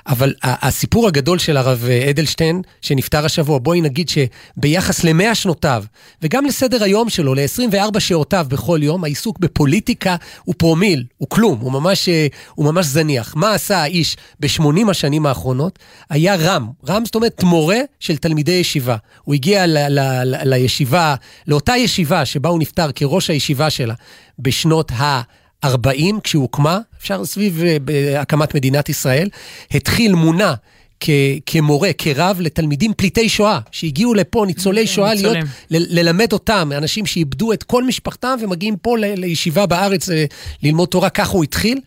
אבל 0.07 0.33
הסיפור 0.43 1.07
הגדול 1.07 1.39
של 1.39 1.57
הרב 1.57 1.85
אדלשטיין, 2.09 2.61
שנפטר 2.81 3.25
השבוע, 3.25 3.59
בואי 3.59 3.81
נגיד 3.81 4.09
שביחס 4.09 5.03
למאה 5.03 5.35
שנותיו, 5.35 5.83
וגם 6.21 6.45
לסדר 6.45 6.83
היום 6.83 7.09
שלו, 7.09 7.33
ל-24 7.35 7.99
שעותיו 7.99 8.45
בכל 8.49 8.79
יום, 8.83 9.03
העיסוק 9.03 9.39
בפוליטיקה 9.39 10.15
הוא 10.43 10.55
פרומיל, 10.57 11.03
הוא 11.17 11.29
כלום, 11.29 11.59
הוא 11.59 11.71
ממש, 11.71 12.09
אה, 12.09 12.27
הוא 12.55 12.65
ממש 12.65 12.85
זניח. 12.85 13.35
מה 13.35 13.53
עשה 13.53 13.77
האיש 13.77 14.17
ב-80 14.39 14.89
השנים 14.89 15.25
האחרונות? 15.25 15.79
היה 16.09 16.35
רם, 16.35 16.67
רם 16.87 17.05
זאת 17.05 17.15
אומרת 17.15 17.43
מורה 17.43 17.79
של 17.99 18.17
תלמידי 18.17 18.51
ישיבה. 18.51 18.74
הוא 19.23 19.35
הגיע 19.35 19.65
ל- 19.67 19.77
ל- 19.99 20.23
ל- 20.23 20.53
לישיבה, 20.53 21.15
לאותה 21.47 21.77
ישיבה 21.77 22.25
שבה 22.25 22.49
הוא 22.49 22.59
נפטר 22.59 22.91
כראש 22.91 23.29
הישיבה 23.29 23.69
שלה 23.69 23.93
בשנות 24.39 24.91
ה... 24.91 25.21
40 25.63 26.19
כשהוא 26.23 26.41
הוקמה, 26.41 26.79
אפשר 26.99 27.25
סביב 27.25 27.63
אה, 27.89 28.21
הקמת 28.21 28.55
מדינת 28.55 28.89
ישראל, 28.89 29.29
התחיל 29.71 30.13
מונה 30.13 30.53
כ- 30.99 31.09
כמורה, 31.45 31.89
כרב 31.97 32.37
לתלמידים 32.41 32.93
פליטי 32.97 33.29
שואה, 33.29 33.59
שהגיעו 33.71 34.13
לפה, 34.13 34.43
ניצולי 34.47 34.87
שואה, 34.87 35.13
להיות. 35.13 35.37
ל- 35.69 35.99
ללמד 35.99 36.33
אותם, 36.33 36.71
אנשים 36.77 37.05
שאיבדו 37.05 37.53
את 37.53 37.63
כל 37.63 37.83
משפחתם 37.83 38.35
ומגיעים 38.41 38.77
פה 38.77 38.97
ל- 38.97 39.19
לישיבה 39.19 39.65
בארץ 39.65 40.09
אה, 40.09 40.25
ללמוד 40.63 40.89
תורה, 40.89 41.09
כך 41.09 41.29
הוא 41.29 41.43
התחיל, 41.43 41.79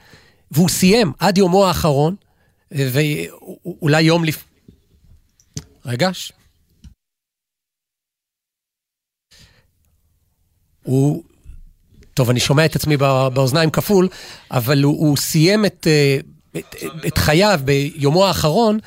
והוא 0.50 0.68
סיים 0.68 1.12
עד 1.18 1.38
יומו 1.38 1.66
האחרון, 1.66 2.14
אה, 2.74 2.88
ואולי 2.92 4.02
יום 4.02 4.24
לפ... 4.24 4.44
רגע. 5.86 6.10
ש- 6.12 6.32
הוא... 10.88 11.22
טוב, 12.14 12.30
אני 12.30 12.40
שומע 12.40 12.64
את 12.64 12.76
עצמי 12.76 12.96
בא- 12.96 13.28
באוזניים 13.28 13.70
כפול, 13.70 14.08
אבל 14.50 14.82
הוא, 14.82 14.98
הוא 14.98 15.16
סיים 15.16 15.64
את, 15.64 15.86
אה, 15.90 16.18
את, 16.60 16.76
את 17.06 17.18
חייו 17.18 17.60
ביומו 17.64 18.26
האחרון, 18.26 18.78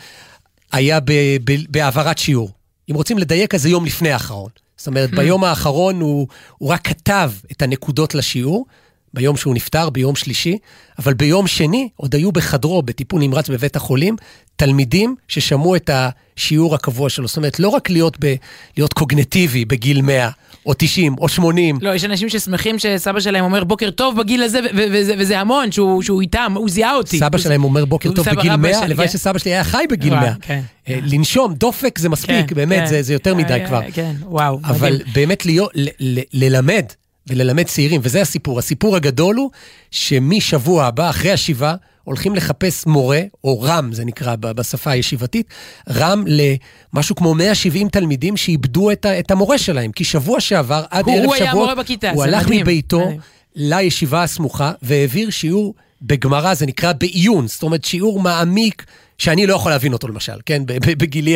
היה 0.71 0.99
ב, 0.99 1.11
ב, 1.43 1.51
בהעברת 1.69 2.17
שיעור. 2.17 2.49
אם 2.91 2.95
רוצים 2.95 3.17
לדייק, 3.17 3.55
אז 3.55 3.61
זה 3.61 3.69
יום 3.69 3.85
לפני 3.85 4.11
האחרון. 4.11 4.49
זאת 4.77 4.87
אומרת, 4.87 5.11
ביום 5.11 5.43
האחרון 5.43 6.01
הוא, 6.01 6.27
הוא 6.57 6.69
רק 6.69 6.87
כתב 6.87 7.31
את 7.51 7.61
הנקודות 7.61 8.15
לשיעור, 8.15 8.65
ביום 9.13 9.37
שהוא 9.37 9.55
נפטר, 9.55 9.89
ביום 9.89 10.15
שלישי, 10.15 10.57
אבל 10.99 11.13
ביום 11.13 11.47
שני 11.47 11.89
עוד 11.95 12.15
היו 12.15 12.31
בחדרו, 12.31 12.81
בטיפול 12.81 13.21
נמרץ 13.21 13.49
בבית 13.49 13.75
החולים, 13.75 14.15
תלמידים 14.55 15.15
ששמעו 15.27 15.75
את 15.75 15.89
השיעור 15.93 16.75
הקבוע 16.75 17.09
שלו. 17.09 17.27
זאת 17.27 17.37
אומרת, 17.37 17.59
לא 17.59 17.69
רק 17.69 17.89
להיות, 17.89 18.17
ב, 18.19 18.35
להיות 18.77 18.93
קוגנטיבי 18.93 19.65
בגיל 19.65 20.01
100, 20.01 20.29
או 20.65 20.73
90, 20.77 21.15
או 21.19 21.29
80, 21.29 21.79
לא, 21.81 21.95
יש 21.95 22.05
אנשים 22.05 22.29
ששמחים 22.29 22.79
שסבא 22.79 23.19
שלהם 23.19 23.43
אומר 23.43 23.63
בוקר 23.63 23.91
טוב 23.91 24.19
בגיל 24.19 24.43
הזה, 24.43 24.59
וזה, 24.73 25.13
וזה 25.17 25.39
המון, 25.39 25.71
שהוא, 25.71 26.01
שהוא 26.01 26.21
איתם, 26.21 26.53
הוא 26.55 26.69
זיהה 26.69 26.95
אותי. 26.95 27.19
סבא 27.19 27.37
שלהם 27.37 27.63
אומר 27.63 27.85
בוקר 27.85 28.11
טוב 28.11 28.29
בגיל 28.29 28.51
רבא 28.51 28.61
100, 28.61 28.73
שלי, 28.73 28.83
הלוואי 28.83 29.07
כן. 29.07 29.13
שסבא 29.13 29.39
שלי 29.39 29.51
היה 29.51 29.63
חי 29.63 29.83
בגיל 29.89 30.13
וואו, 30.13 30.21
100. 30.21 30.33
כן. 30.41 30.61
אה, 30.89 30.99
לנשום, 31.03 31.53
דופק 31.53 31.99
זה 31.99 32.09
מספיק, 32.09 32.49
כן, 32.49 32.55
באמת, 32.55 32.79
כן. 32.79 32.85
זה, 32.85 33.01
זה 33.01 33.13
יותר 33.13 33.35
מדי 33.35 33.53
אה, 33.53 33.67
כבר. 33.67 33.81
כן, 33.93 34.15
וואו, 34.21 34.59
אבל 34.63 34.93
מדהים. 34.93 35.13
באמת 35.13 35.45
להיות, 35.45 35.71
ל, 35.75 35.87
ל, 35.99 36.19
ללמד 36.33 36.85
וללמד 37.27 37.63
צעירים, 37.63 38.01
וזה 38.03 38.21
הסיפור. 38.21 38.59
הסיפור 38.59 38.95
הגדול 38.95 39.35
הוא 39.35 39.51
שמשבוע 39.91 40.85
הבא, 40.85 41.09
אחרי 41.09 41.31
השבעה, 41.31 41.75
הולכים 42.03 42.35
לחפש 42.35 42.85
מורה, 42.85 43.21
או 43.43 43.61
רם, 43.61 43.93
זה 43.93 44.05
נקרא 44.05 44.35
בשפה 44.35 44.91
הישיבתית, 44.91 45.47
רם 45.89 46.23
למשהו 46.27 47.15
כמו 47.15 47.33
170 47.33 47.89
תלמידים 47.89 48.37
שאיבדו 48.37 48.91
את, 48.91 49.05
ה, 49.05 49.19
את 49.19 49.31
המורה 49.31 49.57
שלהם. 49.57 49.91
כי 49.91 50.03
שבוע 50.03 50.39
שעבר, 50.39 50.83
עד 50.89 51.05
הוא- 51.05 51.13
ערב 51.15 51.25
הוא 51.25 51.33
היה 51.35 51.45
שבוע, 51.45 51.61
המורה 51.61 51.75
בכיתה, 51.75 52.11
הוא 52.11 52.23
הלך 52.23 52.45
מדהים, 52.45 52.61
מביתו 52.61 52.99
מדהים. 52.99 53.19
לישיבה 53.55 54.23
הסמוכה 54.23 54.71
והעביר 54.81 55.29
שיעור 55.29 55.73
בגמרא, 56.01 56.53
זה 56.53 56.65
נקרא 56.65 56.93
בעיון, 56.93 57.47
זאת 57.47 57.63
אומרת 57.63 57.85
שיעור 57.85 58.19
מעמיק 58.19 58.85
שאני 59.17 59.47
לא 59.47 59.55
יכול 59.55 59.71
להבין 59.71 59.93
אותו 59.93 60.07
למשל, 60.07 60.33
כן, 60.45 60.61
בגילי 60.65 61.35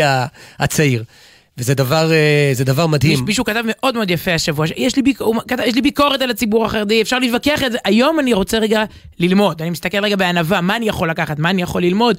הצעיר. 0.59 1.03
וזה 1.57 1.73
דבר, 1.73 2.11
אה, 2.11 2.53
דבר 2.65 2.87
מדהים. 2.87 3.25
מישהו 3.25 3.45
כתב 3.45 3.63
מאוד 3.65 3.95
מאוד 3.95 4.11
יפה 4.11 4.33
השבוע, 4.33 4.65
יש 4.77 4.95
לי, 4.95 5.01
ביק... 5.01 5.19
כתב, 5.47 5.63
יש 5.65 5.75
לי 5.75 5.81
ביקורת 5.81 6.21
על 6.21 6.29
הציבור 6.29 6.65
החרדי, 6.65 7.01
אפשר 7.01 7.19
להתווכח 7.19 7.63
את 7.63 7.71
זה, 7.71 7.77
היום 7.85 8.19
אני 8.19 8.33
רוצה 8.33 8.57
רגע 8.57 8.83
ללמוד, 9.19 9.61
אני 9.61 9.69
מסתכל 9.69 10.05
רגע 10.05 10.15
בענווה, 10.15 10.61
מה 10.61 10.75
אני 10.75 10.87
יכול 10.87 11.09
לקחת, 11.09 11.39
מה 11.39 11.49
אני 11.49 11.61
יכול 11.61 11.81
ללמוד, 11.81 12.17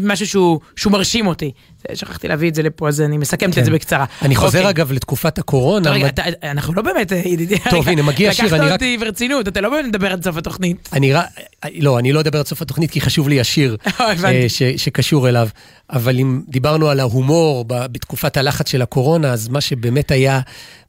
משהו 0.00 0.26
שהוא, 0.26 0.60
שהוא 0.76 0.92
מרשים 0.92 1.26
אותי. 1.26 1.52
שכחתי 1.94 2.28
להביא 2.28 2.48
את 2.48 2.54
זה 2.54 2.62
לפה, 2.62 2.88
אז 2.88 3.00
אני 3.00 3.18
מסכמת 3.18 3.54
כן. 3.54 3.60
את 3.60 3.64
זה 3.64 3.70
בקצרה. 3.70 4.04
אני 4.22 4.36
חוזר 4.36 4.58
אוקיי. 4.58 4.70
אגב 4.70 4.92
לתקופת 4.92 5.38
הקורונה. 5.38 5.84
טוב, 5.84 5.94
רגע, 5.94 6.06
אתה, 6.06 6.22
אנחנו 6.42 6.74
לא 6.74 6.82
באמת, 6.82 7.12
אה, 7.12 7.22
ידידי, 7.24 7.56
טוב, 7.70 7.88
הנה, 7.88 8.02
מגיע 8.02 8.32
שיר, 8.32 8.44
אני 8.44 8.54
רק... 8.54 8.60
לקחת 8.60 8.72
אותי 8.72 8.98
ברצינות, 8.98 9.48
אתה 9.48 9.60
לא 9.60 9.70
באמת 9.70 9.84
מדבר 9.84 10.12
עד 10.12 10.24
סוף 10.24 10.36
התוכנית. 10.36 10.88
אני 10.92 11.12
רק, 11.12 11.26
לא, 11.74 11.98
אני 11.98 12.12
לא 12.12 12.20
אדבר 12.20 12.38
עד 12.38 12.46
סוף 12.46 12.62
התוכנית, 12.62 12.90
כי 12.90 13.00
חשוב 13.00 13.28
לי 13.28 13.40
השיר 13.40 13.76
אה, 14.00 14.46
שקשור 14.76 15.28
אליו. 15.28 15.48
אבל 15.90 16.18
אם 16.18 16.40
דיברנו 16.48 16.88
על 16.88 17.00
ההומור 17.00 17.64
בתקופת 17.68 18.36
הלחץ 18.36 18.68
של 18.68 18.82
הקורונה, 18.82 19.32
אז 19.32 19.48
מה 19.48 19.60
שבאמת 19.60 20.10
היה 20.10 20.40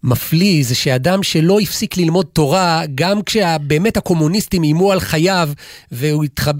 מפליא 0.03 0.63
זה 0.63 0.75
שאדם 0.75 1.23
שלא 1.23 1.59
הפסיק 1.59 1.97
ללמוד 1.97 2.25
תורה, 2.33 2.83
גם 2.95 3.21
כשבאמת 3.21 3.97
הקומוניסטים 3.97 4.63
איימו 4.63 4.91
על 4.91 4.99
חייו, 4.99 5.49
והוא 5.91 6.23
התחב... 6.23 6.53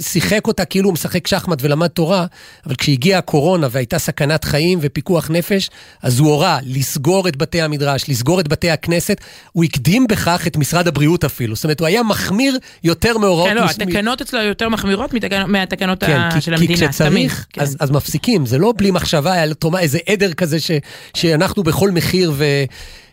שיחק 0.00 0.46
אותה 0.46 0.64
כאילו 0.64 0.88
הוא 0.88 0.92
משחק 0.92 1.26
שחמט 1.26 1.58
ולמד 1.62 1.86
תורה, 1.86 2.26
אבל 2.66 2.74
כשהגיעה 2.74 3.18
הקורונה 3.18 3.68
והייתה 3.70 3.98
סכנת 3.98 4.44
חיים 4.44 4.78
ופיקוח 4.82 5.30
נפש, 5.30 5.70
אז 6.02 6.18
הוא 6.18 6.28
הורה 6.28 6.58
לסגור 6.66 7.28
את 7.28 7.36
בתי 7.36 7.62
המדרש, 7.62 8.04
לסגור 8.08 8.40
את 8.40 8.48
בתי 8.48 8.70
הכנסת. 8.70 9.20
הוא 9.52 9.64
הקדים 9.64 10.06
בכך 10.06 10.46
את 10.46 10.56
משרד 10.56 10.88
הבריאות 10.88 11.24
אפילו. 11.24 11.54
זאת 11.54 11.64
אומרת, 11.64 11.80
הוא 11.80 11.86
היה 11.86 12.02
מחמיר 12.02 12.58
יותר 12.84 13.18
מהוראות... 13.18 13.48
כן, 13.48 13.56
לא, 13.56 13.64
מש... 13.64 13.70
התקנות 13.70 14.20
אצלו 14.20 14.42
יותר 14.42 14.68
מחמירות 14.68 15.14
מתקנ... 15.14 15.50
מהתקנות 15.50 16.04
כן, 16.04 16.16
ה... 16.16 16.34
כי, 16.34 16.40
של 16.40 16.54
המדינה, 16.54 16.76
כי 16.76 16.88
כשצריך, 16.88 17.46
כן. 17.52 17.60
אז, 17.60 17.76
אז 17.80 17.90
מפסיקים. 17.90 18.46
זה 18.46 18.58
לא 18.58 18.74
בלי 18.76 18.90
מחשבה, 18.90 19.32
היה 19.32 19.52
איזה 19.78 19.98
עדר 20.08 20.32
כזה 20.32 20.60
ש... 20.60 20.70
שאנחנו 21.14 21.62
בכל 21.62 21.90
מחיר 21.90 22.32
ו... 22.34 22.44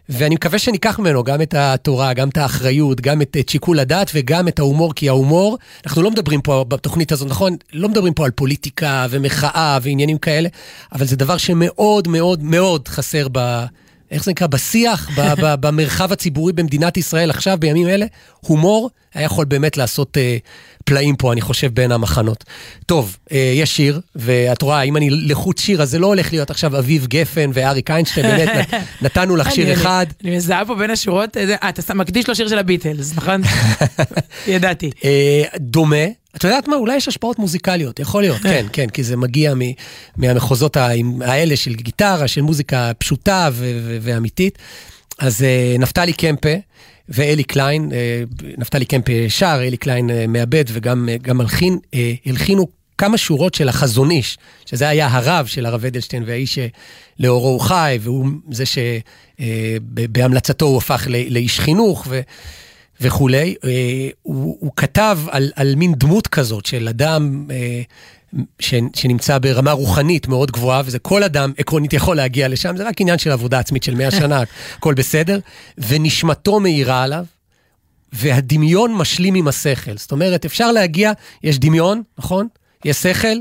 ואני 0.10 0.36
מקווה 0.36 0.60
שניקח 0.60 0.99
ממנו 0.99 1.24
גם 1.24 1.41
את 1.41 1.53
התורה, 1.53 2.14
גם 2.14 2.30
את 2.30 2.38
האחריות, 2.38 3.01
גם 3.01 3.22
את, 3.22 3.38
את 3.39 3.49
שיקול 3.49 3.80
הדעת 3.80 4.12
וגם 4.14 4.47
את 4.47 4.60
ההומור, 4.60 4.93
כי 4.93 5.10
ההומור, 5.10 5.57
אנחנו 5.86 6.01
לא 6.01 6.12
מדברים 6.12 6.41
פה 6.41 6.66
בתוכנית 6.68 7.12
הזאת, 7.12 7.30
נכון? 7.30 7.55
לא 7.74 7.89
מדברים 7.89 8.14
פה 8.14 8.26
על 8.26 8.32
פוליטיקה 8.32 9.07
ומחאה 9.10 9.78
ועניינים 9.82 10.18
כאלה, 10.18 10.49
אבל 10.91 11.05
זה 11.05 11.16
דבר 11.16 11.38
שמאוד 11.38 12.07
מאוד 12.07 12.43
מאוד 12.43 12.88
חסר 12.88 13.28
ב... 13.32 13.66
איך 14.12 14.24
זה 14.24 14.32
נקרא? 14.32 14.47
בשיח, 14.47 15.10
ב, 15.16 15.22
ב, 15.41 15.55
במרחב 15.66 16.12
הציבורי 16.12 16.53
במדינת 16.53 16.97
ישראל 16.97 17.30
עכשיו, 17.30 17.57
בימים 17.60 17.88
אלה, 17.88 18.05
הומור 18.39 18.89
היה 19.14 19.26
יכול 19.26 19.45
באמת 19.45 19.78
לעשות 19.78 20.18
אה, 20.18 20.38
פלאים 20.86 21.16
פה, 21.16 21.34
אני 21.34 21.41
חושב, 21.41 21.74
בין 21.74 21.91
המחנות. 21.91 22.43
טוב, 22.86 23.18
אה, 23.32 23.53
יש 23.55 23.76
שיר, 23.76 24.01
ואת 24.16 24.62
רואה, 24.62 24.82
אם 24.82 24.97
אני 24.97 25.10
לחוץ 25.10 25.62
שיר, 25.62 25.82
אז 25.82 25.89
זה 25.89 25.99
לא 25.99 26.07
הולך 26.07 26.32
להיות 26.32 26.49
עכשיו 26.49 26.80
אביב 26.80 27.07
גפן 27.07 27.49
ואריק 27.53 27.91
איינשטיין, 27.91 28.26
באמת, 28.26 28.74
נתנו 29.01 29.36
לך 29.36 29.51
שיר 29.51 29.74
אחד. 29.74 30.05
אני 30.24 30.36
מזהה 30.36 30.66
פה 30.66 30.76
בין 30.76 30.89
השורות, 30.89 31.38
אה, 31.38 31.70
אתה 31.70 31.93
מקדיש 31.93 32.28
לו 32.28 32.36
שיר 32.36 32.47
של 32.47 32.57
הביטלס, 32.60 33.14
נכון? 33.16 33.41
ידעתי. 34.47 34.91
אה, 35.03 35.43
דומה. 35.60 36.05
את 36.36 36.44
יודעת 36.44 36.68
מה? 36.68 36.76
אולי 36.76 36.96
יש 36.96 37.08
השפעות 37.08 37.40
מוזיקליות, 37.40 38.00
יכול 38.00 38.22
להיות, 38.22 38.42
כן, 38.42 38.66
כן, 38.74 38.90
כי 38.90 39.04
זה 39.04 39.18
מגיע 39.18 39.54
מהמחוזות 40.18 40.78
האלה 41.22 41.56
של 41.56 41.76
גיטרה, 41.76 42.28
של 42.28 42.42
מוזיקה 42.42 42.92
פשוטה 42.98 43.50
ואמיתית. 44.02 44.58
אז 45.20 45.46
נפתלי 45.80 46.14
קמפה, 46.14 46.56
ואלי 47.10 47.44
קליין, 47.44 47.92
אה, 47.94 48.24
נפתלי 48.58 48.86
קמפ 48.86 49.06
שר, 49.28 49.60
אלי 49.62 49.78
קליין 49.78 50.10
אה, 50.10 50.26
מעבד 50.28 50.66
וגם 50.68 51.10
אה, 51.28 51.34
מלחין, 51.34 51.80
הלחינו 52.26 52.68
כמה 52.98 53.18
שורות 53.18 53.54
של 53.54 53.70
החזון 53.70 54.12
איש, 54.12 54.38
שזה 54.66 54.90
היה 54.90 55.08
הרב 55.12 55.46
של 55.46 55.66
הרב 55.66 55.86
אדלשטיין 55.86 56.24
והאיש 56.28 56.60
שלאורו 57.20 57.48
הוא 57.48 57.60
חי, 57.60 58.00
והוא 58.02 58.28
זה 58.52 58.64
שבהמלצתו 59.40 60.66
הוא 60.66 60.78
הפך 60.78 61.08
לאיש 61.30 61.60
חינוך 61.60 62.08
ו, 62.10 62.22
וכולי. 63.02 63.56
הוא, 64.22 64.58
הוא 64.60 64.72
כתב 64.76 65.20
על, 65.30 65.52
על 65.56 65.76
מין 65.76 65.93
דמות 65.93 66.28
כזאת 66.28 66.66
של 66.66 66.88
אדם 66.88 67.45
ש, 68.60 68.74
שנמצא 68.95 69.38
ברמה 69.38 69.72
רוחנית 69.72 70.28
מאוד 70.28 70.52
גבוהה, 70.52 70.82
וזה 70.86 71.00
כל 71.00 71.24
אדם 71.24 71.54
עקרונית 71.58 71.93
יכול 71.93 72.16
להגיע 72.16 72.47
לשם, 72.47 72.78
זה 72.78 72.88
רק 72.88 73.02
עניין 73.02 73.18
של 73.18 73.32
עבודה 73.32 73.60
עצמית 73.60 73.84
של 73.84 73.95
מאה 73.95 74.12
שנה, 74.12 74.43
הכל 74.78 74.93
בסדר, 74.93 75.39
ונשמתו 75.78 76.60
מאירה 76.60 77.04
עליו, 77.04 77.26
והדמיון 78.14 78.93
משלים 78.93 79.36
עם 79.36 79.47
השכל. 79.47 79.97
זאת 79.97 80.12
אומרת, 80.12 80.45
אפשר 80.45 80.72
להגיע, 80.72 81.12
יש 81.43 81.60
דמיון, 81.60 82.02
נכון? 82.18 82.47
יש 82.86 82.97
שכל, 82.97 83.38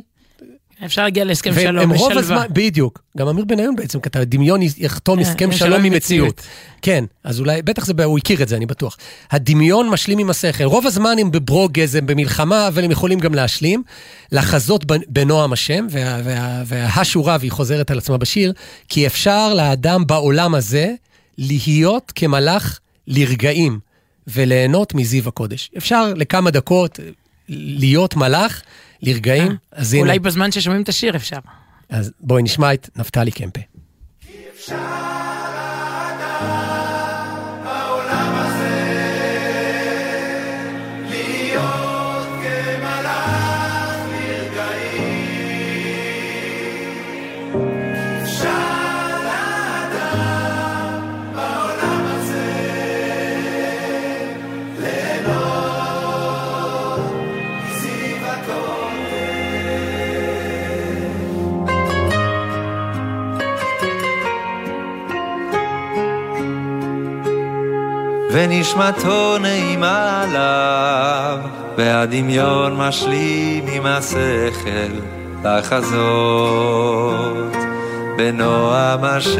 אפשר 0.84 1.02
להגיע 1.02 1.24
להסכם 1.24 1.54
שלום 1.54 1.92
בשלווה. 1.92 2.18
הזמן, 2.18 2.46
בדיוק. 2.50 3.02
גם 3.16 3.28
אמיר 3.28 3.44
בניון 3.44 3.76
בעצם 3.76 4.00
כתב, 4.00 4.20
דמיון 4.20 4.60
יחתום 4.62 5.18
אה, 5.18 5.24
הסכם 5.24 5.52
שלום 5.52 5.84
עם 5.84 5.92
מציאות. 5.92 6.42
כן, 6.82 7.04
אז 7.24 7.40
אולי, 7.40 7.62
בטח 7.62 7.84
זה, 7.84 8.04
הוא 8.04 8.18
הכיר 8.18 8.42
את 8.42 8.48
זה, 8.48 8.56
אני 8.56 8.66
בטוח. 8.66 8.96
הדמיון 9.30 9.88
משלים 9.88 10.18
עם 10.18 10.30
השכל. 10.30 10.64
רוב 10.64 10.86
הזמן 10.86 11.16
הם 11.20 11.30
בברוגז, 11.30 11.94
הם 11.94 12.06
במלחמה, 12.06 12.68
אבל 12.68 12.84
הם 12.84 12.90
יכולים 12.90 13.18
גם 13.18 13.34
להשלים. 13.34 13.82
לחזות 14.32 14.84
בנועם 15.08 15.52
השם, 15.52 15.86
והשורה, 16.66 17.36
והיא 17.40 17.52
חוזרת 17.52 17.90
על 17.90 17.98
עצמה 17.98 18.18
בשיר, 18.18 18.52
כי 18.88 19.06
אפשר 19.06 19.54
לאדם 19.54 20.06
בעולם 20.06 20.54
הזה 20.54 20.94
להיות 21.38 22.12
כמלאך 22.14 22.78
לרגעים, 23.06 23.78
וליהנות 24.26 24.94
מזיו 24.94 25.28
הקודש. 25.28 25.70
אפשר 25.76 26.12
לכמה 26.16 26.50
דקות 26.50 27.00
להיות 27.48 28.16
מלאך. 28.16 28.62
לרגעים, 29.02 29.50
אה, 29.50 29.56
אז 29.72 29.94
הנה. 29.94 30.02
אולי 30.02 30.18
בזמן 30.18 30.52
ששומעים 30.52 30.82
את 30.82 30.88
השיר 30.88 31.16
אפשר. 31.16 31.38
אז 31.88 32.12
בואי 32.20 32.42
נשמע 32.42 32.74
את 32.74 32.90
נפתלי 32.96 33.30
קמפה. 33.30 33.60
ונשמתו 68.30 69.38
נעימה 69.38 70.22
עליו, 70.22 71.38
והדמיון 71.78 72.76
משלים 72.76 73.66
עם 73.66 73.86
השכל 73.86 74.92
לחזות 75.44 76.76
בנועם 78.16 79.04
השם. 79.04 79.38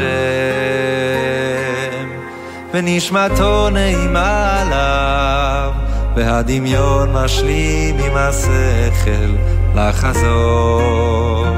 ונשמתו 2.73 3.69
נעימה 3.69 4.61
עליו, 4.61 5.71
והדמיון 6.15 7.13
משלים 7.13 7.97
עם 7.97 8.15
השכל 8.15 9.35
לחזות 9.75 11.53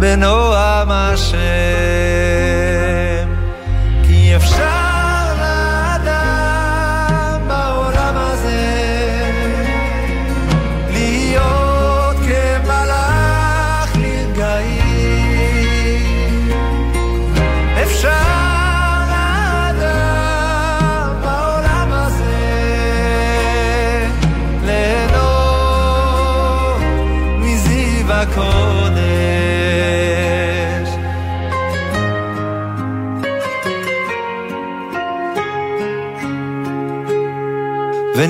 בנועם 0.00 0.88
השם. 0.90 2.59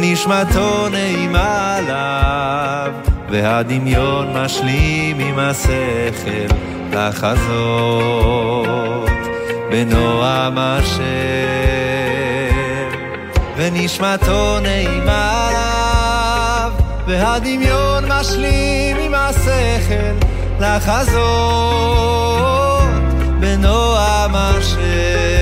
ונשמתו 0.03 0.89
נעימה 0.89 1.77
עליו, 1.77 2.93
והדמיון 3.31 4.37
משלים 4.37 5.21
עם 5.21 5.39
השכל 5.39 6.55
לחזות 6.93 8.29
בנועם 9.71 10.59
השם. 10.59 11.01
ונשמתו 13.57 14.61
נעימה 14.61 15.49
עליו, 15.49 16.73
והדמיון 17.07 18.05
משלים 18.09 18.97
עם 18.97 19.15
השכל 19.15 20.27
לחזות 20.61 22.01
בנועם 23.41 24.31
עם 24.31 24.37
השם. 24.37 25.40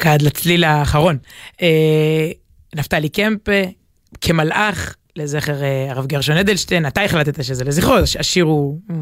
מחכה 0.00 0.12
עד 0.12 0.22
לצליל 0.22 0.64
האחרון. 0.64 1.18
אה, 1.62 2.30
נפתלי 2.74 3.08
קמפ 3.08 3.48
אה, 3.48 3.64
כמלאך 4.20 4.96
לזכר 5.16 5.62
אה, 5.62 5.86
הרב 5.90 6.06
גרשון 6.06 6.36
אדלשטיין, 6.36 6.86
אתה 6.86 7.02
החלטת 7.02 7.44
שזה 7.44 7.64
לזכרו, 7.64 7.96
הש- 7.96 8.16
השיר 8.16 8.44
הוא 8.44 8.78
אה, 8.90 8.94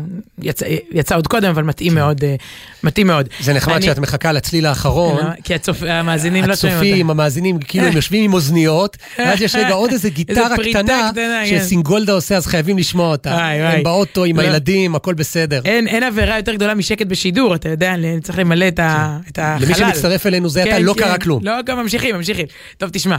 יצא, 0.43 0.67
יצא 0.93 1.17
עוד 1.17 1.27
קודם, 1.27 1.49
אבל 1.51 1.63
מתאים 1.63 1.95
מאוד, 1.95 2.25
אה, 2.25 2.35
מתאים 2.83 3.07
מאוד. 3.07 3.29
זה 3.41 3.53
נחמד 3.55 3.75
אני- 3.75 3.85
שאת 3.87 3.99
מחכה 3.99 4.33
לצליל 4.33 4.67
האחרון. 4.67 5.23
כי 5.45 5.55
הצופ- 5.55 5.85
המאזינים 5.89 6.45
לא 6.45 6.57
שומעים 6.57 6.79
הצופים, 6.79 7.07
אותה. 7.11 7.23
המאזינים, 7.23 7.59
כאילו 7.59 7.87
הם 7.87 7.93
יושבים 7.97 8.25
עם 8.25 8.35
אוזניות, 8.35 8.97
ואז 9.19 9.43
יש 9.43 9.55
רגע 9.55 9.73
עוד 9.73 9.91
איזה 9.91 10.11
גיטרה 10.19 10.57
קטנה 10.57 11.09
קטנה, 11.13 11.43
כן. 11.49 11.59
שסינגולדה 11.61 12.13
עושה, 12.13 12.37
אז 12.37 12.47
חייבים 12.47 12.79
לשמוע 12.79 13.11
אותה. 13.11 13.37
הם 13.47 13.83
באוטו 13.83 14.25
עם 14.25 14.37
לא. 14.37 14.43
הילדים, 14.43 14.95
הכל 14.95 15.15
בסדר. 15.15 15.61
אין, 15.65 15.87
אין 15.89 16.03
עבירה 16.03 16.37
יותר 16.37 16.55
גדולה 16.55 16.75
משקט 16.75 17.07
בשידור, 17.07 17.55
אתה 17.55 17.69
יודע, 17.69 17.95
צריך 18.23 18.39
למלא 18.39 18.69
את, 18.69 18.79
ה, 18.79 19.19
את 19.31 19.39
החלל. 19.43 19.67
למי 19.67 19.75
שמצטרף 19.75 20.27
אלינו 20.27 20.49
זה 20.49 20.65
כן, 20.65 20.83
לא 20.83 20.95
כן. 20.95 21.01
קרה 21.05 21.19
כלום. 21.19 21.45
לא, 21.45 21.53
גם 21.67 21.79
ממשיכים, 21.79 22.17
ממשיכים. 22.17 22.47
טוב, 22.79 22.91
תשמע. 22.93 23.17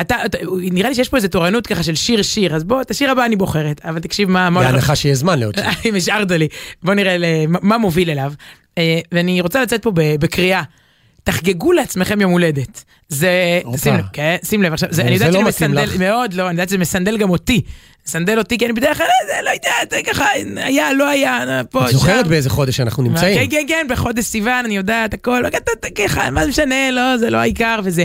אתה, 0.00 0.16
אתה, 0.24 0.38
נראה 0.60 0.88
לי 0.88 0.94
שיש 0.94 1.08
פה 1.08 1.16
איזה 1.16 1.28
תורנות 1.28 1.66
ככה 1.66 1.82
של 1.82 1.94
שיר 1.94 2.22
שיר, 2.22 2.56
אז 2.56 2.64
בוא, 2.64 2.80
את 2.80 2.90
השיר 2.90 3.10
הבא 3.10 3.24
אני 3.24 3.36
בוחרת, 3.36 3.80
אבל 3.84 4.00
תקשיב 4.00 4.30
מה... 4.30 4.50
בהנחה 4.50 4.96
שיש 4.96 5.18
זמן 5.18 5.38
לעוד 5.38 5.54
שיר. 5.54 5.64
אם 5.90 5.94
השארת 5.94 6.30
לי, 6.30 6.48
בוא 6.82 6.94
נראה 6.94 7.16
מה 7.48 7.78
מוביל 7.78 8.10
אליו. 8.10 8.32
אה, 8.78 9.00
ואני 9.12 9.40
רוצה 9.40 9.62
לצאת 9.62 9.82
פה 9.82 9.90
בקריאה. 9.94 10.62
תחגגו 11.24 11.72
לעצמכם 11.72 12.20
יום 12.20 12.32
הולדת. 12.32 12.84
זה. 13.08 13.60
שים 13.76 13.94
לב, 13.94 14.04
כן, 14.12 14.36
שים 14.44 14.62
לב 14.62 14.72
עכשיו, 14.72 14.88
זה, 14.92 15.02
אני 15.02 15.18
זה 15.18 15.24
יודעת 15.24 15.44
לא 15.44 15.50
שזה 15.50 15.66
מתאים 15.66 15.70
מסנדל, 15.70 15.94
לך. 15.94 16.00
מאוד 16.00 16.34
לא, 16.34 16.42
אני 16.42 16.50
יודעת 16.50 16.68
שזה 16.68 16.78
מסנדל 16.78 17.16
גם 17.16 17.30
אותי. 17.30 17.62
מסנדל 18.06 18.38
אותי, 18.38 18.58
כי 18.58 18.64
אני 18.64 18.72
בדרך 18.72 18.96
כלל, 18.96 19.06
זה, 19.26 19.32
לא 19.44 19.50
יודע, 19.50 19.70
זה 19.90 20.12
ככה, 20.12 20.24
היה, 20.56 20.92
לא 20.92 21.08
היה, 21.08 21.62
פה, 21.70 21.86
את 21.86 21.92
זוכרת 21.92 22.24
שם. 22.24 22.30
באיזה 22.30 22.50
חודש 22.50 22.80
אנחנו 22.80 23.04
כן, 23.04 23.10
נמצאים? 23.10 23.50
כן, 23.50 23.62
כן, 23.68 23.86
בחודש 23.90 24.24
סיוון, 24.24 24.64
אני 24.64 24.76
יודעת, 24.76 25.14
הכל, 25.14 25.40
לא, 25.40 25.48
ככה, 25.94 26.30
מה 26.30 26.44
זה 26.44 26.48
משנה, 26.48 26.90
לא, 26.90 27.16
זה 27.16 27.30
לא 27.30 27.38
העיקר 27.38 27.80
וזה. 27.84 28.04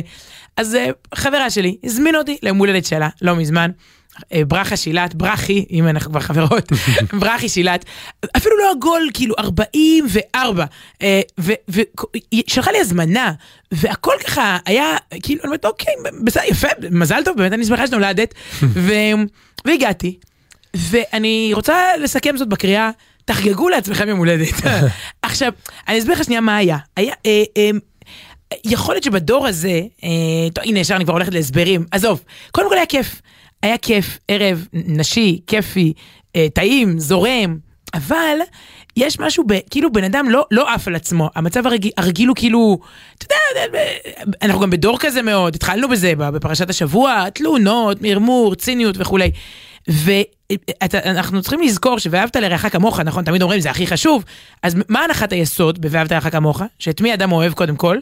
אז 0.58 0.76
אה, 0.76 0.90
חברה 1.16 1.50
שלי 1.50 1.78
הזמינה 1.84 2.18
אותי 2.18 2.38
ליום 2.44 2.58
הולדת 2.58 2.86
שלה, 2.86 3.10
לא 3.22 3.36
מזמן. 3.36 3.72
אה, 4.34 4.46
ברכה 4.46 4.78
שילת, 4.78 5.16
ברכי, 5.16 5.66
אם 5.72 5.88
אנחנו 5.88 6.12
כבר 6.12 6.20
חברות, 6.20 6.72
ברכי 7.20 7.50
שילת, 7.50 7.86
אפילו 8.38 8.58
לא 8.58 8.72
עגול, 8.72 9.10
כאילו 9.14 9.36
44, 9.40 10.66
אה, 11.02 11.22
והיא 11.38 12.44
שלחה 12.48 12.72
לי 12.72 12.80
הזמנה, 12.80 13.34
והכל 13.72 14.14
ככה 14.26 14.58
היה, 14.66 14.86
כאילו, 15.24 15.42
אני 15.42 15.48
אומרת, 15.48 15.66
אוקיי, 15.66 15.94
בסדר, 16.24 16.44
יפה, 16.48 16.68
מזל 16.92 17.22
טוב, 17.26 17.38
באמת 17.38 17.54
אני 17.54 17.66
שמחה 17.66 17.88
שנולדת, 17.88 18.34
והגעתי, 19.66 20.18
ואני 20.76 21.52
רוצה 21.54 21.98
לסכם 21.98 22.38
זאת 22.38 22.48
בקריאה, 22.48 22.92
תחגגו 23.26 23.70
לעצמכם 23.70 24.10
יום 24.10 24.20
הולדת. 24.20 24.54
עכשיו, 25.22 25.54
אני 25.88 26.00
אסביר 26.00 26.14
לך 26.14 26.24
שנייה 26.24 26.42
מה 26.42 26.58
היה. 26.58 26.78
היה, 26.96 27.14
אה, 27.26 27.44
אה, 27.58 27.70
יכול 28.66 28.96
להיות 28.96 29.04
שבדור 29.04 29.48
הזה, 29.48 29.82
אה, 30.04 30.10
טוב, 30.54 30.64
הנה 30.68 30.80
ישר 30.80 30.96
אני 30.96 31.04
כבר 31.04 31.14
הולכת 31.14 31.34
להסברים, 31.34 31.86
עזוב, 31.92 32.24
קודם 32.52 32.70
כל 32.70 32.76
היה 32.76 32.86
כיף. 32.86 33.22
היה 33.64 33.78
כיף, 33.78 34.20
ערב 34.28 34.68
נשי, 34.74 35.40
כיפי, 35.48 35.94
אה, 36.36 36.48
טעים, 36.54 37.00
זורם, 37.00 37.58
אבל 37.94 38.38
יש 38.98 39.20
משהו, 39.20 39.44
ב, 39.48 39.54
כאילו 39.70 39.92
בן 39.92 40.04
אדם 40.04 40.30
לא, 40.30 40.46
לא 40.52 40.74
עף 40.74 40.88
על 40.88 40.96
עצמו, 40.96 41.30
המצב 41.36 41.68
הרגיל, 41.68 41.92
הרגיל 41.98 42.28
הוא 42.28 42.36
כאילו, 42.36 42.80
אתה 43.18 43.26
יודע, 43.26 43.80
אנחנו 44.42 44.62
גם 44.62 44.70
בדור 44.70 44.98
כזה 45.00 45.22
מאוד, 45.22 45.56
התחלנו 45.56 45.90
בזה 45.90 46.14
בפרשת 46.16 46.70
השבוע, 46.70 47.30
תלונות, 47.30 48.02
מרמור, 48.02 48.56
ציניות 48.56 48.96
וכולי. 49.00 49.32
ואנחנו 49.88 51.42
צריכים 51.42 51.62
לזכור 51.62 52.00
ש"ואהבת 52.00 52.36
לרעך 52.36 52.72
כמוך", 52.72 53.00
נכון, 53.00 53.24
תמיד 53.24 53.42
אומרים 53.42 53.60
זה 53.60 53.70
הכי 53.70 53.88
חשוב, 53.88 54.24
אז 54.64 54.76
מה 54.90 55.00
הנחת 55.00 55.32
היסוד 55.32 55.82
ב"ואהבת 55.86 56.12
לרעך 56.12 56.32
כמוך"? 56.32 56.62
שאת 56.80 57.02
מי 57.02 57.14
אדם 57.14 57.32
אוהב 57.32 57.54
קודם 57.54 57.76
כל? 57.76 57.98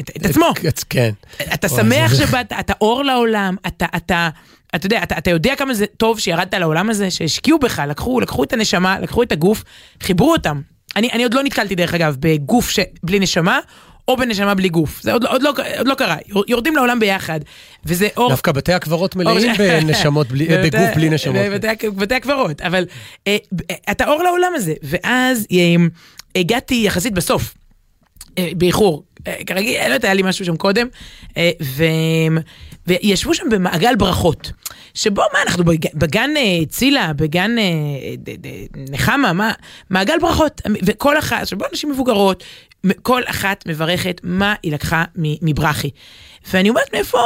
את, 0.00 0.10
את 0.16 0.26
עצמו. 0.26 0.46
את- 0.68 0.84
כן. 0.90 1.10
אתה 1.54 1.68
שמח 1.68 2.14
שבאת, 2.14 2.52
אתה 2.60 2.72
אור 2.80 3.02
לעולם, 3.04 3.56
אתה, 3.66 3.86
אתה, 3.96 4.28
אתה 4.74 4.86
יודע, 4.86 5.02
אתה, 5.02 5.18
אתה 5.18 5.30
יודע 5.30 5.54
כמה 5.56 5.74
זה 5.74 5.86
טוב 5.96 6.18
שירדת 6.20 6.54
לעולם 6.54 6.90
הזה, 6.90 7.10
שהשקיעו 7.10 7.58
בך, 7.58 7.82
לקחו, 7.88 8.20
לקחו 8.20 8.44
את 8.44 8.52
הנשמה, 8.52 9.00
לקחו 9.00 9.22
את 9.22 9.32
הגוף, 9.32 9.64
חיברו 10.02 10.32
אותם. 10.32 10.60
אני, 10.96 11.08
אני 11.12 11.22
עוד 11.22 11.34
לא 11.34 11.42
נתקלתי 11.42 11.74
דרך 11.74 11.94
אגב 11.94 12.16
בגוף 12.20 12.70
ש... 12.70 12.78
בלי 13.02 13.18
נשמה, 13.18 13.58
או 14.08 14.16
בנשמה 14.16 14.54
בלי 14.54 14.68
גוף. 14.68 15.02
זה 15.02 15.12
עוד, 15.12 15.24
לא- 15.24 15.30
עוד, 15.30 15.42
לא, 15.42 15.52
עוד 15.78 15.88
לא 15.88 15.94
קרה, 15.94 16.16
יור- 16.28 16.44
יורדים 16.48 16.76
לעולם 16.76 17.00
ביחד, 17.00 17.40
וזה 17.86 18.08
אור... 18.16 18.30
דווקא 18.30 18.52
בתי 18.52 18.72
הקברות 18.72 19.16
מלאים 19.16 19.52
בנשמות, 19.58 20.28
בלי- 20.28 20.46
בגוף 20.64 20.94
בלי 20.94 21.08
נשמות. 21.10 21.36
בבתי 21.92 22.14
הקברות, 22.14 22.60
אבל 22.60 22.84
אה, 23.26 23.36
אתה 23.90 24.06
אור 24.08 24.22
לעולם 24.22 24.52
הזה, 24.54 24.74
ואז 24.82 25.46
אה, 25.52 25.56
הגעתי 26.40 26.82
יחסית 26.86 27.12
בסוף. 27.14 27.54
אה, 28.38 28.48
באיחור, 28.56 29.02
אה, 29.26 29.34
כרגיל, 29.46 29.78
לא 29.78 29.84
יודעת, 29.84 30.04
היה 30.04 30.14
לי 30.14 30.22
משהו 30.22 30.44
שם 30.44 30.56
קודם, 30.56 30.86
אה, 31.36 31.50
ו... 31.62 31.84
וישבו 32.86 33.34
שם 33.34 33.44
במעגל 33.50 33.96
ברכות, 33.96 34.52
שבו 34.94 35.22
מה 35.32 35.38
אנחנו 35.46 35.64
בג- 35.64 35.94
בגן 35.94 36.30
צילה, 36.68 37.12
בגן 37.12 37.56
נחמה, 38.90 39.32
מה, 39.32 39.52
מעגל 39.90 40.14
ברכות, 40.20 40.60
וכל 40.86 41.18
אחת, 41.18 41.46
שבו 41.46 41.64
נשים 41.72 41.90
מבוגרות, 41.90 42.44
כל 43.02 43.22
אחת 43.26 43.64
מברכת 43.66 44.20
מה 44.24 44.54
היא 44.62 44.72
לקחה 44.72 45.04
מברכי. 45.16 45.90
ואני 46.52 46.68
אומרת 46.68 46.92
מאיפה, 46.92 47.18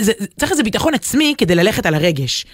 זה, 0.00 0.12
צריך 0.38 0.52
איזה 0.52 0.62
ביטחון 0.62 0.94
עצמי 0.94 1.34
כדי 1.38 1.54
ללכת 1.54 1.86
על 1.86 1.94
הרגש. 1.94 2.46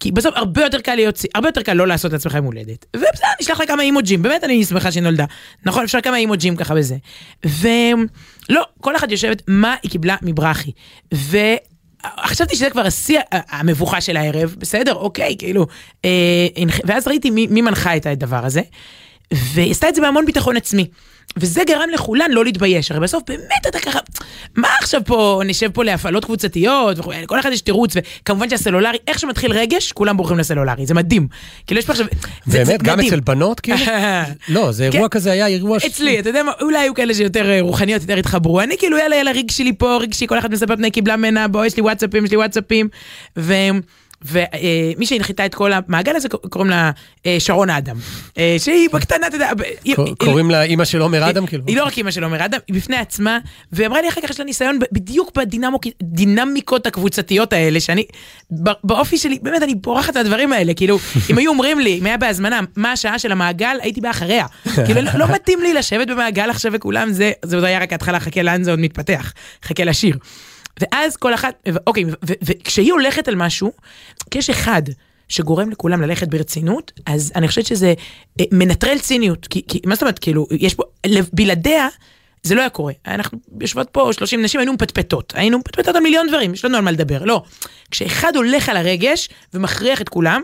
כי 0.00 0.12
בסוף 0.12 0.36
הרבה 0.36 0.62
יותר 0.62 0.80
קל 0.80 0.94
להיות, 0.94 1.18
הרבה 1.34 1.48
יותר 1.48 1.62
קל 1.62 1.72
לא 1.72 1.86
לעשות 1.86 2.12
לעצמך 2.12 2.34
יום 2.34 2.44
הולדת. 2.44 2.86
ובסדר, 2.96 3.28
נשלח 3.40 3.60
לה 3.60 3.66
כמה 3.66 3.82
אימוג'ים, 3.82 4.22
באמת 4.22 4.44
אני 4.44 4.64
שמחה 4.64 4.92
שהיא 4.92 5.02
נולדה. 5.02 5.24
נכון, 5.64 5.84
אפשר 5.84 6.00
כמה 6.00 6.16
אימוג'ים 6.16 6.56
ככה 6.56 6.74
בזה. 6.74 6.96
ולא, 7.44 8.66
כל 8.80 8.96
אחת 8.96 9.10
יושבת 9.10 9.42
מה 9.48 9.74
היא 9.82 9.90
קיבלה 9.90 10.16
מברכי. 10.22 10.72
וחשבתי 11.14 12.56
שזה 12.56 12.70
כבר 12.70 12.86
השיא 12.86 13.20
המבוכה 13.32 14.00
של 14.00 14.16
הערב, 14.16 14.56
בסדר, 14.58 14.94
אוקיי, 14.94 15.36
כאילו. 15.38 15.66
אה, 16.04 16.10
ואז 16.84 17.08
ראיתי 17.08 17.30
מי, 17.30 17.46
מי 17.46 17.62
מנחה 17.62 17.96
את 17.96 18.06
הדבר 18.06 18.44
הזה, 18.44 18.60
והיא 19.32 19.70
עשתה 19.70 19.88
את 19.88 19.94
זה 19.94 20.00
בהמון 20.00 20.26
ביטחון 20.26 20.56
עצמי. 20.56 20.88
וזה 21.36 21.62
גרם 21.66 21.88
לכולן 21.94 22.30
לא 22.30 22.44
להתבייש, 22.44 22.90
הרי 22.90 23.00
בסוף 23.00 23.22
באמת 23.28 23.42
אתה 23.68 23.78
ככה, 23.80 23.98
מה 24.56 24.68
עכשיו 24.80 25.00
פה, 25.04 25.42
נשב 25.46 25.70
פה 25.70 25.84
להפעלות 25.84 26.24
קבוצתיות 26.24 26.98
וכו', 26.98 27.12
כל 27.26 27.40
אחד 27.40 27.50
יש 27.52 27.60
תירוץ, 27.60 27.92
וכמובן 27.96 28.50
שהסלולרי, 28.50 28.98
איך 29.08 29.18
שמתחיל 29.18 29.52
רגש, 29.52 29.92
כולם 29.92 30.16
בורחים 30.16 30.38
לסלולרי, 30.38 30.86
זה 30.86 30.94
מדהים. 30.94 31.28
כאילו 31.66 31.78
יש 31.78 31.86
פה 31.86 31.92
עכשיו, 31.92 32.06
זה- 32.46 32.52
זה 32.58 32.64
באמת? 32.64 32.82
גם 32.82 32.96
מדהים. 32.98 33.08
אצל 33.12 33.20
בנות 33.20 33.60
כאילו? 33.60 33.78
לא, 34.48 34.72
זה 34.72 34.84
אירוע 34.84 35.00
כן. 35.00 35.08
כזה 35.08 35.32
היה 35.32 35.46
אירוע... 35.46 35.78
אצלי, 35.86 36.18
אתה 36.20 36.28
יודע 36.28 36.42
מה, 36.42 36.52
אולי 36.62 36.78
היו 36.78 36.94
כאלה 36.94 37.14
שיותר 37.14 37.50
אה, 37.50 37.58
רוחניות, 37.60 38.02
יותר 38.02 38.16
התחברו. 38.18 38.60
אני 38.60 38.78
כאילו, 38.78 38.98
יאללה, 38.98 39.16
יאללה, 39.16 39.32
ריג 39.32 39.50
שלי 39.50 39.72
פה, 39.72 39.96
ריג 40.00 40.12
שלי, 40.14 40.26
כל 40.28 40.38
אחד 40.38 40.52
מספר 40.52 40.76
פני 40.76 40.90
קיבלה 40.90 41.16
ממנה, 41.16 41.48
בוא, 41.48 41.64
יש 41.64 41.76
לי 41.76 41.82
וואטסאפים, 41.82 42.24
יש 42.24 42.30
לי 42.30 42.36
וואטסאפים. 42.36 42.88
ו... 43.38 43.54
ומי 44.22 45.06
שהנחיתה 45.06 45.46
את 45.46 45.54
כל 45.54 45.72
המעגל 45.72 46.16
הזה 46.16 46.28
קוראים 46.28 46.70
לה 46.70 46.90
אה, 47.26 47.36
שרון 47.38 47.70
אדם. 47.70 47.96
אה, 48.38 48.56
שהיא 48.58 48.88
בקטנה, 48.92 49.26
אתה 49.26 49.36
יודע... 49.36 49.50
קוראים 50.18 50.50
לה 50.50 50.62
אימא 50.62 50.84
של 50.84 51.00
עומר 51.00 51.30
אדם, 51.30 51.46
כאילו? 51.46 51.64
היא 51.66 51.76
לא 51.76 51.84
רק 51.84 51.98
אימא 51.98 52.10
של 52.10 52.24
עומר 52.24 52.44
אדם, 52.44 52.58
היא 52.68 52.76
בפני 52.76 52.96
עצמה, 52.96 53.38
ואמרה 53.72 54.02
לי 54.02 54.08
אחר 54.08 54.20
כך 54.20 54.30
יש 54.30 54.38
לה 54.40 54.44
ניסיון 54.46 54.78
בדיוק 54.92 55.38
בדינמיקות 56.02 56.86
הקבוצתיות 56.86 57.52
האלה, 57.52 57.80
שאני, 57.80 58.04
באופי 58.84 59.18
שלי, 59.18 59.38
באמת 59.42 59.62
אני 59.62 59.74
בורחת 59.74 60.16
מהדברים 60.16 60.52
האלה, 60.52 60.74
כאילו, 60.74 60.98
אם 61.30 61.38
היו 61.38 61.50
אומרים 61.50 61.80
לי, 61.80 61.98
אם 61.98 62.06
היה 62.06 62.16
בהזמנה, 62.16 62.60
מה 62.76 62.92
השעה 62.92 63.18
של 63.18 63.32
המעגל, 63.32 63.76
הייתי 63.82 64.00
בא 64.00 64.10
אחריה. 64.10 64.46
כאילו, 64.86 65.00
לא- 65.00 65.10
לא 65.14 65.26
מתאים 65.28 65.62
לי 65.62 65.74
לשבת 65.74 66.06
במעגל 66.08 66.50
עכשיו 66.50 66.72
וכולם, 66.74 67.12
זה 67.12 67.32
עוד 67.54 67.64
היה 67.64 67.78
רק 67.78 67.92
ההתחלה, 67.92 68.20
חכה 68.20 68.42
לאן 68.42 68.62
זה 68.62 68.70
עוד 68.70 68.80
מתפתח, 68.80 69.32
חכה 69.64 69.84
לשיר. 69.84 70.16
ואז 70.80 71.16
כל 71.16 71.34
אחת, 71.34 71.68
אוקיי, 71.86 72.04
וכשהיא 72.22 72.92
הולכת 72.92 73.28
על 73.28 73.34
משהו, 73.34 73.72
כשיש 74.30 74.50
אחד 74.50 74.82
שגורם 75.28 75.70
לכולם 75.70 76.02
ללכת 76.02 76.28
ברצינות, 76.28 76.92
אז 77.06 77.32
אני 77.34 77.48
חושבת 77.48 77.66
שזה 77.66 77.94
אה, 78.40 78.44
מנטרל 78.52 78.98
ציניות. 78.98 79.46
כי, 79.46 79.62
כי 79.68 79.80
מה 79.86 79.94
זאת 79.94 80.02
אומרת, 80.02 80.18
כאילו, 80.18 80.46
יש 80.50 80.74
פה, 80.74 80.82
בלעדיה, 81.32 81.88
זה 82.42 82.54
לא 82.54 82.60
היה 82.60 82.70
קורה. 82.70 82.92
אנחנו 83.06 83.38
יושבות 83.60 83.88
פה 83.92 84.10
30 84.12 84.42
נשים, 84.42 84.60
היינו 84.60 84.72
מפטפטות. 84.72 85.32
היינו 85.36 85.58
מפטפטות 85.58 85.96
על 85.96 86.02
מיליון 86.02 86.28
דברים, 86.28 86.54
יש 86.54 86.64
לנו 86.64 86.76
על 86.76 86.82
מה 86.82 86.90
לדבר. 86.90 87.24
לא. 87.24 87.42
כשאחד 87.90 88.36
הולך 88.36 88.68
על 88.68 88.76
הרגש 88.76 89.28
ומכריח 89.54 90.00
את 90.00 90.08
כולם, 90.08 90.42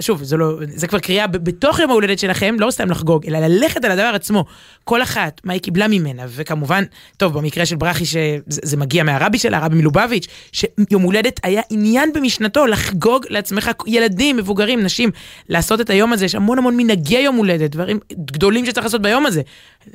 שוב, 0.00 0.22
זה 0.22 0.36
לא, 0.36 0.58
זה 0.74 0.86
כבר 0.86 0.98
קריאה 0.98 1.26
בתוך 1.26 1.78
יום 1.78 1.90
ההולדת 1.90 2.18
שלכם, 2.18 2.56
לא 2.58 2.70
סתם 2.70 2.90
לחגוג, 2.90 3.26
אלא 3.26 3.38
ללכת 3.38 3.84
על 3.84 3.90
הדבר 3.90 4.12
עצמו. 4.14 4.44
כל 4.84 5.02
אחת, 5.02 5.40
מה 5.44 5.52
היא 5.52 5.60
קיבלה 5.60 5.88
ממנה, 5.88 6.22
וכמובן, 6.28 6.84
טוב, 7.16 7.38
במקרה 7.38 7.66
של 7.66 7.76
ברכי, 7.76 8.04
שזה 8.04 8.38
זה 8.46 8.76
מגיע 8.76 9.02
מהרבי 9.02 9.38
שלה, 9.38 9.58
הרבי 9.58 9.76
מלובביץ', 9.76 10.26
שיום 10.52 11.02
הולדת 11.02 11.40
היה 11.42 11.62
עניין 11.70 12.12
במשנתו, 12.12 12.66
לחגוג 12.66 13.26
לעצמך, 13.30 13.70
ילדים, 13.86 14.36
מבוגרים, 14.36 14.82
נשים, 14.82 15.10
לעשות 15.48 15.80
את 15.80 15.90
היום 15.90 16.12
הזה, 16.12 16.24
יש 16.24 16.34
המון 16.34 16.58
המון 16.58 16.76
מנהגי 16.76 17.18
יום 17.18 17.36
הולדת, 17.36 17.70
דברים 17.70 17.98
גדולים 18.12 18.66
שצריך 18.66 18.86
לעשות 18.86 19.02
ביום 19.02 19.26
הזה. 19.26 19.42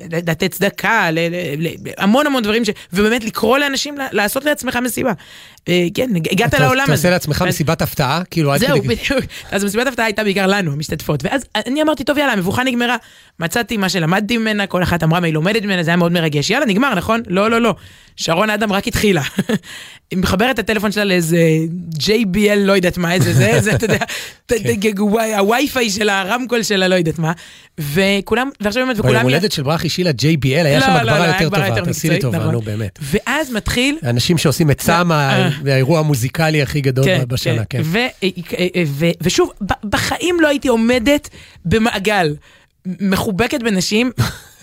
לתת 0.00 0.50
צדקה, 0.50 1.10
ל- 1.10 1.18
ל- 1.18 1.66
ל- 1.68 1.90
המון 1.98 2.26
המון 2.26 2.42
דברים, 2.42 2.64
ש... 2.64 2.70
ובאמת 2.92 3.24
לקרוא 3.24 3.58
לאנשים 3.58 3.94
לעשות 4.12 4.44
לעצמך 4.44 4.76
מסיבה. 4.76 5.12
אה, 5.68 5.86
כן, 5.94 6.10
הגעת 6.32 6.54
אתה- 6.54 6.62
לעולם 6.62 6.84
אתה 6.84 6.92
הזה. 6.92 7.00
עושה 7.00 7.10
לעצמך 7.10 7.44
מסיבת 7.48 7.82
הפתעה? 7.82 8.22
כאילו, 8.30 8.58
זהו. 8.58 8.82
בדיוק. 8.82 9.20
אז 9.50 9.64
מסיבת 9.64 9.86
הפתעה 9.86 10.04
הייתה 10.06 10.24
בעיקר 10.24 10.46
לנו, 10.46 10.72
המשתתפות. 10.72 11.24
ואז 11.24 11.44
אני 11.66 11.82
אמרתי, 11.82 12.04
טוב, 12.04 12.18
יאללה, 12.18 12.32
המבוכה 12.32 12.64
נגמרה. 12.64 12.96
מצאתי 13.40 13.76
מה 13.76 13.88
שלמדתי 13.88 14.38
ממנה, 14.38 14.66
כל 14.66 14.82
אחת 14.82 15.02
אמרה 15.02 15.20
מה 15.20 15.26
היא 15.26 15.34
לומדת 15.34 15.62
ממנה, 15.62 15.82
זה 15.82 15.90
היה 15.90 15.96
מאוד 15.96 16.12
מרגש. 16.12 16.50
יאללה, 16.50 16.66
נגמר, 16.66 16.94
נכון? 16.94 17.20
לא, 17.26 17.50
לא, 17.50 17.60
לא. 17.60 17.74
שרון 18.16 18.50
אדם 18.50 18.72
רק 18.72 18.88
התחילה. 18.88 19.22
היא 20.10 20.18
מחברת 20.18 20.54
את 20.54 20.58
הטלפון 20.58 20.92
שלה 20.92 21.04
לאיזה 21.04 21.40
JBL, 21.98 22.56
לא 22.56 22.72
יודעת 22.72 22.98
מה, 22.98 23.12
איזה 23.12 23.32
זה, 23.32 23.60
זה, 23.60 23.72
אתה 23.72 23.84
יודע, 23.84 23.98
וואי, 24.98 25.34
הווי-פיי 25.34 25.90
שלה, 25.90 26.20
הרמקול 26.20 26.62
שלה, 26.62 26.88
לא 26.88 26.94
יודעת 26.94 27.18
מה. 27.18 27.32
וכולם, 27.78 28.50
ועכשיו 28.60 28.86
באמת, 28.86 28.98
וכולם... 28.98 29.12
ביום 29.12 29.24
הולדת 29.24 29.52
של 29.52 29.62
ברכי 29.62 29.88
שילה 29.88 30.10
JBL 30.10 30.46
היה 30.46 30.78
לא, 30.78 30.84
שם 30.84 30.92
לא, 30.92 31.02
לא, 31.02 31.10
הגברה 31.12 31.62
היה 31.62 31.68
יותר 31.68 31.80
טובה, 31.80 31.92
תעשי 31.92 32.10
לי 32.10 32.18
טובה, 32.18 32.38
נכון. 32.38 32.52
נו 32.52 32.60
באמת. 32.60 32.98
ואז 33.02 33.52
מתחיל... 33.52 33.98
אנשים 34.02 34.38
שעושים 34.38 34.70
את 34.70 34.80
סם 34.80 35.12
אה. 35.12 35.48
האירוע 35.66 35.98
המוזיקלי 35.98 36.62
הכי 36.62 36.80
גדול 36.80 37.24
בשנה, 37.24 37.64
כן. 37.64 37.80
ו- 37.84 37.98
ו- 38.24 38.84
ו- 38.86 39.10
ושוב, 39.22 39.50
ב- 39.60 39.88
בחיים 39.88 40.40
לא 40.40 40.48
הייתי 40.48 40.68
עומדת 40.68 41.28
במעגל 41.64 42.34
מחובקת 42.86 43.62
בנשים, 43.62 44.10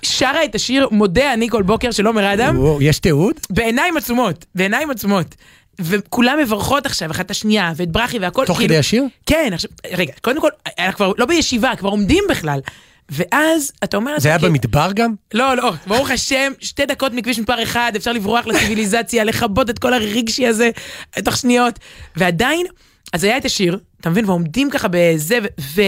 שרה 0.02 0.44
את 0.44 0.56
השיר 0.56 0.88
מודה 0.92 1.34
אני 1.34 1.50
כל 1.50 1.64
בוקר 1.64 1.92
של 1.92 2.08
עומר 2.08 2.34
אדם, 2.34 2.58
יש 2.82 3.00
תיעוד? 3.00 3.36
בעיניים 3.50 3.98
עצומות, 3.98 4.46
בעיניים 4.56 4.90
עצומות. 4.90 5.36
וכולם 5.82 6.40
מברכות 6.42 6.86
עכשיו 6.86 7.12
אחת 7.12 7.26
את 7.26 7.32
השנייה, 7.32 7.74
ואת 7.76 7.92
ברכי 7.92 8.20
והכל. 8.20 8.46
תוך 8.46 8.58
כאילו- 8.58 8.70
כדי 8.70 8.78
השיר? 8.78 9.04
כן, 9.26 9.50
עכשיו, 9.54 9.70
רגע, 9.92 10.14
קודם 10.22 10.42
כל, 10.42 10.50
אנחנו 10.80 10.96
כבר 10.96 11.12
לא 11.18 11.26
בישיבה, 11.26 11.76
כבר 11.76 11.90
עומדים 11.90 12.24
בכלל. 12.30 12.60
ואז 13.10 13.72
אתה 13.84 13.98
אומר... 13.98 14.20
זה 14.20 14.30
היה 14.30 14.38
לעצמך, 14.38 14.50
במדבר 14.50 14.90
גם? 14.96 15.14
לא, 15.34 15.58
לא, 15.58 15.72
ברוך 15.88 16.12
השם, 16.12 16.52
שתי 16.60 16.86
דקות 16.86 17.14
מכביש 17.14 17.40
מספר 17.40 17.64
אחד, 17.64 17.92
אפשר 17.96 18.12
לברוח 18.12 18.48
לציוויליזציה, 18.48 19.24
לכבות 19.24 19.70
את 19.70 19.80
כל 19.80 19.94
הרגשי 19.94 20.48
הזה 20.48 20.70
תוך 21.26 21.38
שניות. 21.38 21.80
ועדיין, 22.16 22.66
אז 23.14 23.24
היה 23.24 23.38
את 23.38 23.46
השיר, 23.46 23.80
אתה 24.02 24.10
מבין, 24.10 24.26
ועומדים 24.26 24.70
ככה 24.70 24.88
בזה, 24.92 25.40
ו- 25.76 25.82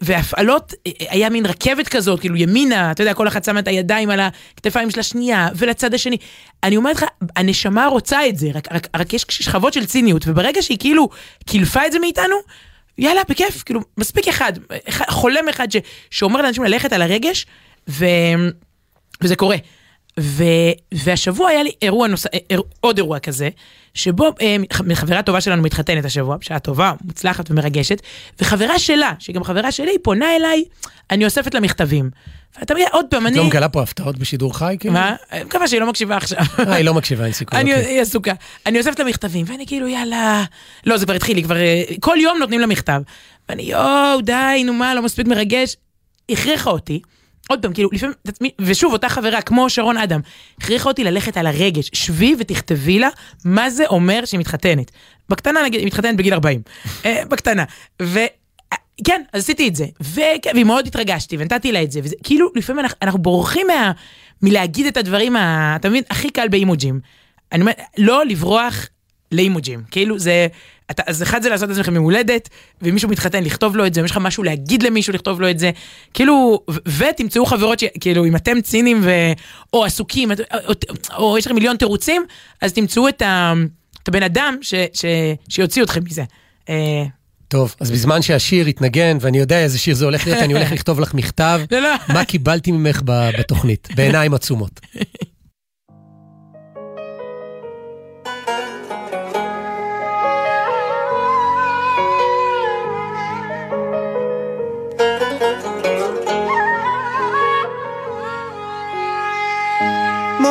והפעלות, 0.00 0.74
אה, 0.86 0.92
היה 0.98 1.30
מין 1.30 1.46
רכבת 1.46 1.88
כזאת, 1.88 2.20
כאילו 2.20 2.36
ימינה, 2.36 2.90
אתה 2.90 3.02
יודע, 3.02 3.14
כל 3.14 3.28
אחת 3.28 3.44
שמה 3.44 3.60
את 3.60 3.68
הידיים 3.68 4.10
על 4.10 4.20
הכתפיים 4.20 4.90
של 4.90 5.00
השנייה, 5.00 5.48
ולצד 5.56 5.94
השני. 5.94 6.16
אני 6.62 6.76
אומרת 6.76 6.96
לך, 6.96 7.04
הנשמה 7.36 7.86
רוצה 7.86 8.28
את 8.28 8.38
זה, 8.38 8.48
רק, 8.54 8.72
רק, 8.72 8.88
רק 8.96 9.12
יש 9.12 9.26
שכבות 9.28 9.72
של 9.72 9.86
ציניות, 9.86 10.24
וברגע 10.26 10.62
שהיא 10.62 10.78
כאילו 10.78 11.08
קילפה 11.46 11.86
את 11.86 11.92
זה 11.92 11.98
מאיתנו, 11.98 12.36
יאללה, 12.98 13.20
בכיף, 13.28 13.62
כאילו, 13.62 13.80
מספיק 13.98 14.28
אחד, 14.28 14.52
אחד 14.88 15.04
חולם 15.08 15.48
אחד 15.48 15.70
ש, 15.70 15.76
שאומר 16.10 16.42
לאנשים 16.42 16.64
ללכת 16.64 16.92
על 16.92 17.02
הרגש, 17.02 17.46
ו, 17.88 18.06
וזה 19.22 19.36
קורה. 19.36 19.56
ו, 20.20 20.44
והשבוע 20.92 21.48
היה 21.48 21.62
לי 21.62 21.70
אירוע 21.82 22.08
נוסף, 22.08 22.30
עוד 22.80 22.98
אירוע 22.98 23.18
כזה, 23.18 23.48
שבו 23.94 24.30
אה, 24.40 24.56
חברה 24.94 25.22
טובה 25.22 25.40
שלנו 25.40 25.62
מתחתנת 25.62 26.04
השבוע, 26.04 26.36
בשעה 26.36 26.58
טובה, 26.58 26.92
מוצלחת 27.04 27.50
ומרגשת, 27.50 28.02
וחברה 28.40 28.78
שלה, 28.78 29.12
שהיא 29.18 29.36
גם 29.36 29.44
חברה 29.44 29.72
שלי, 29.72 29.92
פונה 30.02 30.36
אליי, 30.36 30.64
אני 31.10 31.24
אוספת 31.24 31.54
לה 31.54 31.60
מכתבים. 31.60 32.10
ואתה 32.58 32.74
מבין, 32.74 32.86
עוד 32.92 33.06
פעם, 33.10 33.26
את 33.26 33.32
אני... 33.32 33.38
לא 33.38 33.44
מגלה 33.44 33.68
פה 33.68 33.82
הפתעות 33.82 34.18
בשידור 34.18 34.58
חי? 34.58 34.76
כאילו? 34.80 34.94
מה? 34.94 35.14
אני 35.32 35.44
מקווה 35.44 35.68
שהיא 35.68 35.80
לא 35.80 35.86
מקשיבה 35.86 36.16
עכשיו. 36.16 36.38
אה, 36.58 36.74
היא 36.74 36.84
לא 36.84 36.94
מקשיבה, 36.94 37.24
אין 37.24 37.32
סיכוי. 37.32 37.60
אוקיי. 37.60 37.74
היא 37.74 38.00
עסוקה. 38.00 38.32
אני 38.66 38.78
אוספת 38.78 38.98
לה 38.98 39.04
מכתבים, 39.04 39.46
ואני 39.48 39.66
כאילו, 39.66 39.88
יאללה... 39.88 40.44
לא, 40.86 40.96
זה 40.96 41.06
כבר 41.06 41.14
התחיל, 41.14 41.36
היא 41.36 41.44
כבר... 41.44 41.56
אה, 41.56 41.82
כל 42.00 42.16
יום 42.20 42.38
נותנים 42.38 42.60
לה 42.60 42.66
מכתב. 42.66 43.02
ואני, 43.48 43.62
יואו, 43.62 44.20
די, 44.20 44.62
נו 44.66 44.72
מה, 44.72 44.94
לא 44.94 45.02
מספיק 45.02 45.26
מרגש. 45.26 45.76
הכריחה 46.30 46.70
אותי, 46.70 47.00
עוד 47.48 47.62
פעם, 47.62 47.72
כאילו, 47.72 47.90
לפעמים, 47.92 48.52
ושוב, 48.60 48.92
אותה 48.92 49.08
חברה, 49.08 49.42
כמו 49.42 49.70
שרון 49.70 49.96
אדם, 49.96 50.20
הכריחה 50.58 50.88
אותי 50.88 51.04
ללכת 51.04 51.36
על 51.36 51.46
הרגש. 51.46 51.90
שבי 51.92 52.34
ותכתבי 52.38 52.98
לה 52.98 53.08
מה 53.44 53.70
זה 53.70 53.86
אומר 53.86 54.24
שהיא 54.24 54.40
מתחתנת. 54.40 54.90
בקטנה, 55.28 55.62
נגיד, 55.64 55.80
היא 55.80 55.86
מתחתנת 55.86 56.16
בגיל 56.16 56.34
40. 56.34 56.62
אה, 57.04 57.22
בקטנה. 57.28 57.64
ו... 58.02 58.18
כן, 59.04 59.22
אז 59.32 59.42
עשיתי 59.42 59.68
את 59.68 59.76
זה, 59.76 59.86
וכן, 60.00 60.50
ומאוד 60.56 60.86
התרגשתי, 60.86 61.36
ונתתי 61.38 61.72
לה 61.72 61.82
את 61.82 61.92
זה, 61.92 62.00
וזה, 62.02 62.16
כאילו, 62.22 62.48
לפעמים 62.54 62.80
אנחנו, 62.80 62.96
אנחנו 63.02 63.18
בורחים 63.18 63.66
מה, 63.66 63.92
מלהגיד 64.42 64.86
את 64.86 64.96
הדברים, 64.96 65.36
אתה 65.76 65.88
מבין, 65.88 66.02
הכי 66.10 66.30
קל 66.30 66.48
באימוג'ים. 66.48 67.00
אני 67.52 67.60
אומר, 67.60 67.72
לא 67.98 68.26
לברוח 68.26 68.88
לאימוג'ים, 69.32 69.82
כאילו 69.90 70.18
זה, 70.18 70.46
אתה, 70.90 71.02
אז 71.06 71.22
אחד 71.22 71.42
זה 71.42 71.48
לעשות 71.48 71.70
את 71.70 71.74
עצמכם 71.74 71.94
יום 71.94 72.04
הולדת, 72.04 72.48
ואם 72.82 72.94
מישהו 72.94 73.08
מתחתן, 73.08 73.44
לכתוב 73.44 73.76
לו 73.76 73.86
את 73.86 73.94
זה, 73.94 74.00
אם 74.00 74.04
יש 74.04 74.10
לך 74.10 74.18
משהו 74.20 74.42
להגיד 74.42 74.82
למישהו, 74.82 75.12
לכתוב 75.12 75.40
לו 75.40 75.50
את 75.50 75.58
זה, 75.58 75.70
כאילו, 76.14 76.60
ותמצאו 76.98 77.46
חברות, 77.46 77.78
ש, 77.78 77.84
כאילו, 78.00 78.26
אם 78.26 78.36
אתם 78.36 78.60
ציניים 78.60 79.00
ו, 79.02 79.10
או 79.72 79.84
עסוקים, 79.84 80.30
או, 80.32 80.36
או, 80.68 80.72
או 81.16 81.38
יש 81.38 81.46
לכם 81.46 81.54
מיליון 81.54 81.76
תירוצים, 81.76 82.22
אז 82.60 82.72
תמצאו 82.72 83.08
את, 83.08 83.22
ה, 83.22 83.52
את 84.02 84.08
הבן 84.08 84.22
אדם 84.22 84.56
ש, 84.60 84.74
ש, 84.92 85.04
שיוציא 85.48 85.82
אתכם 85.82 86.04
מזה. 86.04 86.24
אה, 86.68 87.04
טוב, 87.48 87.74
אז 87.80 87.90
בזמן 87.90 88.22
שהשיר 88.22 88.68
יתנגן, 88.68 89.16
ואני 89.20 89.38
יודע 89.38 89.58
איזה 89.58 89.78
שיר 89.78 89.94
זה 89.94 90.04
הולך 90.04 90.26
להיות, 90.26 90.38
אני 90.42 90.52
הולך 90.52 90.72
לכתוב 90.76 91.00
לך 91.00 91.14
מכתב, 91.14 91.60
לא, 91.70 91.80
לא. 91.80 91.94
מה 92.08 92.24
קיבלתי 92.24 92.72
ממך 92.72 93.02
בתוכנית, 93.06 93.88
בעיניים 93.96 94.34
עצומות. 94.34 94.80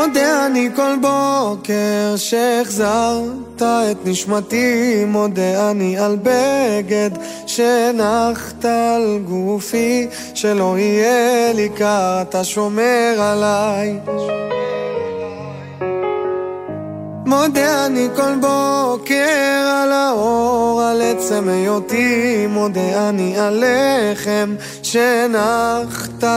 מודה 0.08 0.46
אני 0.46 0.70
כל 0.76 0.96
בוקר 1.02 2.14
שהחזרת 2.18 3.62
את 3.62 3.98
נשמתי, 4.06 5.04
מודה 5.08 5.72
אני 5.72 5.98
על 5.98 6.18
בגד 6.24 7.10
שהנחת 7.48 8.66
על 8.66 9.20
גופי, 9.26 10.08
שלא 10.34 10.78
יהיה 10.78 11.54
לי 11.54 11.70
קר, 11.70 12.22
אתה 12.22 12.44
שומר 12.44 13.16
עליי. 13.20 14.00
מודה 17.32 17.86
אני 17.86 18.08
כל 18.16 18.36
בוקר 18.42 19.70
על 19.84 19.92
האור, 19.92 20.82
על 20.82 21.02
עצם 21.02 21.50
היותי, 21.50 22.48
מודה 22.50 23.10
אני 23.10 23.40
על 23.40 23.64
לחם 23.64 24.56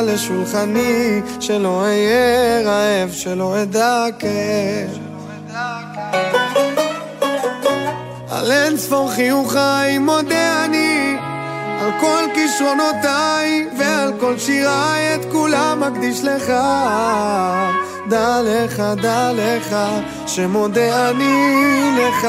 לשולחני, 0.03 1.20
שלא 1.40 1.82
אהיה 1.82 2.61
רעב, 2.64 3.12
שלא 3.12 3.62
אדע. 3.62 4.07
על 8.30 8.53
אין 8.53 8.76
ספור 8.76 9.11
חיוכיי 9.11 9.99
מודה 9.99 10.64
אני 10.64 11.16
על 11.80 11.90
כל 12.01 12.24
כישרונותיי 12.34 13.68
ועל 13.78 14.12
כל 14.20 14.38
שיריי 14.38 15.14
את 15.14 15.24
כולם 15.32 15.80
מקדיש 15.80 16.24
לך 16.24 16.53
דע 18.09 18.41
לך, 18.45 18.83
דע 19.03 19.33
לך, 19.33 19.77
שמודה 20.27 21.11
אני 21.11 21.91
לך 21.99 22.27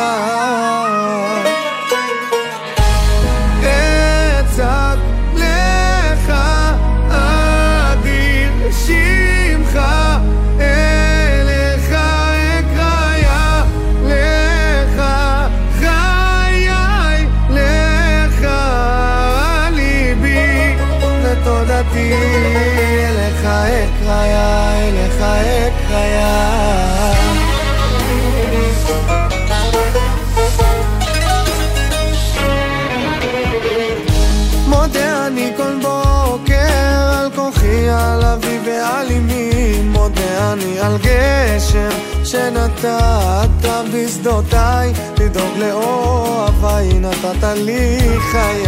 אמי, 38.86 39.82
מודה 39.84 40.54
אני 40.54 40.80
על 40.80 40.98
גשם 40.98 41.90
שנתת 42.24 43.70
בשדותיי, 43.94 44.94
לדאוג 45.20 45.58
לאוהביי, 45.58 47.00
נתת 47.00 47.44
לי 47.56 48.00
חיי. 48.32 48.68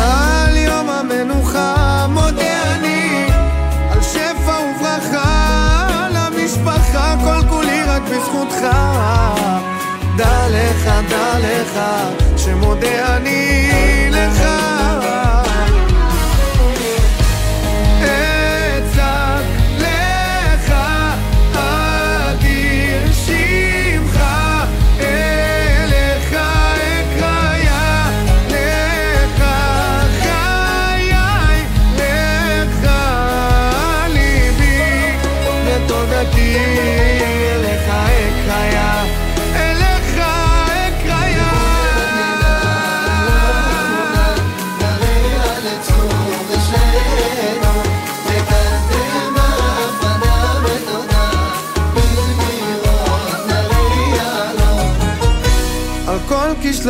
על 0.00 0.56
יום 0.56 0.90
המנוחה 0.90 2.06
מודה 2.08 2.74
אני, 2.74 3.26
על 3.92 4.02
שפע 4.02 4.58
וברכה, 4.60 6.08
למשפחה 6.10 7.14
כל 7.24 7.48
כולי 7.48 7.82
רק 7.82 8.02
בזכותך. 8.02 8.66
דע 10.16 10.48
לך, 10.48 10.90
דע 11.08 11.38
לך, 11.38 11.80
שמודה 12.36 13.16
אני 13.16 13.97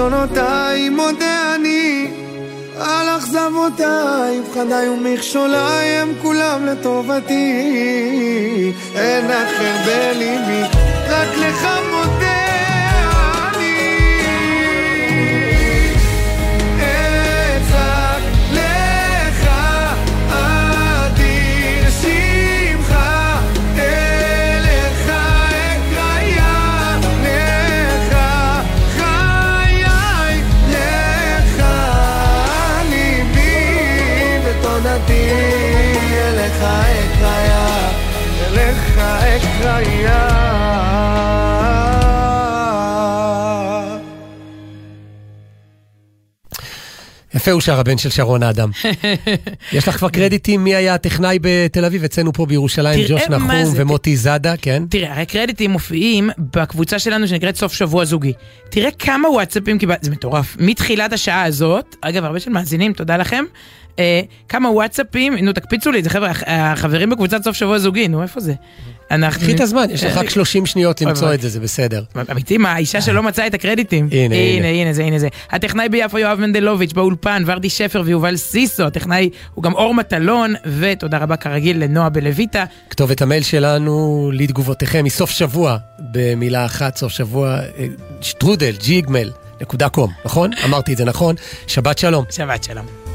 כל 0.08 0.14
כישלונותיי 0.14 0.88
מודה 0.88 1.54
אני, 1.54 2.06
על 2.80 3.08
אכזבותיי, 3.18 4.40
פחדיי 4.50 4.88
ומכשוליי 4.88 5.86
הם 5.86 6.12
כולם 6.22 6.66
לטובתי. 6.66 7.52
אין 8.94 9.24
אחר 9.30 9.76
בליבי, 9.86 10.62
רק 11.08 11.28
לך 11.36 11.68
מודה 11.90 12.17
אקריה. 39.58 40.28
יפה 47.34 47.50
הוא 47.50 47.60
שר 47.60 47.80
הבן 47.80 47.98
של 47.98 48.10
שרון 48.10 48.42
האדם. 48.42 48.70
יש 49.72 49.88
לך 49.88 49.96
כבר 49.96 50.08
קרדיטים 50.08 50.64
מי 50.64 50.74
היה 50.74 50.94
הטכנאי 50.94 51.38
בתל 51.42 51.84
אביב, 51.84 52.04
אצלנו 52.04 52.32
פה 52.32 52.46
בירושלים, 52.46 53.00
ג'וש 53.08 53.22
נחום. 53.22 53.50
ומוטי 53.76 54.16
זאדה, 54.16 54.56
כן? 54.56 54.82
תראה, 54.90 55.12
הרי 55.14 55.26
קרדיטים 55.26 55.70
מופיעים 55.70 56.30
בקבוצה 56.38 56.98
שלנו 56.98 57.28
שנקראת 57.28 57.56
סוף 57.56 57.72
שבוע 57.72 58.04
זוגי. 58.04 58.32
תראה 58.70 58.90
כמה 58.90 59.28
וואטסאפים 59.30 59.78
קיבלתי, 59.78 60.04
זה 60.04 60.10
מטורף. 60.10 60.56
מתחילת 60.60 61.12
השעה 61.12 61.42
הזאת, 61.44 61.96
אגב, 62.00 62.24
הרבה 62.24 62.40
של 62.40 62.50
מאזינים, 62.50 62.92
תודה 62.92 63.16
לכם. 63.16 63.44
אה, 63.98 64.20
כמה 64.48 64.70
וואטסאפים, 64.70 65.34
נו 65.34 65.52
תקפיצו 65.52 65.90
לי 65.90 65.98
את 65.98 66.04
זה, 66.04 66.10
חבר'ה, 66.10 66.30
הח- 66.30 66.42
החברים 66.46 67.10
בקבוצת 67.10 67.44
סוף 67.44 67.56
שבוע 67.56 67.78
זוגי, 67.78 68.08
נו 68.08 68.22
איפה 68.22 68.40
זה? 68.40 68.54
אנחנו... 69.10 69.40
קחי 69.42 69.54
את 69.54 69.60
הזמן, 69.60 69.86
יש 69.90 70.04
לך 70.04 70.16
רק 70.16 70.30
30 70.30 70.66
שניות 70.66 71.00
למצוא 71.00 71.34
את 71.34 71.40
זה, 71.40 71.48
זה 71.48 71.60
בסדר. 71.60 72.02
אמיתי, 72.30 72.58
מה, 72.58 72.72
האישה 72.72 73.00
שלא 73.00 73.22
מצאה 73.22 73.46
את 73.46 73.54
הקרדיטים. 73.54 74.08
הנה, 74.12 74.34
הנה. 74.34 74.68
הנה, 74.68 74.92
זה, 74.92 75.04
הנה 75.04 75.18
זה. 75.18 75.28
הטכנאי 75.50 75.88
ביפו 75.88 76.18
יואב 76.18 76.40
מנדלוביץ', 76.40 76.92
באולפן, 76.92 77.42
ורדי 77.46 77.70
שפר 77.70 78.02
ויובל 78.04 78.36
סיסו, 78.36 78.82
הטכנאי 78.82 79.30
הוא 79.54 79.62
גם 79.64 79.74
אור 79.74 79.94
מטלון, 79.94 80.54
ותודה 80.78 81.18
רבה 81.18 81.36
כרגיל 81.36 81.84
לנועה 81.84 82.08
בלויטה. 82.08 82.64
כתובת 82.90 83.22
המייל 83.22 83.42
שלנו 83.42 84.30
לתגובותיכם 84.34 85.04
מסוף 85.04 85.30
שבוע, 85.30 85.76
במילה 85.98 86.64
אחת, 86.64 86.96
סוף 86.96 87.12
שבוע, 87.12 87.58
אה, 87.78 87.86
שטרודל, 88.20 88.72
ג'יגמל, 88.80 89.30
נקודה 89.60 89.88
קום, 89.88 90.12
נכון? 90.24 90.50
אמרתי 90.64 90.92
את 90.92 90.96
זה 90.96 91.04
נכון? 91.04 91.34
שבת 91.66 91.98
שלום. 91.98 92.24
שבת 92.30 92.64
שלום. 92.64 93.07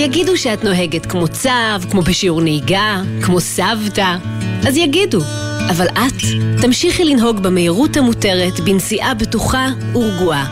יגידו 0.00 0.36
שאת 0.36 0.64
נוהגת 0.64 1.06
כמו 1.06 1.28
צב, 1.28 1.82
כמו 1.90 2.02
בשיעור 2.02 2.40
נהיגה, 2.40 3.02
כמו 3.22 3.40
סבתא. 3.40 4.16
אז 4.68 4.76
יגידו. 4.76 5.20
אבל 5.70 5.86
את 5.88 6.14
תמשיכי 6.60 7.04
לנהוג 7.04 7.38
במהירות 7.38 7.96
המותרת 7.96 8.60
בנסיעה 8.60 9.14
בטוחה 9.14 9.68
ורגועה. 9.94 10.46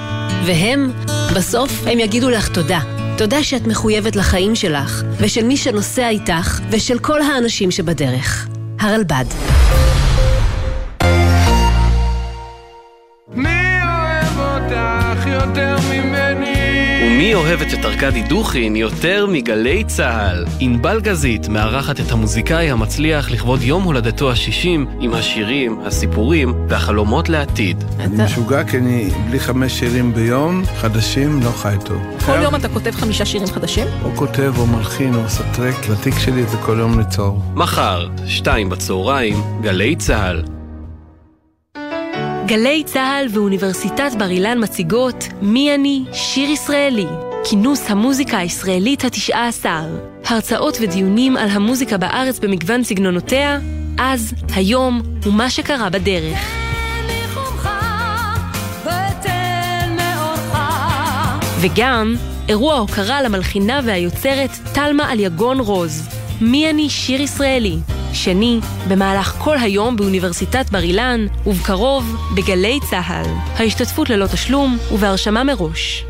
והם, 0.46 0.92
בסוף 1.36 1.72
הם 1.86 1.99
יגידו 1.99 2.30
לך 2.30 2.49
תודה. 2.49 2.80
תודה 3.18 3.42
שאת 3.42 3.66
מחויבת 3.66 4.16
לחיים 4.16 4.55
שלך, 4.55 5.03
ושל 5.18 5.44
מי 5.44 5.57
שנוסע 5.57 6.09
איתך, 6.09 6.61
ושל 6.70 6.99
כל 6.99 7.22
האנשים 7.22 7.70
שבדרך. 7.70 8.49
הרלב"ד. 8.80 9.57
ומי 17.19 17.35
אוהבת 17.35 17.75
את 17.75 17.85
ארכדי 17.85 18.23
דוכין 18.23 18.77
יותר 18.77 19.27
מגלי 19.27 19.85
צה"ל? 19.85 20.45
ענבל 20.61 21.01
גזית 21.01 21.49
מארחת 21.49 22.01
את 22.01 22.12
המוזיקאי 22.12 22.71
המצליח 22.71 23.31
לכבוד 23.31 23.62
יום 23.62 23.83
הולדתו 23.83 24.31
ה-60 24.31 24.66
עם 25.01 25.14
השירים, 25.14 25.81
הסיפורים 25.85 26.55
והחלומות 26.69 27.29
לעתיד. 27.29 27.85
אני 27.99 28.25
משוגע 28.25 28.64
כי 28.64 28.79
אני 28.79 29.11
בלי 29.29 29.41
חמש 29.41 29.73
שירים 29.73 30.14
ביום, 30.14 30.62
חדשים, 30.77 31.41
לא 31.43 31.51
חי 31.51 31.77
טוב. 31.85 32.03
כל 32.27 32.39
יום 32.43 32.55
אתה 32.55 32.69
כותב 32.69 32.91
חמישה 32.91 33.25
שירים 33.25 33.47
חדשים? 33.47 33.87
או 34.05 34.11
כותב 34.16 34.53
או 34.59 34.66
מלחין 34.66 35.14
או 35.14 35.21
עושה 35.21 35.43
טרק, 35.57 35.89
לתיק 35.89 36.14
שלי 36.19 36.43
זה 36.47 36.57
כל 36.57 36.77
יום 36.79 36.99
ליצור. 36.99 37.43
מחר, 37.55 38.09
שתיים 38.27 38.69
בצהריים, 38.69 39.37
גלי 39.62 39.97
צה"ל. 39.97 40.57
גלי 42.49 42.82
צה"ל 42.84 43.26
ואוניברסיטת 43.30 44.11
בר 44.18 44.30
אילן 44.30 44.62
מציגות 44.62 45.28
"מי 45.42 45.74
אני?" 45.74 46.05
שיר 46.12 46.51
ישראלי, 46.51 47.07
כינוס 47.44 47.90
המוזיקה 47.90 48.38
הישראלית 48.38 49.05
התשעה 49.05 49.49
עשר. 49.49 49.84
הרצאות 50.24 50.78
ודיונים 50.80 51.36
על 51.36 51.49
המוזיקה 51.49 51.96
בארץ 51.96 52.38
במגוון 52.38 52.84
סגנונותיה, 52.84 53.59
אז, 53.99 54.34
היום 54.55 55.03
ומה 55.22 55.51
שקרה 55.51 55.90
בדרך. 55.90 56.38
וגם 61.61 62.14
אירוע 62.49 62.74
הוקרה 62.74 63.22
למלחינה 63.22 63.80
והיוצרת 63.84 64.51
תלמה 64.74 65.12
אליגון 65.12 65.61
רוז, 65.61 66.09
"מי 66.40 66.70
אני?" 66.70 66.90
שיר 66.90 67.20
ישראלי, 67.20 67.76
שני, 68.12 68.61
במהלך 68.88 69.34
כל 69.38 69.59
היום 69.59 69.96
באוניברסיטת 69.96 70.70
בר 70.70 70.82
אילן, 70.82 71.26
ובקרוב 71.46 72.16
בגלי 72.36 72.78
צה"ל. 72.90 73.26
ההשתתפות 73.56 74.11
ללא 74.11 74.26
תשלום 74.26 74.78
ובהרשמה 74.92 75.44
מראש. 75.44 76.04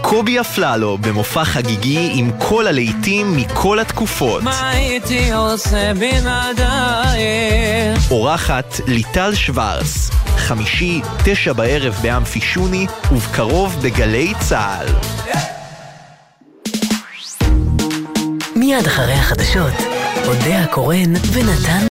קובי 0.00 0.40
אפללו 0.40 0.98
במופע 0.98 1.44
חגיגי 1.44 2.10
עם 2.14 2.30
כל 2.38 2.66
הלהיטים 2.66 3.36
מכל 3.36 3.78
התקופות. 3.78 4.42
מה 4.42 4.68
הייתי 4.70 5.32
עושה 5.32 5.92
בלעדייך? 5.94 7.18
אורחת 8.10 8.80
ליטל 8.86 9.34
שוורס, 9.34 10.10
חמישי, 10.36 11.00
תשע 11.24 11.52
בערב 11.52 11.94
באמפי 12.02 12.40
שוני, 12.40 12.86
ובקרוב 13.12 13.76
בגלי 13.82 14.32
צה"ל. 14.40 14.86
מיד 18.56 18.86
אחרי 18.86 19.12
החדשות, 19.12 19.97
אודה 20.28 20.58
הקורן 20.58 21.12
ונתן 21.32 21.86